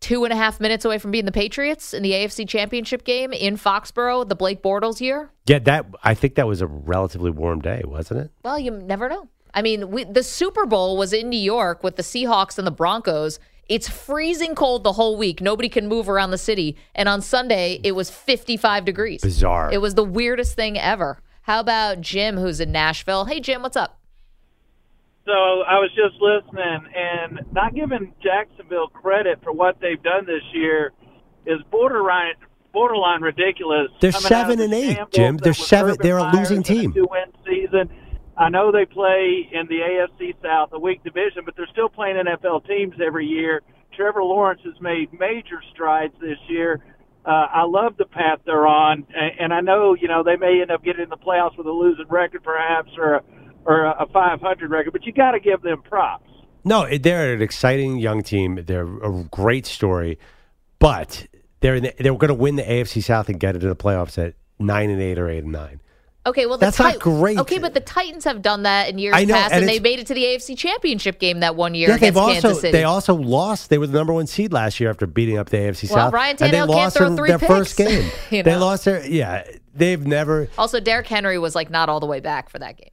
two 0.00 0.24
and 0.24 0.34
a 0.34 0.36
half 0.36 0.60
minutes 0.60 0.84
away 0.84 0.98
from 0.98 1.12
beating 1.12 1.24
the 1.24 1.32
Patriots 1.32 1.94
in 1.94 2.02
the 2.02 2.12
AFC 2.12 2.46
Championship 2.46 3.04
game 3.04 3.32
in 3.32 3.56
Foxborough, 3.56 4.28
the 4.28 4.36
Blake 4.36 4.62
Bortles 4.62 5.00
year. 5.00 5.30
Yeah, 5.46 5.60
that 5.60 5.86
I 6.02 6.12
think 6.12 6.34
that 6.34 6.46
was 6.46 6.60
a 6.60 6.66
relatively 6.66 7.30
warm 7.30 7.62
day, 7.62 7.82
wasn't 7.86 8.20
it? 8.20 8.30
Well, 8.44 8.58
you 8.58 8.70
never 8.70 9.08
know. 9.08 9.28
I 9.54 9.62
mean, 9.62 9.90
we, 9.90 10.04
the 10.04 10.22
Super 10.22 10.66
Bowl 10.66 10.96
was 10.96 11.12
in 11.12 11.28
New 11.28 11.38
York 11.38 11.82
with 11.82 11.96
the 11.96 12.02
Seahawks 12.02 12.58
and 12.58 12.66
the 12.66 12.72
Broncos. 12.72 13.38
It's 13.68 13.88
freezing 13.88 14.54
cold 14.54 14.84
the 14.84 14.92
whole 14.92 15.16
week. 15.16 15.40
Nobody 15.40 15.68
can 15.68 15.86
move 15.86 16.08
around 16.08 16.32
the 16.32 16.38
city. 16.38 16.76
And 16.94 17.08
on 17.08 17.22
Sunday, 17.22 17.80
it 17.82 17.92
was 17.92 18.10
55 18.10 18.84
degrees. 18.84 19.22
Bizarre. 19.22 19.72
It 19.72 19.78
was 19.78 19.94
the 19.94 20.04
weirdest 20.04 20.54
thing 20.54 20.78
ever. 20.78 21.20
How 21.42 21.60
about 21.60 22.00
Jim, 22.00 22.36
who's 22.36 22.60
in 22.60 22.72
Nashville? 22.72 23.26
Hey, 23.26 23.40
Jim, 23.40 23.62
what's 23.62 23.76
up? 23.76 24.00
So 25.24 25.32
I 25.32 25.78
was 25.78 25.90
just 25.94 26.20
listening 26.20 26.92
and 26.94 27.40
not 27.52 27.74
giving 27.74 28.12
Jacksonville 28.22 28.88
credit 28.88 29.40
for 29.42 29.52
what 29.52 29.80
they've 29.80 30.02
done 30.02 30.26
this 30.26 30.42
year 30.52 30.92
is 31.46 31.60
borderline 31.70 32.34
borderline 32.74 33.22
ridiculous. 33.22 33.88
They're 34.00 34.12
Coming 34.12 34.28
seven 34.28 34.60
and 34.60 34.74
eight, 34.74 34.98
Jim. 35.12 35.38
They're 35.38 35.54
seven. 35.54 35.92
Urban 35.92 36.02
They're 36.02 36.18
a 36.18 36.30
losing 36.32 36.62
team. 36.62 36.92
Two 36.92 37.06
win 37.08 37.32
season. 37.46 37.88
I 38.36 38.48
know 38.48 38.72
they 38.72 38.84
play 38.84 39.48
in 39.52 39.66
the 39.68 39.78
AFC 39.78 40.34
South, 40.42 40.70
a 40.72 40.78
weak 40.78 41.04
division, 41.04 41.42
but 41.44 41.54
they're 41.56 41.68
still 41.70 41.88
playing 41.88 42.16
NFL 42.16 42.66
teams 42.66 42.94
every 43.04 43.26
year. 43.26 43.62
Trevor 43.96 44.24
Lawrence 44.24 44.60
has 44.64 44.74
made 44.80 45.12
major 45.12 45.62
strides 45.72 46.14
this 46.20 46.38
year. 46.48 46.84
Uh, 47.24 47.46
I 47.52 47.64
love 47.64 47.96
the 47.96 48.04
path 48.04 48.40
they're 48.44 48.66
on, 48.66 49.06
and, 49.14 49.40
and 49.40 49.54
I 49.54 49.60
know 49.60 49.94
you 49.94 50.08
know 50.08 50.22
they 50.22 50.36
may 50.36 50.60
end 50.60 50.70
up 50.70 50.84
getting 50.84 51.04
in 51.04 51.08
the 51.08 51.16
playoffs 51.16 51.56
with 51.56 51.66
a 51.66 51.72
losing 51.72 52.08
record, 52.08 52.42
perhaps, 52.42 52.90
or 52.98 53.14
a, 53.14 53.22
or 53.64 53.86
a 53.86 54.06
500 54.12 54.70
record. 54.70 54.92
But 54.92 55.06
you 55.06 55.12
got 55.12 55.30
to 55.30 55.40
give 55.40 55.62
them 55.62 55.80
props. 55.82 56.28
No, 56.64 56.86
they're 56.98 57.34
an 57.34 57.42
exciting 57.42 57.98
young 57.98 58.22
team. 58.22 58.62
They're 58.66 58.86
a 59.02 59.24
great 59.30 59.64
story, 59.64 60.18
but 60.78 61.26
they're 61.60 61.80
the, 61.80 61.94
they're 61.98 62.14
going 62.14 62.28
to 62.28 62.34
win 62.34 62.56
the 62.56 62.62
AFC 62.62 63.02
South 63.02 63.28
and 63.30 63.40
get 63.40 63.54
into 63.54 63.68
the 63.68 63.76
playoffs 63.76 64.18
at 64.18 64.34
nine 64.58 64.90
and 64.90 65.00
eight 65.00 65.18
or 65.18 65.30
eight 65.30 65.44
and 65.44 65.52
nine. 65.52 65.80
Okay, 66.26 66.46
well, 66.46 66.56
That's 66.56 66.78
not 66.78 66.98
great. 66.98 67.38
Okay, 67.38 67.58
but 67.58 67.74
the 67.74 67.80
Titans 67.80 68.24
have 68.24 68.40
done 68.40 68.62
that 68.62 68.88
in 68.88 68.98
years 68.98 69.14
know, 69.26 69.34
past, 69.34 69.52
and 69.52 69.62
and, 69.62 69.68
they 69.68 69.78
made 69.78 69.98
it 69.98 70.06
to 70.06 70.14
the 70.14 70.22
AFC 70.24 70.56
Championship 70.56 71.18
game 71.18 71.40
that 71.40 71.54
one 71.54 71.74
year 71.74 71.90
Yeah, 71.90 71.98
they've 71.98 72.16
against 72.16 72.18
also 72.18 72.32
Kansas 72.48 72.60
City. 72.62 72.72
they 72.72 72.84
also 72.84 73.14
lost. 73.14 73.68
They 73.68 73.76
were 73.76 73.86
the 73.86 73.98
number 73.98 74.14
one 74.14 74.26
seed 74.26 74.52
last 74.52 74.80
year 74.80 74.88
after 74.88 75.06
beating 75.06 75.36
up 75.36 75.50
the 75.50 75.58
AFC 75.58 75.90
Well, 75.90 76.06
South. 76.06 76.12
Ryan 76.14 76.30
and 76.30 76.38
they 76.38 76.46
Tannehill 76.56 76.66
can't 76.66 76.70
lost 76.70 76.96
throw 76.96 77.08
their, 77.08 77.16
three 77.16 77.28
their 77.28 77.38
first 77.38 77.76
game. 77.76 78.10
you 78.30 78.42
They 78.42 78.56
lost 78.56 78.86
their 78.86 79.06
yeah. 79.06 79.44
They've 79.74 80.06
never. 80.06 80.48
also, 80.56 80.80
Derrick 80.80 81.08
Henry 81.08 81.38
was 81.38 81.54
like 81.54 81.68
not 81.68 81.88
all 81.88 82.00
the 82.00 82.06
way 82.06 82.20
back 82.20 82.48
for 82.48 82.58
that 82.58 82.78
game. 82.78 82.90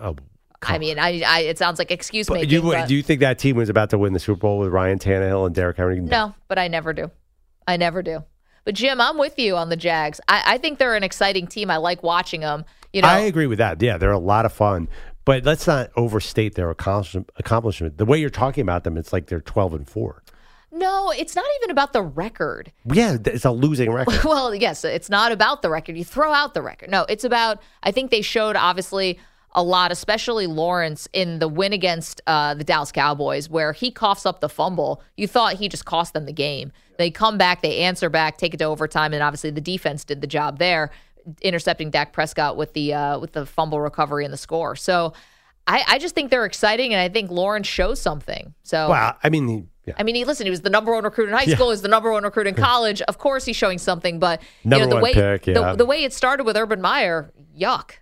Oh, 0.00 0.16
I 0.62 0.78
mean, 0.78 0.98
I, 0.98 1.22
I 1.26 1.40
it 1.40 1.58
sounds 1.58 1.78
like 1.78 1.90
excuse 1.90 2.30
me. 2.30 2.46
do 2.46 2.94
you 2.94 3.02
think 3.02 3.20
that 3.20 3.38
team 3.38 3.56
was 3.56 3.68
about 3.68 3.90
to 3.90 3.98
win 3.98 4.14
the 4.14 4.18
Super 4.18 4.38
Bowl 4.38 4.58
with 4.58 4.70
Ryan 4.70 4.98
Tannehill 4.98 5.44
and 5.46 5.54
Derrick 5.54 5.76
Henry? 5.76 6.00
No, 6.00 6.34
but 6.48 6.58
I 6.58 6.68
never 6.68 6.94
do. 6.94 7.10
I 7.66 7.76
never 7.76 8.02
do. 8.02 8.24
But 8.64 8.74
Jim, 8.74 9.00
I'm 9.00 9.18
with 9.18 9.38
you 9.38 9.56
on 9.56 9.68
the 9.68 9.76
Jags. 9.76 10.20
I, 10.28 10.42
I 10.54 10.58
think 10.58 10.78
they're 10.78 10.94
an 10.96 11.02
exciting 11.04 11.46
team. 11.46 11.70
I 11.70 11.76
like 11.76 12.02
watching 12.02 12.40
them. 12.40 12.64
You 12.92 13.02
know, 13.02 13.08
I 13.08 13.20
agree 13.20 13.46
with 13.46 13.58
that. 13.58 13.82
Yeah, 13.82 13.98
they're 13.98 14.12
a 14.12 14.18
lot 14.18 14.46
of 14.46 14.52
fun. 14.52 14.88
But 15.24 15.44
let's 15.44 15.66
not 15.66 15.90
overstate 15.96 16.54
their 16.54 16.70
accomplishment. 16.70 17.30
accomplishment. 17.36 17.98
The 17.98 18.04
way 18.04 18.18
you're 18.18 18.30
talking 18.30 18.62
about 18.62 18.84
them, 18.84 18.96
it's 18.96 19.12
like 19.12 19.26
they're 19.26 19.40
12 19.40 19.74
and 19.74 19.88
4. 19.88 20.22
no, 20.72 21.10
it's 21.10 21.34
not 21.36 21.46
even 21.60 21.70
about 21.70 21.92
the 21.92 22.02
record. 22.02 22.72
Yeah, 22.84 23.16
it's 23.24 23.44
a 23.44 23.50
losing 23.50 23.90
record. 23.98 24.22
well, 24.24 24.54
yes, 24.54 24.84
it's 24.84 25.08
not 25.10 25.32
about 25.32 25.62
the 25.62 25.70
record. 25.70 25.96
You 25.96 26.04
throw 26.04 26.32
out 26.32 26.52
the 26.54 26.62
record. 26.62 26.90
No, 26.90 27.06
it's 27.08 27.24
about. 27.24 27.60
I 27.82 27.90
think 27.90 28.10
they 28.10 28.22
showed 28.22 28.56
obviously 28.56 29.18
a 29.54 29.62
lot, 29.62 29.92
especially 29.92 30.46
Lawrence 30.46 31.08
in 31.12 31.38
the 31.38 31.48
win 31.48 31.72
against 31.72 32.20
uh, 32.26 32.54
the 32.54 32.64
Dallas 32.64 32.90
Cowboys, 32.92 33.48
where 33.48 33.72
he 33.72 33.90
coughs 33.90 34.26
up 34.26 34.40
the 34.40 34.48
fumble. 34.48 35.02
You 35.16 35.26
thought 35.28 35.54
he 35.54 35.68
just 35.68 35.84
cost 35.84 36.12
them 36.12 36.26
the 36.26 36.32
game. 36.32 36.72
They 36.98 37.10
come 37.10 37.38
back, 37.38 37.62
they 37.62 37.78
answer 37.80 38.08
back, 38.10 38.36
take 38.38 38.54
it 38.54 38.58
to 38.58 38.64
overtime, 38.64 39.12
and 39.12 39.22
obviously 39.22 39.50
the 39.50 39.60
defense 39.60 40.04
did 40.04 40.20
the 40.20 40.26
job 40.26 40.58
there, 40.58 40.90
intercepting 41.42 41.90
Dak 41.90 42.12
Prescott 42.12 42.56
with 42.56 42.72
the 42.72 42.94
uh, 42.94 43.18
with 43.18 43.32
the 43.32 43.46
fumble 43.46 43.80
recovery 43.80 44.24
and 44.24 44.32
the 44.32 44.38
score. 44.38 44.76
So. 44.76 45.12
I, 45.66 45.82
I 45.88 45.98
just 45.98 46.14
think 46.14 46.30
they're 46.30 46.44
exciting, 46.44 46.92
and 46.92 47.00
I 47.00 47.08
think 47.08 47.30
Lawrence 47.30 47.66
shows 47.66 47.98
something. 47.98 48.52
So, 48.64 48.90
Wow. 48.90 49.16
I 49.24 49.30
mean, 49.30 49.48
he- 49.48 49.64
yeah. 49.86 49.94
I 49.98 50.02
mean, 50.02 50.14
he 50.14 50.26
listen. 50.26 50.44
He 50.44 50.50
was 50.50 50.60
the 50.60 50.68
number 50.68 50.92
one 50.92 51.04
recruit 51.04 51.28
in 51.30 51.34
high 51.34 51.44
Yeah. 51.44 51.54
school. 51.54 51.70
He's 51.70 51.80
the 51.80 51.88
number 51.88 52.12
one 52.12 52.22
recruit 52.22 52.46
in 52.46 52.54
college. 52.54 53.00
Of 53.00 53.16
course, 53.16 53.46
he's 53.46 53.56
showing 53.56 53.78
something. 53.78 54.18
But 54.18 54.42
you 54.62 54.68
know 54.72 54.86
the 54.86 54.96
way 55.00 55.14
pick, 55.14 55.46
yeah. 55.46 55.54
the, 55.54 55.76
the 55.76 55.86
way 55.86 56.04
it 56.04 56.12
started 56.12 56.44
with 56.44 56.58
Urban 56.58 56.82
Meyer, 56.82 57.32
yuck. 57.58 57.92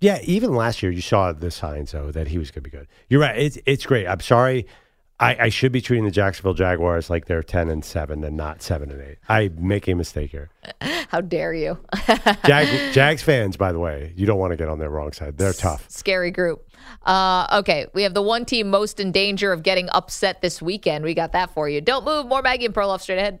Yeah, 0.00 0.18
even 0.24 0.54
last 0.54 0.82
year 0.82 0.92
you 0.92 1.00
saw 1.00 1.32
the 1.32 1.50
signs 1.50 1.92
though 1.92 2.10
that 2.12 2.28
he 2.28 2.38
was 2.38 2.50
going 2.50 2.64
to 2.64 2.70
be 2.70 2.76
good. 2.76 2.86
You're 3.08 3.20
right. 3.20 3.38
It's 3.38 3.58
it's 3.66 3.86
great. 3.86 4.06
I'm 4.06 4.20
sorry. 4.20 4.66
I, 5.18 5.44
I 5.44 5.48
should 5.48 5.72
be 5.72 5.80
treating 5.80 6.04
the 6.04 6.10
Jacksonville 6.10 6.52
Jaguars 6.52 7.08
like 7.08 7.24
they're 7.24 7.42
ten 7.42 7.70
and 7.70 7.82
seven 7.82 8.22
and 8.22 8.36
not 8.36 8.60
seven 8.60 8.90
and 8.90 9.00
eight. 9.00 9.16
I 9.28 9.48
make 9.56 9.88
a 9.88 9.94
mistake 9.94 10.30
here. 10.30 10.50
How 11.08 11.22
dare 11.22 11.54
you? 11.54 11.78
Jag, 12.44 12.68
Jags 12.92 13.22
fans, 13.22 13.56
by 13.56 13.72
the 13.72 13.78
way, 13.78 14.12
you 14.14 14.26
don't 14.26 14.38
want 14.38 14.50
to 14.50 14.56
get 14.58 14.68
on 14.68 14.78
their 14.78 14.90
wrong 14.90 15.12
side. 15.12 15.38
They're 15.38 15.54
tough. 15.54 15.86
Scary 15.88 16.30
group. 16.30 16.68
Uh, 17.06 17.46
okay, 17.60 17.86
we 17.94 18.02
have 18.02 18.12
the 18.12 18.20
one 18.20 18.44
team 18.44 18.68
most 18.68 19.00
in 19.00 19.10
danger 19.10 19.52
of 19.52 19.62
getting 19.62 19.88
upset 19.90 20.42
this 20.42 20.60
weekend. 20.60 21.02
We 21.04 21.14
got 21.14 21.32
that 21.32 21.50
for 21.54 21.66
you. 21.66 21.80
Don't 21.80 22.04
move. 22.04 22.26
More 22.26 22.42
Maggie 22.42 22.66
and 22.66 22.74
Perloff 22.74 23.00
straight 23.00 23.18
ahead. 23.18 23.40